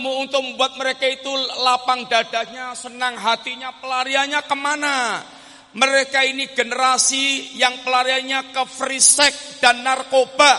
untuk 0.05 0.41
membuat 0.45 0.77
mereka 0.77 1.09
itu 1.09 1.33
lapang 1.65 2.05
dadanya, 2.05 2.77
senang 2.77 3.17
hatinya, 3.17 3.73
pelariannya 3.81 4.41
ke 4.45 4.53
mana? 4.53 5.25
Mereka 5.69 6.25
ini 6.25 6.49
generasi 6.49 7.53
yang 7.59 7.85
pelariannya 7.85 8.49
ke 8.49 8.63
free 8.65 9.01
sex 9.01 9.61
dan 9.61 9.85
narkoba. 9.85 10.57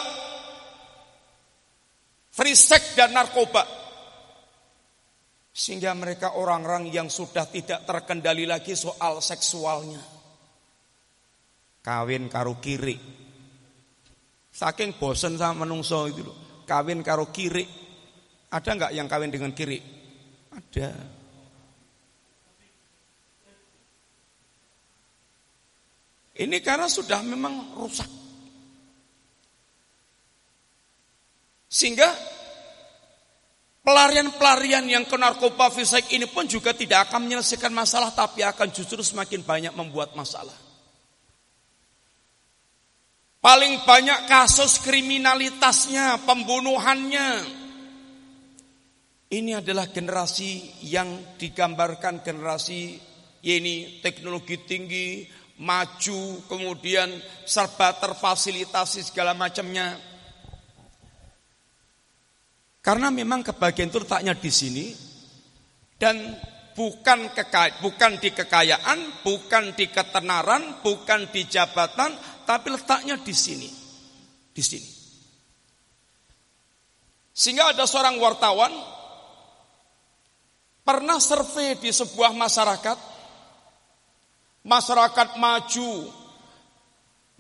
Free 2.31 2.55
sex 2.55 2.95
dan 2.95 3.11
narkoba. 3.11 3.67
Sehingga 5.51 5.91
mereka 5.99 6.39
orang-orang 6.39 6.89
yang 6.95 7.11
sudah 7.11 7.51
tidak 7.51 7.83
terkendali 7.83 8.47
lagi 8.47 8.79
soal 8.79 9.19
seksualnya. 9.19 10.01
Kawin 11.83 12.31
karo 12.31 12.63
kiri. 12.63 12.95
Saking 14.51 14.95
bosen 14.95 15.35
sama 15.35 15.67
menungso 15.67 16.07
itu 16.07 16.23
loh. 16.23 16.39
Kawin 16.63 17.03
karo 17.03 17.35
kiri 17.35 17.81
ada 18.51 18.71
nggak 18.75 18.93
yang 18.99 19.07
kawin 19.07 19.31
dengan 19.31 19.55
kiri? 19.55 19.79
Ada. 20.51 20.91
Ini 26.41 26.57
karena 26.65 26.89
sudah 26.89 27.21
memang 27.21 27.77
rusak. 27.77 28.09
Sehingga 31.69 32.09
pelarian-pelarian 33.85 34.89
yang 34.89 35.05
ke 35.05 35.21
narkoba 35.21 35.69
fisik 35.69 36.09
ini 36.17 36.25
pun 36.25 36.49
juga 36.49 36.73
tidak 36.73 37.13
akan 37.13 37.29
menyelesaikan 37.29 37.71
masalah 37.71 38.11
tapi 38.17 38.41
akan 38.41 38.73
justru 38.73 39.05
semakin 39.05 39.45
banyak 39.45 39.75
membuat 39.77 40.17
masalah. 40.17 40.57
Paling 43.41 43.85
banyak 43.89 44.29
kasus 44.29 44.85
kriminalitasnya, 44.85 46.25
pembunuhannya, 46.29 47.29
ini 49.33 49.57
adalah 49.57 49.89
generasi 49.89 50.83
yang 50.85 51.39
digambarkan 51.41 52.21
generasi 52.21 53.01
ini 53.47 54.05
teknologi 54.05 54.61
tinggi, 54.67 55.25
maju, 55.61 56.41
kemudian 56.49 57.09
serba 57.45 57.93
terfasilitasi 58.01 59.05
segala 59.05 59.37
macamnya. 59.37 60.01
Karena 62.81 63.13
memang 63.13 63.45
kebahagiaan 63.45 63.93
itu 63.93 64.01
letaknya 64.01 64.33
di 64.33 64.49
sini 64.49 64.87
dan 66.01 66.17
bukan 66.73 67.29
kekaya, 67.37 67.77
bukan 67.85 68.17
di 68.17 68.33
kekayaan, 68.33 69.21
bukan 69.21 69.77
di 69.77 69.85
ketenaran, 69.93 70.81
bukan 70.81 71.29
di 71.29 71.45
jabatan, 71.45 72.17
tapi 72.49 72.73
letaknya 72.73 73.21
di 73.21 73.35
sini. 73.37 73.69
Di 74.51 74.63
sini. 74.65 74.91
Sehingga 77.37 77.77
ada 77.77 77.85
seorang 77.85 78.17
wartawan 78.17 78.73
Pernah 80.91 81.21
survei 81.23 81.79
di 81.79 81.95
sebuah 81.95 82.35
masyarakat, 82.35 82.99
masyarakat 84.65 85.37
maju, 85.41 86.11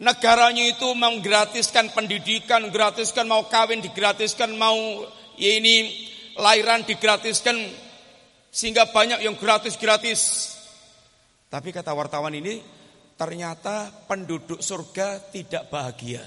negaranya 0.00 0.64
itu 0.64 0.88
menggratiskan 0.96 1.92
pendidikan, 1.92 2.68
gratiskan 2.72 3.28
mau 3.28 3.44
kawin 3.48 3.84
digratiskan, 3.84 4.56
mau 4.56 4.76
ya 5.36 5.60
ini 5.60 5.92
lahiran 6.40 6.84
digratiskan, 6.84 7.56
sehingga 8.48 8.88
banyak 8.90 9.20
yang 9.24 9.36
gratis-gratis. 9.36 10.52
Tapi 11.50 11.74
kata 11.74 11.92
wartawan 11.92 12.32
ini, 12.32 12.62
ternyata 13.18 13.90
penduduk 14.06 14.62
surga 14.62 15.30
tidak 15.34 15.68
bahagia. 15.68 16.22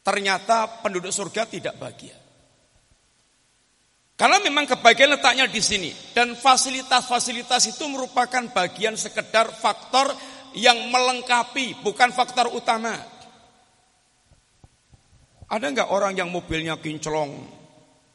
Ternyata 0.00 0.80
penduduk 0.80 1.12
surga 1.12 1.44
tidak 1.44 1.76
bahagia. 1.76 2.27
Karena 4.18 4.42
memang 4.42 4.66
kebagian 4.66 5.14
letaknya 5.14 5.46
di 5.46 5.62
sini 5.62 5.94
dan 6.10 6.34
fasilitas-fasilitas 6.34 7.70
itu 7.70 7.86
merupakan 7.86 8.50
bagian 8.50 8.98
sekedar 8.98 9.46
faktor 9.54 10.10
yang 10.58 10.90
melengkapi, 10.90 11.78
bukan 11.86 12.10
faktor 12.10 12.50
utama. 12.50 12.98
Ada 15.46 15.70
nggak 15.70 15.94
orang 15.94 16.18
yang 16.18 16.34
mobilnya 16.34 16.82
kinclong, 16.82 17.30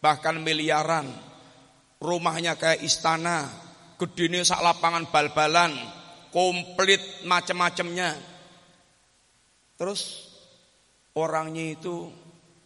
bahkan 0.03 0.43
miliaran, 0.43 1.07
rumahnya 2.03 2.59
kayak 2.59 2.83
istana, 2.83 3.47
gedene 3.95 4.43
sak 4.43 4.59
lapangan 4.59 5.07
bal-balan, 5.07 5.71
komplit 6.35 7.23
macam-macamnya. 7.23 8.11
Terus 9.79 10.29
orangnya 11.15 11.79
itu 11.79 12.11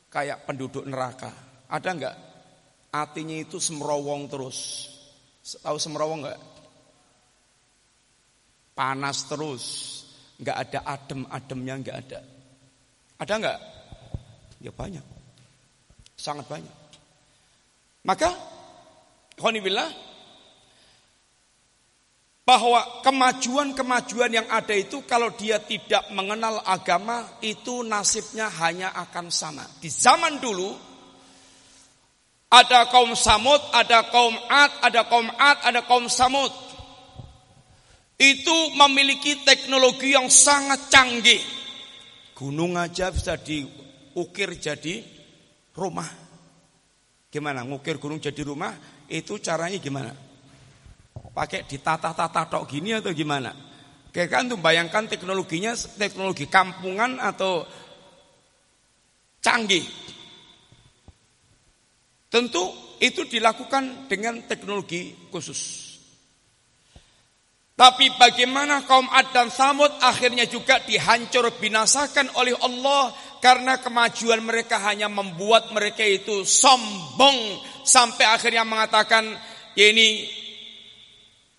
kayak 0.10 0.50
penduduk 0.50 0.90
neraka. 0.90 1.30
Ada 1.70 1.90
nggak? 1.94 2.26
Artinya 2.94 3.36
itu 3.36 3.60
semrowong 3.60 4.32
terus. 4.32 4.90
Tahu 5.64 5.78
semrowong 5.80 6.28
nggak? 6.28 6.40
Panas 8.78 9.26
terus, 9.26 9.64
nggak 10.38 10.58
ada 10.70 10.80
adem-ademnya 10.86 11.74
nggak 11.82 11.98
ada. 11.98 12.20
Ada 13.18 13.34
nggak? 13.42 13.60
Ya 14.62 14.72
banyak, 14.74 15.06
sangat 16.14 16.46
banyak. 16.46 16.76
Maka, 18.06 18.30
Khonibillah, 19.38 19.90
bahwa 22.48 23.04
kemajuan-kemajuan 23.04 24.32
yang 24.32 24.48
ada 24.48 24.72
itu 24.72 25.04
kalau 25.04 25.36
dia 25.36 25.60
tidak 25.60 26.08
mengenal 26.16 26.64
agama 26.64 27.28
itu 27.44 27.84
nasibnya 27.84 28.48
hanya 28.64 28.96
akan 28.96 29.28
sama. 29.28 29.68
Di 29.84 29.92
zaman 29.92 30.40
dulu 30.40 30.87
ada 32.48 32.88
kaum 32.88 33.12
Samud, 33.12 33.60
ada 33.76 34.08
kaum 34.08 34.36
Ad, 34.48 34.72
ada 34.84 35.02
kaum 35.08 35.28
Ad, 35.36 35.58
ada 35.68 35.82
kaum 35.84 36.08
Samud. 36.08 36.52
Itu 38.18 38.74
memiliki 38.74 39.45
teknologi 39.45 40.16
yang 40.16 40.32
sangat 40.32 40.89
canggih. 40.89 41.43
Gunung 42.34 42.74
aja 42.80 43.14
bisa 43.14 43.38
diukir 43.38 44.58
jadi 44.58 45.06
rumah. 45.78 46.10
Gimana? 47.30 47.62
Ngukir 47.62 48.02
gunung 48.02 48.18
jadi 48.18 48.41
rumah 48.41 48.74
itu 49.06 49.38
caranya 49.38 49.78
gimana? 49.78 50.16
Pakai 51.38 51.70
ditata-tata 51.70 52.50
tok 52.50 52.66
gini 52.66 52.98
atau 52.98 53.14
gimana? 53.14 53.54
Kayak 54.10 54.30
kan 54.34 54.50
tuh 54.50 54.58
bayangkan 54.58 55.06
teknologinya 55.06 55.78
teknologi 55.78 56.50
kampungan 56.50 57.22
atau 57.22 57.70
canggih. 59.45 59.86
Tentu 62.28 62.63
itu 62.99 63.23
dilakukan 63.23 64.09
dengan 64.11 64.43
teknologi 64.43 65.15
khusus. 65.32 65.88
Tapi 67.78 68.09
bagaimana 68.17 68.89
kaum 68.89 69.05
Ad 69.05 69.38
dan 69.38 69.53
Samud 69.53 70.01
akhirnya 70.01 70.49
juga 70.49 70.82
dihancur 70.82 71.53
binasakan 71.61 72.34
oleh 72.34 72.57
Allah 72.57 73.13
karena 73.38 73.78
kemajuan 73.78 74.41
mereka 74.41 74.82
hanya 74.82 75.05
membuat 75.05 75.69
mereka 75.69 76.01
itu 76.01 76.41
sombong 76.41 77.61
sampai 77.86 78.25
akhirnya 78.34 78.65
mengatakan 78.65 79.30
ya 79.78 79.93
ini 79.93 80.25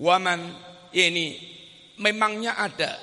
waman 0.03 0.59
ya 0.91 1.07
ini 1.07 1.39
memangnya 2.03 2.59
ada 2.59 2.99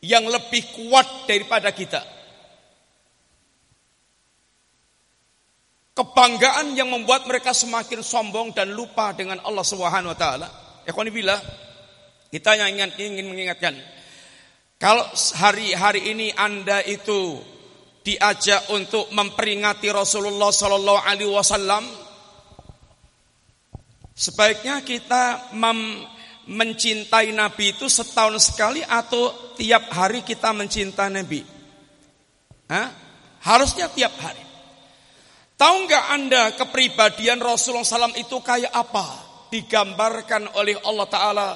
yang 0.00 0.24
lebih 0.24 0.72
kuat 0.72 1.28
daripada 1.28 1.68
kita. 1.68 2.00
Kebanggaan 5.92 6.72
yang 6.72 6.88
membuat 6.88 7.28
mereka 7.28 7.52
semakin 7.52 8.00
sombong 8.00 8.56
dan 8.56 8.72
lupa 8.72 9.12
dengan 9.12 9.36
Allah 9.44 9.60
Subhanahu 9.60 10.12
wa 10.12 10.18
taala. 10.18 10.48
Ikhwanibillah, 10.88 11.36
kita 12.32 12.56
yang 12.56 12.72
ingin, 12.72 12.90
ingin 12.96 13.26
mengingatkan 13.28 13.76
kalau 14.82 15.06
hari-hari 15.38 16.10
ini 16.10 16.34
Anda 16.34 16.82
itu 16.82 17.38
diajak 18.02 18.66
untuk 18.74 19.14
memperingati 19.14 19.86
Rasulullah 19.94 20.50
sallallahu 20.50 21.06
alaihi 21.06 21.30
wasallam 21.30 21.86
sebaiknya 24.10 24.82
kita 24.82 25.54
mem 25.54 26.02
mencintai 26.42 27.30
Nabi 27.30 27.78
itu 27.78 27.86
setahun 27.86 28.50
sekali 28.50 28.82
atau 28.82 29.54
tiap 29.54 29.86
hari 29.94 30.26
kita 30.26 30.50
mencintai 30.50 31.14
Nabi? 31.14 31.46
Hah? 32.66 32.90
Harusnya 33.46 33.86
tiap 33.86 34.10
hari. 34.18 34.42
Tahu 35.62 35.86
nggak 35.86 36.04
Anda 36.10 36.42
kepribadian 36.58 37.38
Rasulullah 37.38 37.86
SAW 37.86 38.18
itu 38.18 38.42
kayak 38.42 38.74
apa? 38.74 39.06
Digambarkan 39.46 40.58
oleh 40.58 40.74
Allah 40.82 41.06
Ta'ala 41.06 41.48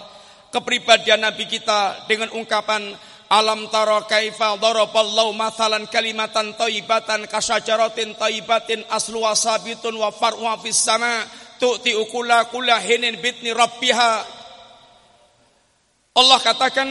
kepribadian 0.54 1.26
Nabi 1.26 1.50
kita 1.50 2.06
dengan 2.06 2.30
ungkapan 2.30 2.94
Alam 3.26 3.66
tara 3.66 4.06
kaifa 4.06 4.54
daraballahu 4.62 5.34
mathalan 5.34 5.90
kalimatan 5.90 6.54
thayyibatan 6.54 7.26
kasyajaratin 7.26 8.14
thayyibatin 8.14 8.86
aslu 8.86 9.26
wasabitun 9.26 9.98
wa 9.98 10.14
far'u 10.14 10.46
fis 10.62 10.78
sama 10.78 11.26
tu'ti 11.58 11.98
ukula 11.98 12.46
kula 12.46 12.78
hinin 12.78 13.18
bitni 13.18 13.50
rabbiha 13.50 14.12
Allah 16.14 16.38
katakan 16.38 16.86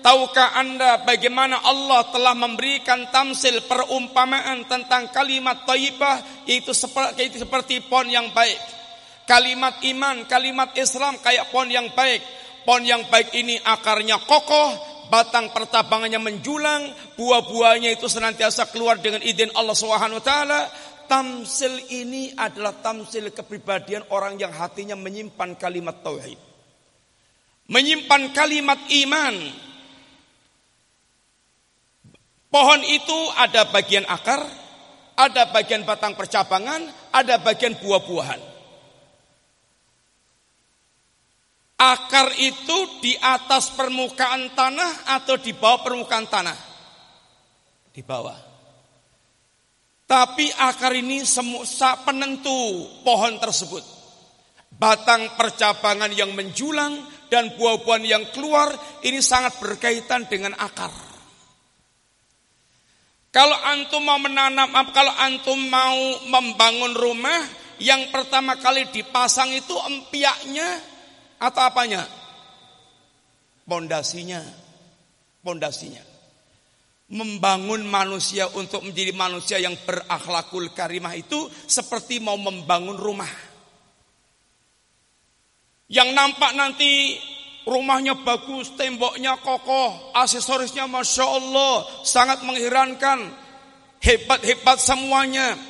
Tahukah 0.00 0.56
anda 0.56 1.04
bagaimana 1.04 1.60
Allah 1.60 2.08
telah 2.08 2.32
memberikan 2.32 3.12
tamsil 3.12 3.68
perumpamaan 3.68 4.64
tentang 4.64 5.12
kalimat 5.12 5.68
taibah 5.68 6.24
yaitu 6.48 6.72
seperti, 6.72 7.20
yaitu 7.20 7.44
seperti 7.44 7.84
pohon 7.84 8.08
yang 8.08 8.32
baik. 8.32 8.56
Kalimat 9.28 9.76
iman, 9.84 10.24
kalimat 10.24 10.72
Islam 10.72 11.20
kayak 11.20 11.52
pohon 11.52 11.68
yang 11.68 11.92
baik. 11.92 12.24
Pohon 12.64 12.84
yang 12.84 13.04
baik 13.12 13.36
ini 13.36 13.60
akarnya 13.60 14.24
kokoh, 14.24 14.72
batang 15.12 15.52
pertabangannya 15.52 16.16
menjulang, 16.16 16.88
buah-buahnya 17.20 17.92
itu 17.92 18.08
senantiasa 18.08 18.72
keluar 18.72 18.96
dengan 19.04 19.20
izin 19.20 19.52
Allah 19.52 19.76
taala. 20.24 20.60
Tamsil 21.10 21.90
ini 21.90 22.30
adalah 22.38 22.70
tamsil 22.78 23.34
kepribadian 23.34 24.06
orang 24.14 24.38
yang 24.38 24.54
hatinya 24.54 24.94
menyimpan 24.94 25.58
kalimat 25.58 25.98
tauhid. 26.06 26.38
Menyimpan 27.66 28.30
kalimat 28.30 28.78
iman, 29.06 29.34
Pohon 32.50 32.82
itu 32.82 33.18
ada 33.38 33.70
bagian 33.70 34.02
akar, 34.10 34.42
ada 35.14 35.54
bagian 35.54 35.86
batang 35.86 36.18
percabangan, 36.18 36.82
ada 37.14 37.38
bagian 37.38 37.78
buah-buahan. 37.78 38.42
Akar 41.80 42.34
itu 42.36 43.00
di 43.00 43.14
atas 43.16 43.72
permukaan 43.72 44.52
tanah 44.52 45.16
atau 45.16 45.38
di 45.38 45.54
bawah 45.54 45.80
permukaan 45.80 46.26
tanah? 46.26 46.58
Di 47.94 48.02
bawah. 48.02 48.36
Tapi 50.10 50.50
akar 50.50 50.90
ini 50.98 51.22
semua 51.22 51.64
penentu 52.02 52.84
pohon 53.06 53.38
tersebut. 53.38 53.86
Batang 54.74 55.38
percabangan 55.38 56.10
yang 56.10 56.34
menjulang 56.34 56.98
dan 57.30 57.54
buah-buahan 57.54 58.04
yang 58.04 58.24
keluar 58.34 58.74
ini 59.06 59.22
sangat 59.22 59.62
berkaitan 59.62 60.26
dengan 60.26 60.58
akar. 60.58 61.09
Kalau 63.30 63.54
antum 63.62 64.02
mau 64.02 64.18
menanam, 64.18 64.74
kalau 64.90 65.14
antum 65.22 65.58
mau 65.70 65.98
membangun 66.26 66.98
rumah, 66.98 67.38
yang 67.78 68.10
pertama 68.10 68.58
kali 68.58 68.90
dipasang 68.90 69.54
itu 69.54 69.72
empiaknya 69.72 70.66
atau 71.38 71.62
apanya? 71.62 72.02
Pondasinya. 73.62 74.42
Pondasinya. 75.46 76.02
Membangun 77.10 77.86
manusia 77.86 78.50
untuk 78.54 78.82
menjadi 78.82 79.14
manusia 79.14 79.62
yang 79.62 79.78
berakhlakul 79.86 80.66
karimah 80.74 81.14
itu 81.14 81.46
seperti 81.70 82.18
mau 82.18 82.34
membangun 82.34 82.98
rumah. 82.98 83.30
Yang 85.90 86.08
nampak 86.14 86.54
nanti 86.54 87.18
Rumahnya 87.68 88.24
bagus, 88.24 88.72
temboknya 88.74 89.36
kokoh, 89.36 90.16
aksesorisnya 90.16 90.88
Masya 90.88 91.26
Allah, 91.28 91.84
sangat 92.02 92.40
mengherankan. 92.42 93.28
Hebat-hebat 94.00 94.80
semuanya. 94.80 95.60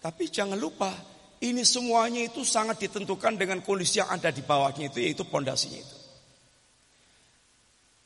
Tapi 0.00 0.28
jangan 0.28 0.60
lupa, 0.60 0.92
ini 1.40 1.64
semuanya 1.64 2.20
itu 2.28 2.44
sangat 2.44 2.84
ditentukan 2.84 3.40
dengan 3.40 3.64
kondisi 3.64 4.00
yang 4.00 4.12
ada 4.12 4.28
di 4.28 4.44
bawahnya 4.44 4.92
itu, 4.92 5.00
yaitu 5.00 5.24
pondasinya 5.24 5.80
itu. 5.80 5.96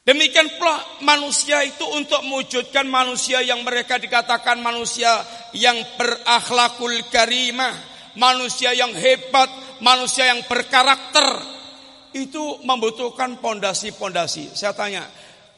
Demikian 0.04 0.60
pula 0.60 0.76
manusia 1.00 1.64
itu 1.64 1.82
untuk 1.96 2.20
mewujudkan 2.28 2.84
manusia 2.84 3.40
yang 3.40 3.64
mereka 3.64 3.96
dikatakan 3.96 4.60
manusia 4.60 5.08
yang 5.56 5.80
berakhlakul 5.96 6.92
karimah, 7.08 7.72
manusia 8.12 8.76
yang 8.76 8.92
hebat, 8.92 9.48
manusia 9.80 10.28
yang 10.28 10.44
berkarakter, 10.44 11.53
itu 12.14 12.62
membutuhkan 12.62 13.42
pondasi-pondasi. 13.42 14.54
Saya 14.54 14.70
tanya, 14.70 15.02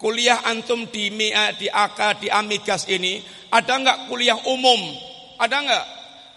kuliah 0.01 0.41
antum 0.49 0.89
di 0.89 1.13
MIA, 1.13 1.53
di 1.57 1.69
AK, 1.69 2.25
di 2.25 2.29
Amigas 2.33 2.89
ini, 2.89 3.21
ada 3.53 3.77
nggak 3.77 4.09
kuliah 4.09 4.41
umum? 4.49 4.81
Ada 5.37 5.57
nggak? 5.61 5.85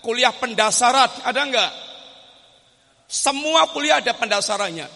Kuliah 0.03 0.31
pendasaran, 0.35 1.11
ada 1.27 1.41
enggak? 1.43 1.71
Semua 3.09 3.67
kuliah 3.73 3.99
ada 3.99 4.13
pendasarannya. 4.15 4.87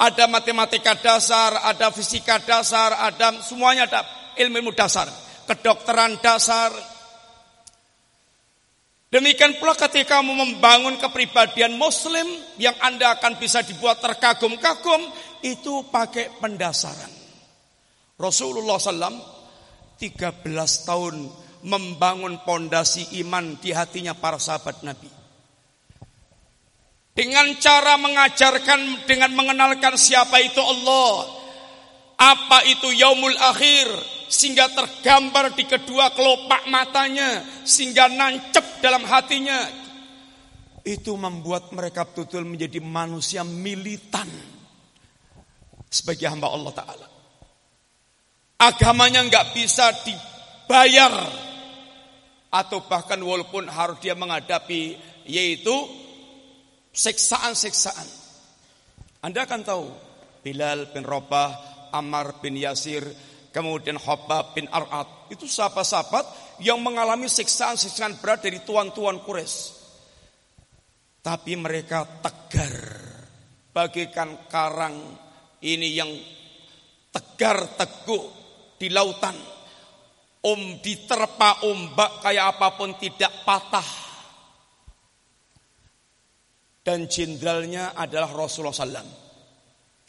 Ada 0.00 0.24
matematika 0.28 0.96
dasar, 0.96 1.56
ada 1.64 1.92
fisika 1.92 2.40
dasar, 2.40 2.94
ada 2.94 3.40
semuanya 3.40 3.88
ada 3.88 4.00
ilmu-ilmu 4.36 4.72
dasar. 4.76 5.08
Kedokteran 5.48 6.20
dasar. 6.20 6.72
Demikian 9.10 9.58
pula 9.58 9.74
ketika 9.74 10.22
kamu 10.22 10.38
membangun 10.38 10.94
kepribadian 11.02 11.74
muslim 11.74 12.30
yang 12.62 12.78
Anda 12.78 13.18
akan 13.18 13.42
bisa 13.42 13.58
dibuat 13.66 13.98
terkagum-kagum, 13.98 15.02
itu 15.42 15.82
pakai 15.90 16.38
pendasaran. 16.38 17.10
Rasulullah 18.14 18.78
SAW 18.78 19.18
13 19.98 20.46
tahun 20.86 21.26
membangun 21.66 22.38
pondasi 22.46 23.18
iman 23.26 23.58
di 23.58 23.74
hatinya 23.74 24.14
para 24.14 24.38
sahabat 24.38 24.86
Nabi. 24.86 25.10
Dengan 27.10 27.50
cara 27.58 27.98
mengajarkan, 27.98 29.10
dengan 29.10 29.34
mengenalkan 29.34 29.98
siapa 29.98 30.38
itu 30.38 30.62
Allah, 30.62 31.39
apa 32.20 32.68
itu 32.68 32.92
yaumul 32.92 33.32
akhir, 33.32 33.88
sehingga 34.28 34.68
tergambar 34.76 35.56
di 35.56 35.64
kedua 35.64 36.12
kelopak 36.12 36.68
matanya, 36.68 37.40
sehingga 37.64 38.12
nancep 38.12 38.84
dalam 38.84 39.00
hatinya. 39.08 39.80
Itu 40.84 41.16
membuat 41.16 41.72
mereka 41.72 42.04
betul-betul 42.04 42.44
menjadi 42.44 42.80
manusia 42.80 43.40
militan 43.44 44.28
sebagai 45.88 46.28
hamba 46.28 46.52
Allah 46.52 46.72
Ta'ala. 46.76 47.08
Agamanya 48.60 49.24
nggak 49.24 49.56
bisa 49.56 49.88
dibayar 50.04 51.12
atau 52.52 52.84
bahkan 52.84 53.16
walaupun 53.16 53.68
harus 53.68 53.96
dia 54.04 54.12
menghadapi 54.12 54.96
yaitu 55.24 55.72
seksaan-seksaan. 56.92 58.08
Anda 59.24 59.44
akan 59.44 59.60
tahu 59.64 59.86
Bilal 60.40 60.88
bin 60.92 61.04
Rabah, 61.04 61.79
Ammar 61.92 62.40
bin 62.42 62.56
Yasir, 62.56 63.06
kemudian 63.54 63.98
Hobab 63.98 64.54
bin 64.54 64.66
Ar'ad. 64.70 65.30
Itu 65.30 65.46
sahabat-sahabat 65.46 66.58
yang 66.62 66.82
mengalami 66.82 67.26
seksaan-seksaan 67.30 68.18
berat 68.18 68.46
dari 68.46 68.62
tuan-tuan 68.62 69.22
Quraisy. 69.22 69.78
Tapi 71.20 71.52
mereka 71.54 72.08
tegar 72.24 72.76
bagikan 73.70 74.48
karang 74.48 74.96
ini 75.60 75.88
yang 75.92 76.10
tegar 77.12 77.76
teguh 77.76 78.24
di 78.80 78.88
lautan. 78.88 79.36
Om 80.40 80.80
diterpa 80.80 81.68
ombak 81.68 82.24
kayak 82.24 82.56
apa 82.56 82.72
pun 82.72 82.96
tidak 82.96 83.44
patah. 83.44 83.88
Dan 86.80 87.04
jenderalnya 87.04 87.92
adalah 87.92 88.32
Rasulullah 88.32 88.72
SAW. 88.72 89.29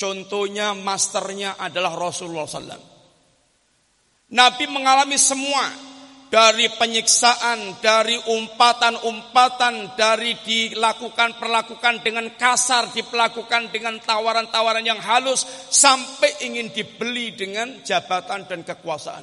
Contohnya 0.01 0.73
masternya 0.73 1.61
adalah 1.61 1.93
Rasulullah 1.93 2.49
SAW. 2.49 2.89
Nabi 4.33 4.65
mengalami 4.65 5.13
semua 5.21 5.69
dari 6.33 6.65
penyiksaan, 6.73 7.77
dari 7.85 8.17
umpatan-umpatan, 8.17 9.93
dari 9.93 10.33
dilakukan 10.41 11.37
perlakukan 11.37 12.01
dengan 12.01 12.33
kasar, 12.33 12.89
diperlakukan 12.89 13.69
dengan 13.69 14.01
tawaran-tawaran 14.01 14.81
yang 14.81 14.97
halus, 14.97 15.45
sampai 15.69 16.49
ingin 16.49 16.73
dibeli 16.73 17.37
dengan 17.37 17.85
jabatan 17.85 18.49
dan 18.49 18.65
kekuasaan. 18.65 19.21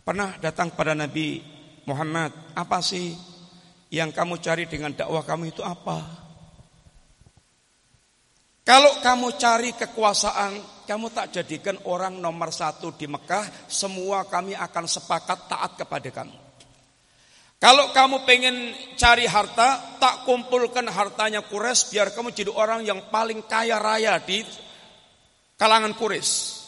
Pernah 0.00 0.40
datang 0.40 0.72
pada 0.72 0.96
Nabi 0.96 1.44
Muhammad, 1.84 2.56
apa 2.56 2.80
sih 2.80 3.12
yang 3.92 4.16
kamu 4.16 4.40
cari 4.40 4.64
dengan 4.64 4.96
dakwah 4.96 5.26
kamu 5.26 5.52
itu 5.52 5.60
apa? 5.60 6.27
Kalau 8.68 9.00
kamu 9.00 9.40
cari 9.40 9.72
kekuasaan, 9.72 10.84
kamu 10.84 11.08
tak 11.08 11.32
jadikan 11.32 11.80
orang 11.88 12.20
nomor 12.20 12.52
satu 12.52 12.92
di 12.92 13.08
Mekah, 13.08 13.64
semua 13.64 14.28
kami 14.28 14.52
akan 14.52 14.84
sepakat 14.84 15.48
taat 15.48 15.72
kepada 15.80 16.12
kamu. 16.12 16.36
Kalau 17.56 17.88
kamu 17.96 18.28
pengen 18.28 18.76
cari 19.00 19.24
harta, 19.24 19.96
tak 19.96 20.28
kumpulkan 20.28 20.84
hartanya 20.84 21.40
Kures, 21.48 21.88
biar 21.88 22.12
kamu 22.12 22.28
jadi 22.36 22.52
orang 22.52 22.84
yang 22.84 23.08
paling 23.08 23.40
kaya 23.48 23.80
raya 23.80 24.20
di 24.20 24.44
kalangan 25.56 25.96
Kures. 25.96 26.60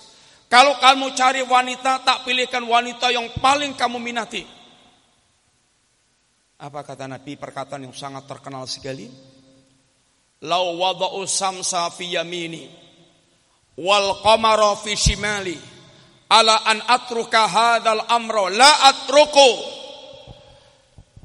Kalau 0.49 0.81
kamu 0.81 1.13
cari 1.13 1.45
wanita, 1.45 2.01
tak 2.01 2.25
pilihkan 2.25 2.65
wanita 2.65 3.13
yang 3.13 3.29
paling 3.45 3.77
kamu 3.77 4.01
minati. 4.01 4.41
Apa 6.65 6.81
kata 6.81 7.05
Nabi 7.05 7.37
perkataan 7.37 7.85
yang 7.85 7.93
sangat 7.93 8.25
terkenal 8.25 8.65
sekali? 8.65 9.40
Lau 10.41 10.73
wada'u 10.81 11.29
samsa 11.29 11.93
fi 11.93 12.17
yamini 12.17 12.65
wal 13.77 14.21
qamara 14.25 14.73
fi 14.77 14.97
shimali 14.97 15.57
ala 16.33 16.65
an 16.65 16.81
atruka 16.89 17.45
hadzal 17.45 18.09
amro 18.09 18.49
la 18.49 18.89
atruku 18.89 19.81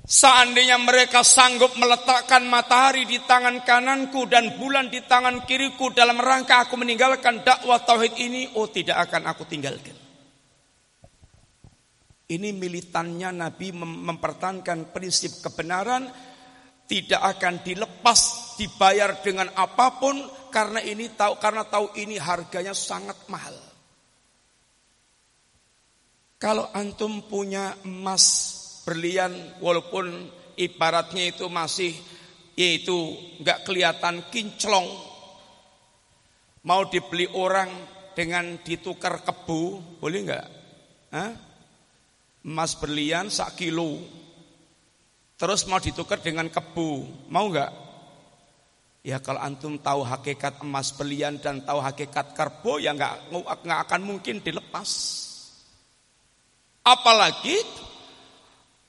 Seandainya 0.06 0.78
mereka 0.78 1.26
sanggup 1.26 1.82
meletakkan 1.82 2.46
matahari 2.46 3.10
di 3.10 3.18
tangan 3.26 3.66
kananku 3.66 4.30
dan 4.30 4.54
bulan 4.54 4.94
di 4.94 5.02
tangan 5.02 5.50
kiriku 5.50 5.90
dalam 5.90 6.22
rangka 6.22 6.62
aku 6.62 6.78
meninggalkan 6.78 7.42
dakwah 7.42 7.82
tauhid 7.82 8.14
ini, 8.22 8.54
oh 8.54 8.70
tidak 8.70 9.02
akan 9.10 9.34
aku 9.34 9.50
tinggalkan. 9.50 9.98
Ini 12.30 12.54
militannya 12.54 13.34
Nabi 13.34 13.74
mempertahankan 13.82 14.94
prinsip 14.94 15.42
kebenaran 15.42 16.06
tidak 16.86 17.22
akan 17.26 17.66
dilepas 17.66 18.45
dibayar 18.56 19.20
dengan 19.22 19.52
apa 19.56 20.00
pun 20.00 20.16
karena 20.52 20.80
ini 20.84 21.12
tahu 21.12 21.40
karena 21.40 21.68
tahu 21.68 21.92
ini 22.00 22.16
harganya 22.20 22.72
sangat 22.72 23.16
mahal. 23.28 23.56
Kalau 26.40 26.68
antum 26.76 27.24
punya 27.28 27.76
emas 27.88 28.26
berlian 28.84 29.32
walaupun 29.64 30.30
ibaratnya 30.60 31.32
itu 31.32 31.48
masih 31.48 31.96
yaitu 32.56 32.96
nggak 33.44 33.68
kelihatan 33.68 34.24
kinclong 34.32 34.88
mau 36.64 36.88
dibeli 36.88 37.28
orang 37.36 37.72
dengan 38.16 38.56
ditukar 38.64 39.24
kebu 39.24 39.62
boleh 40.00 40.20
nggak? 40.24 40.48
Emas 42.46 42.72
berlian 42.78 43.28
sak 43.32 43.58
kilo 43.58 44.00
Terus 45.36 45.68
mau 45.68 45.84
ditukar 45.84 46.24
dengan 46.24 46.48
kebu, 46.48 47.04
mau 47.28 47.52
nggak? 47.52 47.85
Ya 49.06 49.22
kalau 49.22 49.38
antum 49.38 49.78
tahu 49.78 50.02
hakikat 50.02 50.66
emas 50.66 50.90
belian 50.90 51.38
dan 51.38 51.62
tahu 51.62 51.78
hakikat 51.78 52.34
karbo 52.34 52.82
ya 52.82 52.90
nggak 52.90 53.30
nggak 53.38 53.80
akan 53.86 54.02
mungkin 54.02 54.42
dilepas. 54.42 54.90
Apalagi 56.82 57.54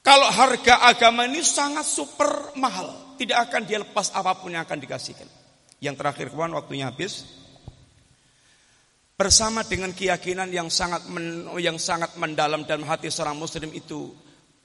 kalau 0.00 0.24
harga 0.32 0.88
agama 0.88 1.28
ini 1.28 1.44
sangat 1.44 1.84
super 1.84 2.56
mahal, 2.56 3.16
tidak 3.20 3.44
akan 3.44 3.68
dia 3.68 3.84
lepas 3.84 4.08
apa 4.16 4.40
pun 4.40 4.56
yang 4.56 4.64
akan 4.64 4.80
dikasihkan. 4.80 5.28
Yang 5.84 5.94
terakhir 6.00 6.26
kawan 6.32 6.56
waktunya 6.56 6.88
habis. 6.88 7.26
Bersama 9.20 9.68
dengan 9.68 9.92
keyakinan 9.92 10.48
yang 10.48 10.72
sangat 10.72 11.12
men, 11.12 11.44
yang 11.60 11.76
sangat 11.76 12.16
mendalam 12.16 12.64
dalam 12.64 12.88
hati 12.88 13.12
seorang 13.12 13.36
muslim 13.36 13.68
itu 13.76 14.16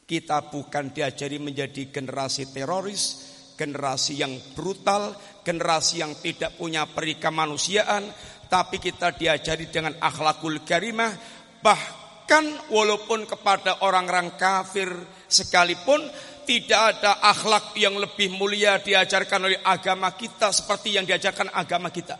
kita 0.08 0.48
bukan 0.48 0.96
diajari 0.96 1.40
menjadi 1.40 1.92
generasi 1.92 2.52
teroris, 2.52 3.31
generasi 3.62 4.18
yang 4.18 4.34
brutal, 4.58 5.14
generasi 5.46 6.02
yang 6.02 6.18
tidak 6.18 6.58
punya 6.58 6.90
perikamanusiaan, 6.90 8.10
tapi 8.50 8.82
kita 8.82 9.14
diajari 9.14 9.70
dengan 9.70 10.02
akhlakul 10.02 10.66
karimah, 10.66 11.14
bahkan 11.62 12.50
walaupun 12.74 13.30
kepada 13.30 13.86
orang-orang 13.86 14.34
kafir 14.34 14.90
sekalipun 15.30 16.02
tidak 16.42 16.98
ada 16.98 17.22
akhlak 17.22 17.78
yang 17.78 18.02
lebih 18.02 18.34
mulia 18.34 18.82
diajarkan 18.82 19.46
oleh 19.46 19.62
agama 19.62 20.10
kita 20.18 20.50
seperti 20.50 20.98
yang 20.98 21.06
diajarkan 21.06 21.54
agama 21.54 21.94
kita. 21.94 22.18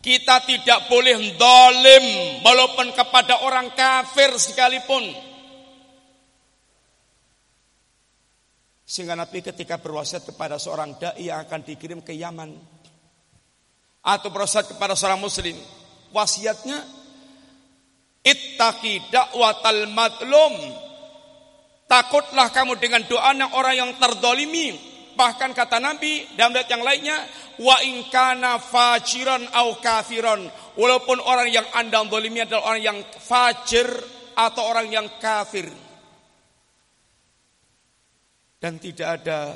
Kita 0.00 0.40
tidak 0.46 0.88
boleh 0.88 1.36
dolim 1.36 2.04
walaupun 2.40 2.96
kepada 2.96 3.44
orang 3.44 3.76
kafir 3.76 4.32
sekalipun. 4.40 5.35
Sehingga 8.86 9.18
Nabi 9.18 9.42
ketika 9.42 9.82
berwasiat 9.82 10.22
kepada 10.22 10.62
seorang 10.62 10.94
dai 10.94 11.26
yang 11.26 11.42
akan 11.42 11.60
dikirim 11.66 12.06
ke 12.06 12.14
Yaman 12.14 12.54
atau 14.06 14.30
berwasiat 14.30 14.70
kepada 14.70 14.94
seorang 14.94 15.18
muslim, 15.18 15.58
wasiatnya 16.14 16.86
ittaqi 18.22 19.10
da'watal 19.10 19.90
madlum. 19.90 20.54
Takutlah 21.90 22.54
kamu 22.54 22.78
dengan 22.78 23.02
doa 23.10 23.34
yang 23.34 23.50
orang 23.58 23.74
yang 23.74 23.90
terdolimi. 23.98 24.74
Bahkan 25.18 25.50
kata 25.50 25.82
Nabi 25.82 26.22
dalam 26.38 26.54
ayat 26.54 26.70
yang 26.70 26.82
lainnya, 26.86 27.18
wa 27.58 27.82
inkana 27.82 28.62
fajiran 28.62 29.50
au 29.50 29.82
kafiron. 29.82 30.46
Walaupun 30.78 31.18
orang 31.26 31.50
yang 31.50 31.66
anda 31.74 32.06
dolimi 32.06 32.44
adalah 32.44 32.70
orang 32.70 32.82
yang 32.82 32.98
fajir 33.02 33.88
atau 34.38 34.62
orang 34.62 34.86
yang 34.94 35.06
kafir. 35.18 35.85
Dan 38.56 38.80
tidak 38.80 39.20
ada 39.20 39.52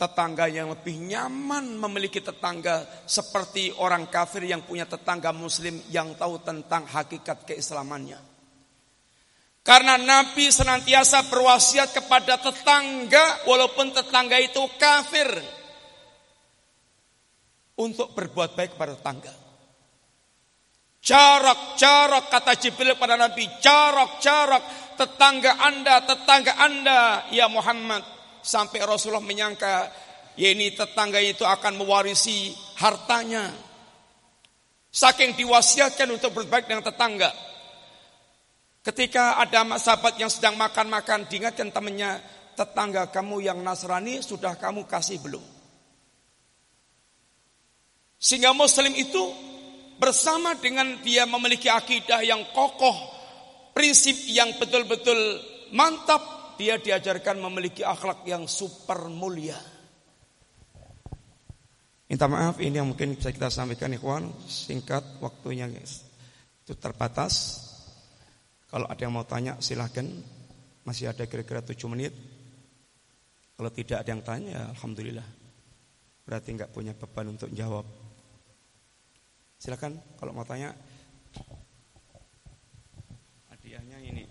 tetangga 0.00 0.48
yang 0.48 0.72
lebih 0.72 0.96
nyaman 0.96 1.76
memiliki 1.76 2.24
tetangga 2.24 2.88
seperti 3.04 3.68
orang 3.76 4.08
kafir 4.08 4.48
yang 4.48 4.64
punya 4.64 4.88
tetangga 4.88 5.28
muslim 5.36 5.76
yang 5.92 6.16
tahu 6.16 6.40
tentang 6.40 6.88
hakikat 6.88 7.44
keislamannya. 7.44 8.16
Karena 9.60 10.00
Nabi 10.00 10.48
senantiasa 10.48 11.28
berwasiat 11.28 11.92
kepada 11.92 12.40
tetangga 12.40 13.44
walaupun 13.44 13.92
tetangga 13.92 14.40
itu 14.40 14.64
kafir 14.80 15.28
untuk 17.76 18.16
berbuat 18.16 18.56
baik 18.56 18.72
kepada 18.72 18.96
tetangga. 18.96 19.34
Jarak, 21.00 21.76
jarak 21.76 22.32
kata 22.32 22.56
Jibril 22.56 22.96
kepada 22.96 23.20
Nabi, 23.20 23.44
jarak, 23.60 24.16
jarak 24.24 24.64
tetangga 24.96 25.60
Anda, 25.60 26.08
tetangga 26.08 26.56
Anda 26.56 27.00
ya 27.32 27.48
Muhammad 27.52 28.19
sampai 28.40 28.82
Rasulullah 28.84 29.22
menyangka 29.22 29.88
ya 30.36 30.48
ini 30.52 30.72
tetangga 30.72 31.20
itu 31.20 31.44
akan 31.44 31.80
mewarisi 31.80 32.52
hartanya. 32.80 33.48
Saking 34.90 35.38
diwasiatkan 35.38 36.10
untuk 36.10 36.34
berbaik 36.34 36.66
dengan 36.66 36.82
tetangga. 36.82 37.30
Ketika 38.80 39.38
ada 39.38 39.62
sahabat 39.76 40.16
yang 40.18 40.32
sedang 40.32 40.56
makan-makan, 40.56 41.28
diingatkan 41.28 41.70
temannya, 41.70 42.18
tetangga 42.56 43.12
kamu 43.12 43.44
yang 43.44 43.60
Nasrani 43.60 44.24
sudah 44.24 44.56
kamu 44.56 44.88
kasih 44.88 45.20
belum? 45.20 45.44
Sehingga 48.20 48.56
Muslim 48.56 48.96
itu 48.96 49.20
bersama 50.00 50.56
dengan 50.56 50.96
dia 51.04 51.28
memiliki 51.28 51.68
akidah 51.68 52.24
yang 52.24 52.40
kokoh, 52.56 52.96
prinsip 53.76 54.16
yang 54.32 54.56
betul-betul 54.56 55.16
mantap, 55.76 56.20
dia 56.60 56.76
diajarkan 56.76 57.40
memiliki 57.40 57.80
akhlak 57.80 58.28
yang 58.28 58.44
super 58.44 59.08
mulia. 59.08 59.56
Minta 62.04 62.28
maaf 62.28 62.60
ini 62.60 62.76
yang 62.76 62.92
mungkin 62.92 63.16
bisa 63.16 63.32
kita 63.32 63.48
sampaikan 63.48 63.96
ikhwan. 63.96 64.28
Singkat 64.44 65.24
waktunya 65.24 65.64
guys. 65.72 66.04
Itu 66.60 66.76
terbatas. 66.76 67.64
Kalau 68.68 68.84
ada 68.84 69.00
yang 69.00 69.16
mau 69.16 69.24
tanya 69.24 69.56
silahkan. 69.64 70.04
Masih 70.84 71.08
ada 71.08 71.24
kira-kira 71.24 71.64
7 71.64 71.80
menit. 71.88 72.12
Kalau 73.56 73.72
tidak 73.72 74.04
ada 74.04 74.10
yang 74.12 74.20
tanya 74.20 74.50
ya 74.52 74.62
Alhamdulillah. 74.76 75.28
Berarti 76.28 76.48
nggak 76.60 76.76
punya 76.76 76.92
beban 76.92 77.32
untuk 77.32 77.48
jawab. 77.56 77.88
Silahkan 79.56 79.96
kalau 80.20 80.36
mau 80.36 80.44
tanya. 80.44 80.76
Hadiahnya 83.48 83.96
ini. 84.04 84.28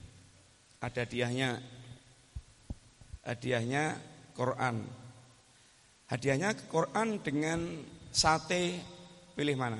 Ada 0.77 1.09
hadiahnya 1.09 1.78
hadiahnya 3.29 3.93
Quran. 4.33 4.81
Hadiahnya 6.09 6.57
Quran 6.65 7.21
dengan 7.21 7.85
sate 8.09 8.81
pilih 9.37 9.53
mana? 9.53 9.77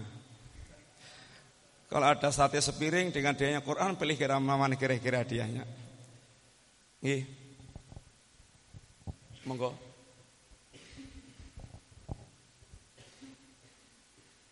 Kalau 1.89 2.05
ada 2.05 2.29
sate 2.29 2.61
sepiring 2.61 3.09
dengan 3.09 3.33
hadiahnya 3.33 3.65
Quran 3.65 3.97
pilih 3.97 4.13
kira 4.13 4.37
mana 4.37 4.77
kira-kira 4.77 5.25
hadiahnya? 5.25 5.65
Nggih. 7.01 7.25
Monggo. 9.49 9.73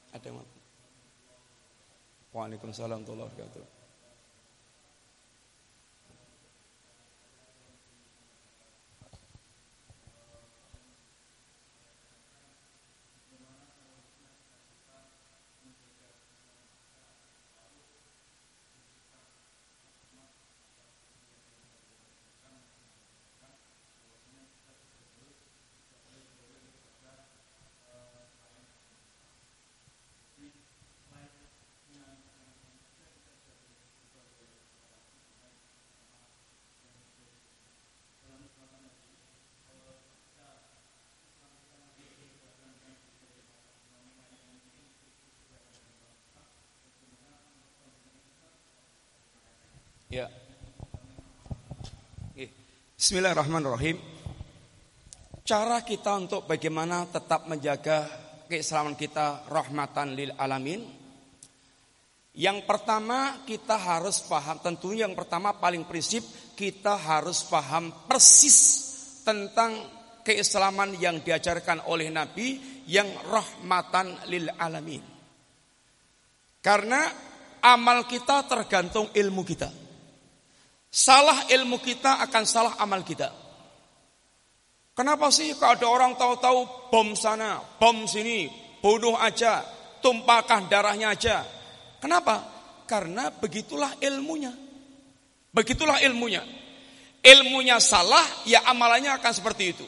Ada 0.09 0.33
yang 0.33 0.41
Waalaikumsalam 2.33 3.05
warahmatullahi 3.05 3.29
wabarakatuh. 3.29 3.76
Ya. 50.07 50.31
Bismillahirrahmanirrahim. 52.95 53.99
Cara 55.43 55.83
kita 55.83 56.15
untuk 56.15 56.47
bagaimana 56.47 57.03
tetap 57.11 57.43
menjaga 57.43 58.07
keislaman 58.47 58.95
kita 58.95 59.43
rahmatan 59.51 60.15
lil 60.15 60.31
alamin. 60.39 60.79
Yang 62.39 62.63
pertama 62.63 63.43
kita 63.43 63.75
harus 63.75 64.23
paham, 64.23 64.63
tentunya 64.63 65.03
yang 65.03 65.11
pertama 65.11 65.59
paling 65.59 65.83
prinsip 65.83 66.23
kita 66.55 66.95
harus 66.95 67.43
paham 67.43 67.91
persis 68.07 68.57
tentang 69.27 69.75
keislaman 70.23 70.95
yang 70.95 71.19
diajarkan 71.19 71.83
oleh 71.91 72.07
Nabi 72.07 72.79
yang 72.87 73.11
rahmatan 73.27 74.23
lil 74.31 74.47
alamin. 74.55 75.03
Karena 76.63 77.11
amal 77.59 78.07
kita 78.07 78.47
tergantung 78.47 79.11
ilmu 79.11 79.43
kita. 79.43 79.86
Salah 80.87 81.45
ilmu 81.51 81.77
kita 81.83 82.23
akan 82.23 82.43
salah 82.47 82.73
amal 82.79 83.03
kita. 83.03 83.29
Kenapa 84.97 85.29
sih 85.29 85.53
kalau 85.53 85.77
ada 85.77 85.87
orang 85.87 86.13
tahu-tahu 86.17 86.89
bom 86.89 87.13
sana, 87.13 87.61
bom 87.77 88.09
sini, 88.09 88.49
bunuh 88.81 89.13
aja, 89.13 89.61
tumpahkan 90.01 90.65
darahnya 90.65 91.13
aja. 91.13 91.45
Kenapa? 92.01 92.41
Karena 92.89 93.29
begitulah 93.29 93.93
ilmunya. 94.01 94.49
Begitulah 95.53 96.01
ilmunya. 96.01 96.41
Ilmunya 97.21 97.77
salah, 97.77 98.25
ya 98.49 98.65
amalannya 98.65 99.13
akan 99.21 99.33
seperti 99.35 99.63
itu. 99.69 99.85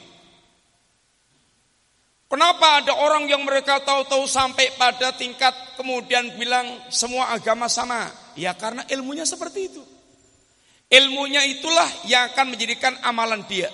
Kenapa 2.29 2.85
ada 2.85 2.93
orang 2.93 3.25
yang 3.25 3.41
mereka 3.41 3.81
tahu-tahu 3.81 4.29
sampai 4.29 4.77
pada 4.77 5.09
tingkat 5.17 5.49
kemudian 5.73 6.37
bilang 6.37 6.69
semua 6.93 7.33
agama 7.33 7.65
sama? 7.65 8.05
Ya 8.37 8.53
karena 8.53 8.85
ilmunya 8.85 9.25
seperti 9.25 9.73
itu. 9.73 9.81
Ilmunya 10.89 11.45
itulah 11.45 11.85
yang 12.09 12.33
akan 12.33 12.57
menjadikan 12.57 12.97
amalan 13.05 13.45
dia, 13.45 13.69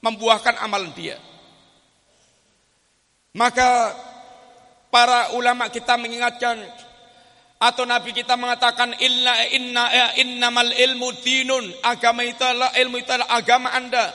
membuahkan 0.00 0.56
amalan 0.64 0.88
dia. 0.96 1.20
Maka 3.36 3.92
para 4.88 5.36
ulama 5.36 5.68
kita 5.68 6.00
mengingatkan 6.00 6.64
atau 7.60 7.84
nabi 7.84 8.16
kita 8.16 8.40
mengatakan 8.40 8.96
inna 9.04 9.52
inna 9.52 9.84
innamal 10.16 10.72
ilmu 10.72 11.12
dinun 11.20 11.68
agama 11.84 12.24
itu 12.24 12.40
adalah 12.40 12.72
ilmu 12.72 12.96
itu 12.96 13.10
adalah 13.12 13.30
agama 13.36 13.68
Anda. 13.76 14.06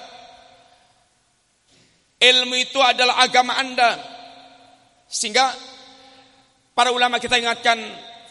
Ilmu 2.26 2.56
itu 2.58 2.82
adalah 2.82 3.22
agama 3.22 3.54
Anda. 3.54 4.02
Sehingga 5.06 5.54
para 6.74 6.90
ulama 6.90 7.22
kita 7.22 7.38
ingatkan 7.38 7.78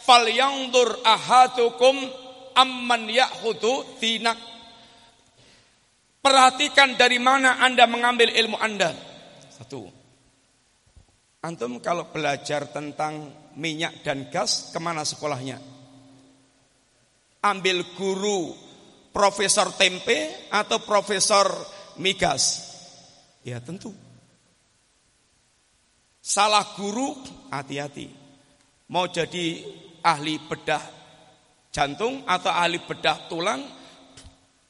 fal 0.03 0.27
yangdur 0.27 0.99
ahadukum 1.07 2.24
amman 2.55 3.11
ya'khudhu 3.11 3.99
dinak. 3.99 4.39
Perhatikan 6.25 6.97
dari 6.97 7.21
mana 7.21 7.61
Anda 7.61 7.85
mengambil 7.85 8.33
ilmu 8.33 8.57
Anda. 8.57 8.97
Satu. 9.53 9.85
Antum 11.45 11.77
kalau 11.85 12.09
belajar 12.09 12.73
tentang 12.73 13.29
minyak 13.61 14.01
dan 14.01 14.33
gas, 14.33 14.73
ke 14.73 14.81
mana 14.81 15.05
sekolahnya? 15.05 15.61
Ambil 17.45 17.85
guru 17.93 18.57
profesor 19.13 19.69
tempe 19.77 20.49
atau 20.49 20.81
profesor 20.81 21.53
migas? 22.01 22.73
Ya 23.45 23.61
tentu. 23.61 23.93
Salah 26.25 26.73
guru, 26.73 27.13
hati-hati. 27.53 28.09
Mau 28.89 29.05
jadi 29.13 29.61
ahli 30.01 30.41
bedah 30.41 31.04
jantung 31.75 32.23
atau 32.23 32.55
ahli 32.55 32.79
bedah 32.79 33.27
tulang 33.27 33.67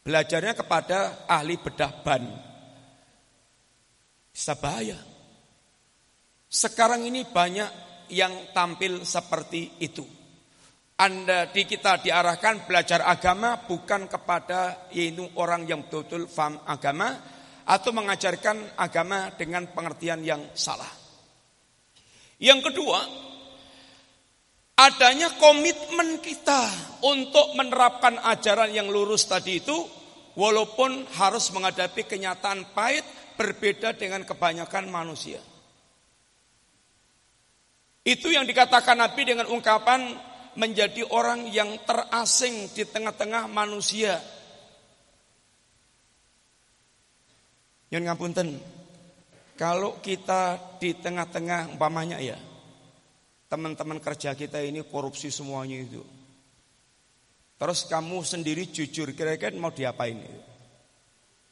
belajarnya 0.01 0.57
kepada 0.57 1.29
ahli 1.29 1.61
bedah 1.61 1.93
ban. 2.01 2.25
Bisa 4.33 4.57
bahaya. 4.57 4.97
Sekarang 6.49 7.05
ini 7.05 7.29
banyak 7.29 7.71
yang 8.09 8.57
tampil 8.57 9.05
seperti 9.05 9.77
itu. 9.85 10.03
Anda 10.97 11.51
di 11.51 11.67
kita 11.69 12.01
diarahkan 12.01 12.65
belajar 12.65 13.05
agama 13.05 13.61
bukan 13.69 14.09
kepada 14.09 14.89
yaitu 14.95 15.27
orang 15.37 15.69
yang 15.69 15.85
betul-betul 15.85 16.25
faham 16.27 16.57
agama. 16.65 17.37
atau 17.65 17.97
mengajarkan 17.97 18.77
agama 18.77 19.33
dengan 19.41 19.65
pengertian 19.73 20.21
yang 20.21 20.53
salah. 20.53 20.93
Yang 22.37 22.69
kedua, 22.69 23.01
adanya 24.75 25.31
komitmen 25.39 26.19
kita 26.19 26.67
untuk 27.07 27.55
menerapkan 27.55 28.19
ajaran 28.19 28.75
yang 28.75 28.91
lurus 28.91 29.27
tadi 29.31 29.63
itu 29.63 29.77
walaupun 30.35 31.07
harus 31.15 31.51
menghadapi 31.55 32.07
kenyataan 32.07 32.75
pahit 32.75 33.07
berbeda 33.39 33.95
dengan 33.95 34.27
kebanyakan 34.27 34.91
manusia. 34.91 35.39
Itu 38.05 38.29
yang 38.29 38.45
dikatakan 38.45 39.01
Nabi 39.01 39.23
dengan 39.25 39.49
ungkapan 39.49 40.13
menjadi 40.61 41.09
orang 41.09 41.49
yang 41.49 41.73
terasing 41.89 42.69
di 42.71 42.85
tengah-tengah 42.85 43.49
manusia. 43.49 44.21
Yang 47.89 48.03
ngapunten, 48.11 48.49
kalau 49.57 50.03
kita 50.03 50.59
di 50.83 50.93
tengah-tengah 50.99 51.73
umpamanya 51.73 52.19
ya, 52.21 52.37
teman-teman 53.49 54.01
kerja 54.01 54.33
kita 54.35 54.63
ini 54.63 54.83
korupsi 54.85 55.29
semuanya 55.31 55.81
itu. 55.81 56.03
Terus 57.55 57.87
kamu 57.87 58.21
sendiri 58.27 58.69
jujur, 58.69 59.15
kira-kira 59.15 59.55
mau 59.57 59.71
diapain 59.71 60.19
itu? 60.19 60.41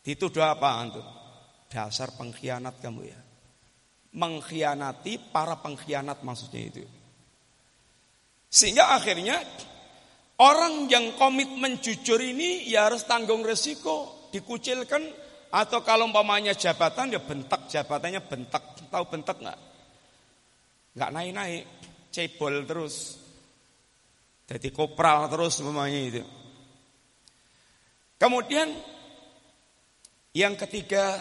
Dituduh 0.03 0.43
apa 0.43 0.69
antum? 0.83 1.07
Dasar 1.71 2.13
pengkhianat 2.19 2.83
kamu 2.83 3.01
ya 3.07 3.23
mengkhianati 4.13 5.33
para 5.33 5.57
pengkhianat 5.59 6.21
maksudnya 6.21 6.61
itu. 6.69 6.85
Sehingga 8.53 8.93
akhirnya 8.93 9.41
orang 10.37 10.85
yang 10.93 11.17
komitmen 11.17 11.81
jujur 11.81 12.21
ini 12.21 12.69
ya 12.69 12.93
harus 12.93 13.09
tanggung 13.09 13.41
resiko, 13.41 14.29
dikucilkan 14.29 15.01
atau 15.53 15.81
kalau 15.81 16.09
umpamanya 16.09 16.53
jabatan 16.53 17.17
ya 17.17 17.21
bentak 17.25 17.69
jabatannya 17.73 18.21
bentak. 18.29 18.63
Tahu 18.93 19.05
bentak 19.09 19.41
nggak? 19.41 19.61
Nggak 20.93 21.11
naik-naik, 21.17 21.65
cebol 22.13 22.69
terus. 22.69 23.19
Jadi 24.45 24.69
kopral 24.69 25.33
terus 25.33 25.65
umpamanya 25.65 26.01
itu. 26.13 26.25
Kemudian 28.21 28.69
yang 30.37 30.55
ketiga 30.55 31.19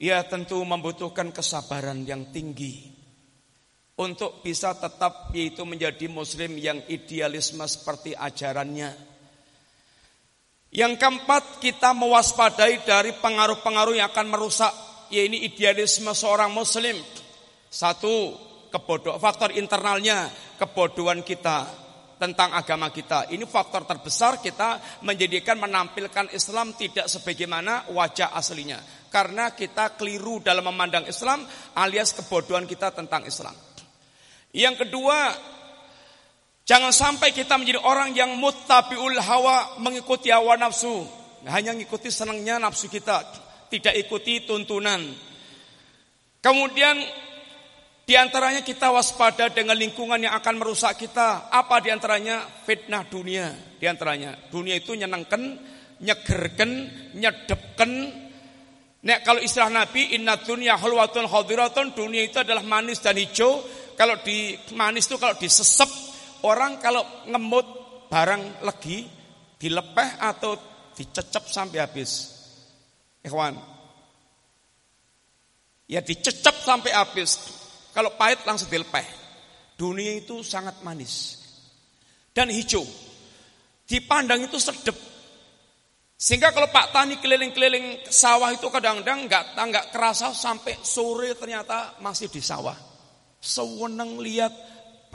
ia 0.00 0.24
tentu 0.24 0.58
membutuhkan 0.64 1.28
kesabaran 1.28 2.08
yang 2.08 2.32
tinggi 2.32 2.88
untuk 4.00 4.40
bisa 4.40 4.72
tetap 4.72 5.28
yaitu 5.36 5.68
menjadi 5.68 6.08
muslim 6.08 6.56
yang 6.56 6.80
idealisme 6.88 7.60
seperti 7.68 8.16
ajarannya. 8.16 8.96
Yang 10.70 10.92
keempat, 11.02 11.60
kita 11.60 11.92
mewaspadai 11.92 12.80
dari 12.86 13.12
pengaruh-pengaruh 13.20 14.00
yang 14.00 14.08
akan 14.08 14.26
merusak 14.32 14.72
yaitu 15.12 15.36
idealisme 15.36 16.08
seorang 16.16 16.48
muslim. 16.54 16.96
Satu, 17.68 18.34
kebodoh 18.70 19.18
faktor 19.18 19.50
internalnya 19.58 20.30
kebodohan 20.56 21.26
kita 21.26 21.66
tentang 22.20 22.52
agama 22.52 22.92
kita. 22.92 23.32
Ini 23.32 23.48
faktor 23.48 23.88
terbesar 23.88 24.38
kita 24.44 25.00
menjadikan 25.00 25.56
menampilkan 25.56 26.28
Islam 26.36 26.76
tidak 26.76 27.08
sebagaimana 27.08 27.88
wajah 27.96 28.36
aslinya 28.36 28.78
karena 29.08 29.50
kita 29.56 29.96
keliru 29.96 30.38
dalam 30.44 30.68
memandang 30.68 31.08
Islam 31.08 31.42
alias 31.74 32.12
kebodohan 32.12 32.68
kita 32.68 32.92
tentang 32.92 33.24
Islam. 33.24 33.56
Yang 34.52 34.86
kedua, 34.86 35.32
jangan 36.68 36.92
sampai 36.92 37.32
kita 37.32 37.56
menjadi 37.56 37.80
orang 37.80 38.12
yang 38.12 38.36
muttabiul 38.36 39.18
hawa 39.18 39.80
mengikuti 39.80 40.28
hawa 40.28 40.60
nafsu, 40.60 41.08
hanya 41.48 41.72
mengikuti 41.72 42.12
senangnya 42.12 42.60
nafsu 42.60 42.86
kita, 42.86 43.24
tidak 43.72 43.94
ikuti 43.96 44.44
tuntunan. 44.44 45.00
Kemudian 46.40 46.96
di 48.10 48.18
antaranya 48.18 48.66
kita 48.66 48.90
waspada 48.90 49.54
dengan 49.54 49.78
lingkungan 49.78 50.18
yang 50.18 50.34
akan 50.34 50.58
merusak 50.58 50.98
kita. 50.98 51.46
Apa 51.46 51.78
di 51.78 51.94
antaranya? 51.94 52.42
Fitnah 52.66 53.06
dunia. 53.06 53.54
Di 53.78 53.86
antaranya 53.86 54.34
dunia 54.50 54.74
itu 54.74 54.98
nyenangkan, 54.98 55.38
nyegerken, 56.02 56.70
nyedepken, 57.14 57.92
Nek 59.00 59.24
kalau 59.24 59.40
istilah 59.40 59.72
Nabi 59.72 60.12
inna 60.12 60.36
dunya 60.36 60.76
hulwatun 60.76 61.24
khadiratun 61.24 61.96
dunia 61.96 62.26
itu 62.26 62.42
adalah 62.42 62.66
manis 62.66 62.98
dan 62.98 63.14
hijau. 63.14 63.62
Kalau 63.94 64.18
di 64.26 64.58
manis 64.74 65.06
itu 65.06 65.16
kalau 65.16 65.38
disesep 65.38 65.88
orang 66.44 66.82
kalau 66.82 67.06
ngemut 67.30 67.64
barang 68.10 68.60
lagi 68.66 69.06
dilepeh 69.56 70.08
atau 70.18 70.58
dicecep 70.98 71.46
sampai 71.46 71.78
habis. 71.78 72.10
Ikhwan. 73.22 73.54
Ya 75.88 76.02
dicecep 76.02 76.60
sampai 76.60 76.92
habis. 76.92 77.59
Kalau 77.90 78.14
pahit 78.14 78.42
langsung 78.46 78.70
dilepeh. 78.70 79.18
Dunia 79.80 80.20
itu 80.20 80.44
sangat 80.44 80.84
manis 80.84 81.40
dan 82.36 82.52
hijau. 82.52 82.84
Dipandang 83.88 84.44
itu 84.46 84.60
sedep, 84.60 84.94
sehingga 86.20 86.52
kalau 86.52 86.68
Pak 86.68 86.92
Tani 86.92 87.16
keliling-keliling 87.16 88.06
sawah 88.06 88.52
itu 88.52 88.68
kadang-kadang 88.68 89.24
nggak 89.24 89.44
nggak 89.56 89.86
kerasa 89.88 90.36
sampai 90.36 90.76
sore 90.84 91.32
ternyata 91.32 91.96
masih 92.04 92.28
di 92.28 92.44
sawah. 92.44 92.76
Sewenang 93.40 94.20
lihat 94.20 94.52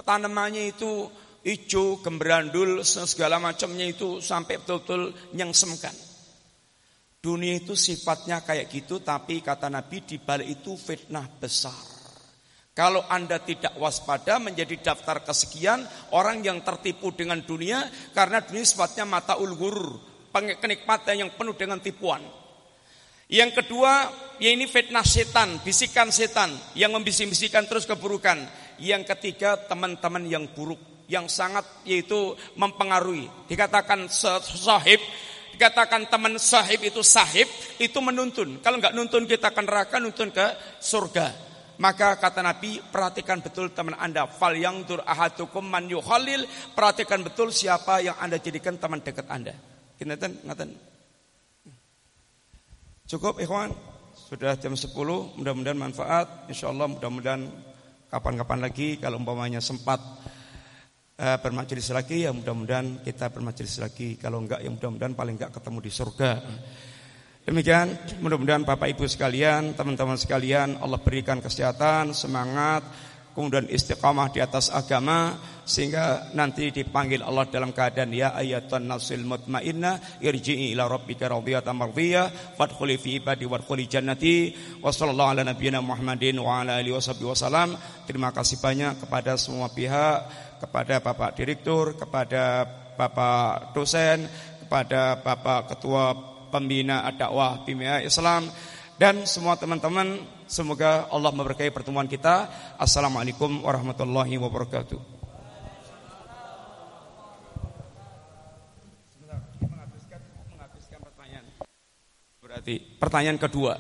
tanamannya 0.02 0.74
itu 0.74 1.08
hijau, 1.46 2.02
gembrandul, 2.02 2.82
segala 2.82 3.38
macamnya 3.38 3.86
itu 3.86 4.18
sampai 4.18 4.58
betul-betul 4.58 5.14
nyengsemkan. 5.38 5.94
Dunia 7.22 7.62
itu 7.62 7.78
sifatnya 7.78 8.42
kayak 8.42 8.66
gitu, 8.74 9.00
tapi 9.06 9.46
kata 9.46 9.70
Nabi 9.70 10.02
di 10.04 10.18
balik 10.18 10.62
itu 10.62 10.74
fitnah 10.74 11.30
besar. 11.30 11.95
Kalau 12.76 13.08
Anda 13.08 13.40
tidak 13.40 13.80
waspada 13.80 14.36
menjadi 14.36 14.76
daftar 14.92 15.24
kesekian 15.24 15.88
orang 16.12 16.44
yang 16.44 16.60
tertipu 16.60 17.16
dengan 17.16 17.40
dunia 17.40 17.88
karena 18.12 18.44
dunia 18.44 18.68
sifatnya 18.68 19.08
mata 19.08 19.40
ulgur, 19.40 19.96
kenikmatan 20.36 21.24
yang 21.24 21.32
penuh 21.40 21.56
dengan 21.56 21.80
tipuan. 21.80 22.20
Yang 23.32 23.64
kedua, 23.64 24.12
ya 24.44 24.52
ini 24.52 24.68
fitnah 24.68 25.08
setan, 25.08 25.64
bisikan 25.64 26.12
setan 26.12 26.52
yang 26.76 26.92
membisik-bisikan 26.92 27.64
terus 27.64 27.88
keburukan. 27.88 28.44
Yang 28.76 29.08
ketiga, 29.16 29.56
teman-teman 29.56 30.28
yang 30.28 30.44
buruk 30.52 31.08
yang 31.08 31.32
sangat 31.32 31.64
yaitu 31.88 32.36
mempengaruhi. 32.60 33.32
Dikatakan 33.48 34.12
sahib, 34.12 35.00
dikatakan 35.56 36.12
teman 36.12 36.36
sahib 36.36 36.84
itu 36.84 37.00
sahib, 37.00 37.48
itu 37.80 37.98
menuntun. 38.04 38.60
Kalau 38.60 38.84
nggak 38.84 38.92
nuntun 38.92 39.24
kita 39.26 39.56
akan 39.56 39.64
neraka, 39.64 39.96
nuntun 40.04 40.30
ke 40.36 40.46
surga. 40.84 41.55
Maka 41.76 42.16
kata 42.16 42.40
Nabi, 42.40 42.80
perhatikan 42.80 43.44
betul 43.44 43.76
teman 43.76 43.96
Anda. 44.00 44.28
Fal 44.32 44.56
yang 44.56 44.88
dur 44.88 45.04
ahadukum 45.04 45.64
man 45.66 45.88
yuhalil. 45.92 46.48
Perhatikan 46.72 47.20
betul 47.22 47.52
siapa 47.52 48.00
yang 48.00 48.16
Anda 48.20 48.40
jadikan 48.40 48.80
teman 48.80 49.04
dekat 49.04 49.28
Anda. 49.28 49.52
Kinten 50.00 50.44
ngaten. 50.48 50.70
Cukup 53.06 53.38
ikhwan. 53.44 53.76
Sudah 54.16 54.58
jam 54.58 54.74
10, 54.74 54.90
mudah-mudahan 55.38 55.78
manfaat. 55.78 56.50
Insyaallah 56.50 56.98
mudah-mudahan 56.98 57.46
kapan-kapan 58.10 58.60
lagi 58.64 58.98
kalau 58.98 59.20
umpamanya 59.22 59.60
sempat 59.60 60.00
uh, 61.20 61.38
bermajelis 61.44 61.92
lagi 61.92 62.24
ya 62.24 62.32
mudah-mudahan 62.32 63.04
kita 63.04 63.30
bermajelis 63.30 63.78
lagi. 63.84 64.16
Kalau 64.16 64.42
enggak 64.42 64.64
ya 64.64 64.72
mudah-mudahan 64.72 65.14
paling 65.14 65.36
enggak 65.38 65.54
ketemu 65.54 65.78
di 65.84 65.92
surga. 65.92 66.32
Demikian 67.46 67.94
mudah-mudahan 68.26 68.66
Bapak 68.66 68.90
Ibu 68.98 69.06
sekalian, 69.06 69.78
teman-teman 69.78 70.18
sekalian 70.18 70.82
Allah 70.82 70.98
berikan 70.98 71.38
kesehatan, 71.38 72.10
semangat, 72.18 72.82
kemudian 73.38 73.70
istiqamah 73.70 74.34
di 74.34 74.42
atas 74.42 74.74
agama 74.74 75.38
sehingga 75.62 76.34
nanti 76.34 76.74
dipanggil 76.74 77.22
Allah 77.22 77.46
dalam 77.46 77.70
keadaan 77.70 78.10
ya 78.10 78.34
ayatan 78.34 78.90
nasil 78.90 79.22
mutmainnah 79.22 80.26
irji'i 80.26 80.74
ila 80.74 80.90
rabbika 80.90 81.30
radiyatan 81.30 81.78
mardiyah 81.78 82.58
fadkhuli 82.58 82.98
fi 82.98 83.22
ibadi 83.22 83.46
wadkhuli 83.46 83.86
jannati 83.86 84.50
wa 84.82 84.90
sallallahu 84.90 85.38
ala 85.38 85.42
nabiyyina 85.46 85.86
Muhammadin 85.86 86.42
wa 86.42 86.66
ala 86.66 86.82
alihi 86.82 86.98
wasallam 86.98 87.78
terima 88.10 88.34
kasih 88.34 88.58
banyak 88.58 89.06
kepada 89.06 89.38
semua 89.38 89.70
pihak 89.70 90.18
kepada 90.66 90.98
Bapak 90.98 91.38
Direktur 91.38 91.94
kepada 91.94 92.66
Bapak 92.98 93.76
dosen 93.78 94.26
kepada 94.66 95.22
Bapak 95.22 95.76
Ketua 95.76 96.35
Pembina 96.56 97.04
Dakwah 97.12 97.68
Bimia 97.68 98.00
Islam 98.00 98.48
dan 98.96 99.28
semua 99.28 99.60
teman-teman 99.60 100.24
semoga 100.48 101.12
Allah 101.12 101.36
memberkahi 101.36 101.68
pertemuan 101.68 102.08
kita. 102.08 102.48
Assalamualaikum 102.80 103.60
warahmatullahi 103.60 104.40
wabarakatuh. 104.40 104.96
Berarti 112.40 112.80
pertanyaan 112.96 113.36
kedua, 113.36 113.76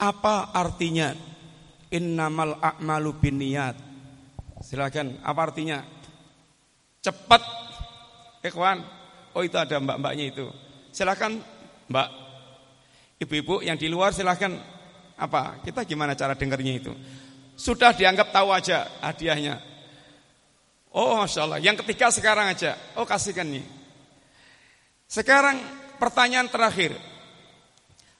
apa 0.00 0.56
artinya 0.56 1.12
innamal 1.92 2.56
a'malu 2.56 3.12
binniyat? 3.20 3.76
Silakan, 4.64 5.20
apa 5.20 5.40
artinya? 5.52 5.84
Cepat, 7.04 7.44
ikhwan. 8.40 8.80
Oh 9.36 9.44
itu 9.44 9.60
ada 9.60 9.76
mbak-mbaknya 9.76 10.32
itu. 10.32 10.48
Silakan, 10.96 11.44
Mbak. 11.86 12.08
Ibu-ibu 13.16 13.64
yang 13.64 13.80
di 13.80 13.88
luar 13.88 14.12
silahkan 14.12 14.52
apa? 15.16 15.64
Kita 15.64 15.88
gimana 15.88 16.12
cara 16.12 16.36
dengarnya 16.36 16.74
itu? 16.76 16.92
Sudah 17.56 17.96
dianggap 17.96 18.28
tahu 18.34 18.52
aja 18.52 18.84
hadiahnya. 19.00 19.56
Oh 20.92 21.16
Masya 21.24 21.40
Allah. 21.48 21.60
Yang 21.60 21.84
ketiga 21.84 22.12
sekarang 22.12 22.52
aja. 22.52 22.76
Oh 23.00 23.08
kasihkan 23.08 23.48
nih. 23.48 23.64
Sekarang 25.08 25.56
pertanyaan 25.96 26.52
terakhir. 26.52 26.92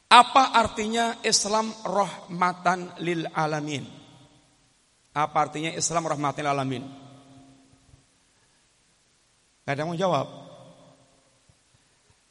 Apa 0.06 0.54
artinya 0.54 1.18
Islam 1.26 1.74
rahmatan 1.82 2.94
lil 3.02 3.26
alamin? 3.34 3.84
Apa 5.12 5.50
artinya 5.50 5.74
Islam 5.74 6.06
rahmatan 6.06 6.40
lil 6.46 6.52
alamin? 6.52 6.84
Gak 9.66 9.74
ada 9.74 9.82
yang 9.82 9.90
mau 9.90 9.98
jawab. 9.98 10.45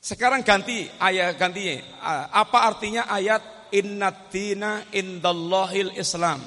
Sekarang 0.05 0.45
ganti 0.45 0.85
ayat 1.01 1.33
ganti. 1.33 1.81
Apa 2.29 2.69
artinya 2.69 3.09
ayat 3.09 3.41
innatina 3.73 4.85
indallahil 4.93 5.97
Islam? 5.97 6.45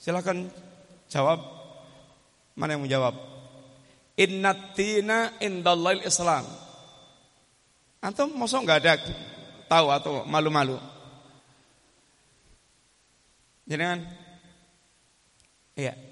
Silakan 0.00 0.48
jawab. 1.12 1.44
Mana 2.56 2.72
yang 2.72 2.88
mau 2.88 2.88
jawab? 2.88 3.20
Innatina 4.16 5.36
indallahil 5.44 6.08
Islam. 6.08 6.48
Antum 8.00 8.32
mosok 8.32 8.64
nggak 8.64 8.80
ada 8.80 8.96
tahu 9.68 9.92
atau 9.92 10.24
malu-malu? 10.24 10.80
Jangan. 13.68 14.08
Iya. 15.76 16.11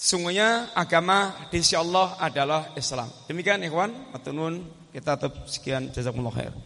Sungguhnya 0.00 0.72
agama 0.72 1.28
di 1.52 1.60
sisi 1.60 1.76
Allah 1.76 2.16
adalah 2.16 2.72
Islam. 2.72 3.04
Demikian 3.28 3.60
ikhwan, 3.60 3.92
matunun 4.16 4.64
kita 4.96 5.12
tetap 5.20 5.44
sekian 5.44 5.92
jazakumullah 5.92 6.32
khair. 6.32 6.56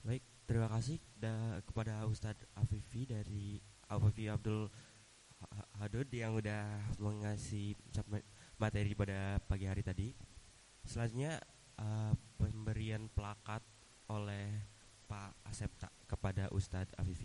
Baik, 0.00 0.24
terima 0.48 0.72
kasih 0.72 0.96
kepada 1.68 2.08
Ustadz 2.08 2.48
Afifi 2.56 3.04
dari 3.04 3.60
Afifi 3.92 4.32
Abdul 4.32 4.64
Hadud 5.76 6.08
yang 6.08 6.40
udah 6.40 6.96
mengasih 6.96 7.76
materi 8.56 8.96
pada 8.96 9.36
pagi 9.44 9.68
hari 9.68 9.84
tadi. 9.84 10.08
Selanjutnya 10.88 11.36
uh, 11.76 12.16
pemberian 12.40 13.12
plakat 13.12 13.60
oleh 14.08 14.79
Pak 15.10 15.34
Asep 15.42 15.74
kepada 16.06 16.46
Ustadz 16.54 16.94
Afifi. 16.94 17.18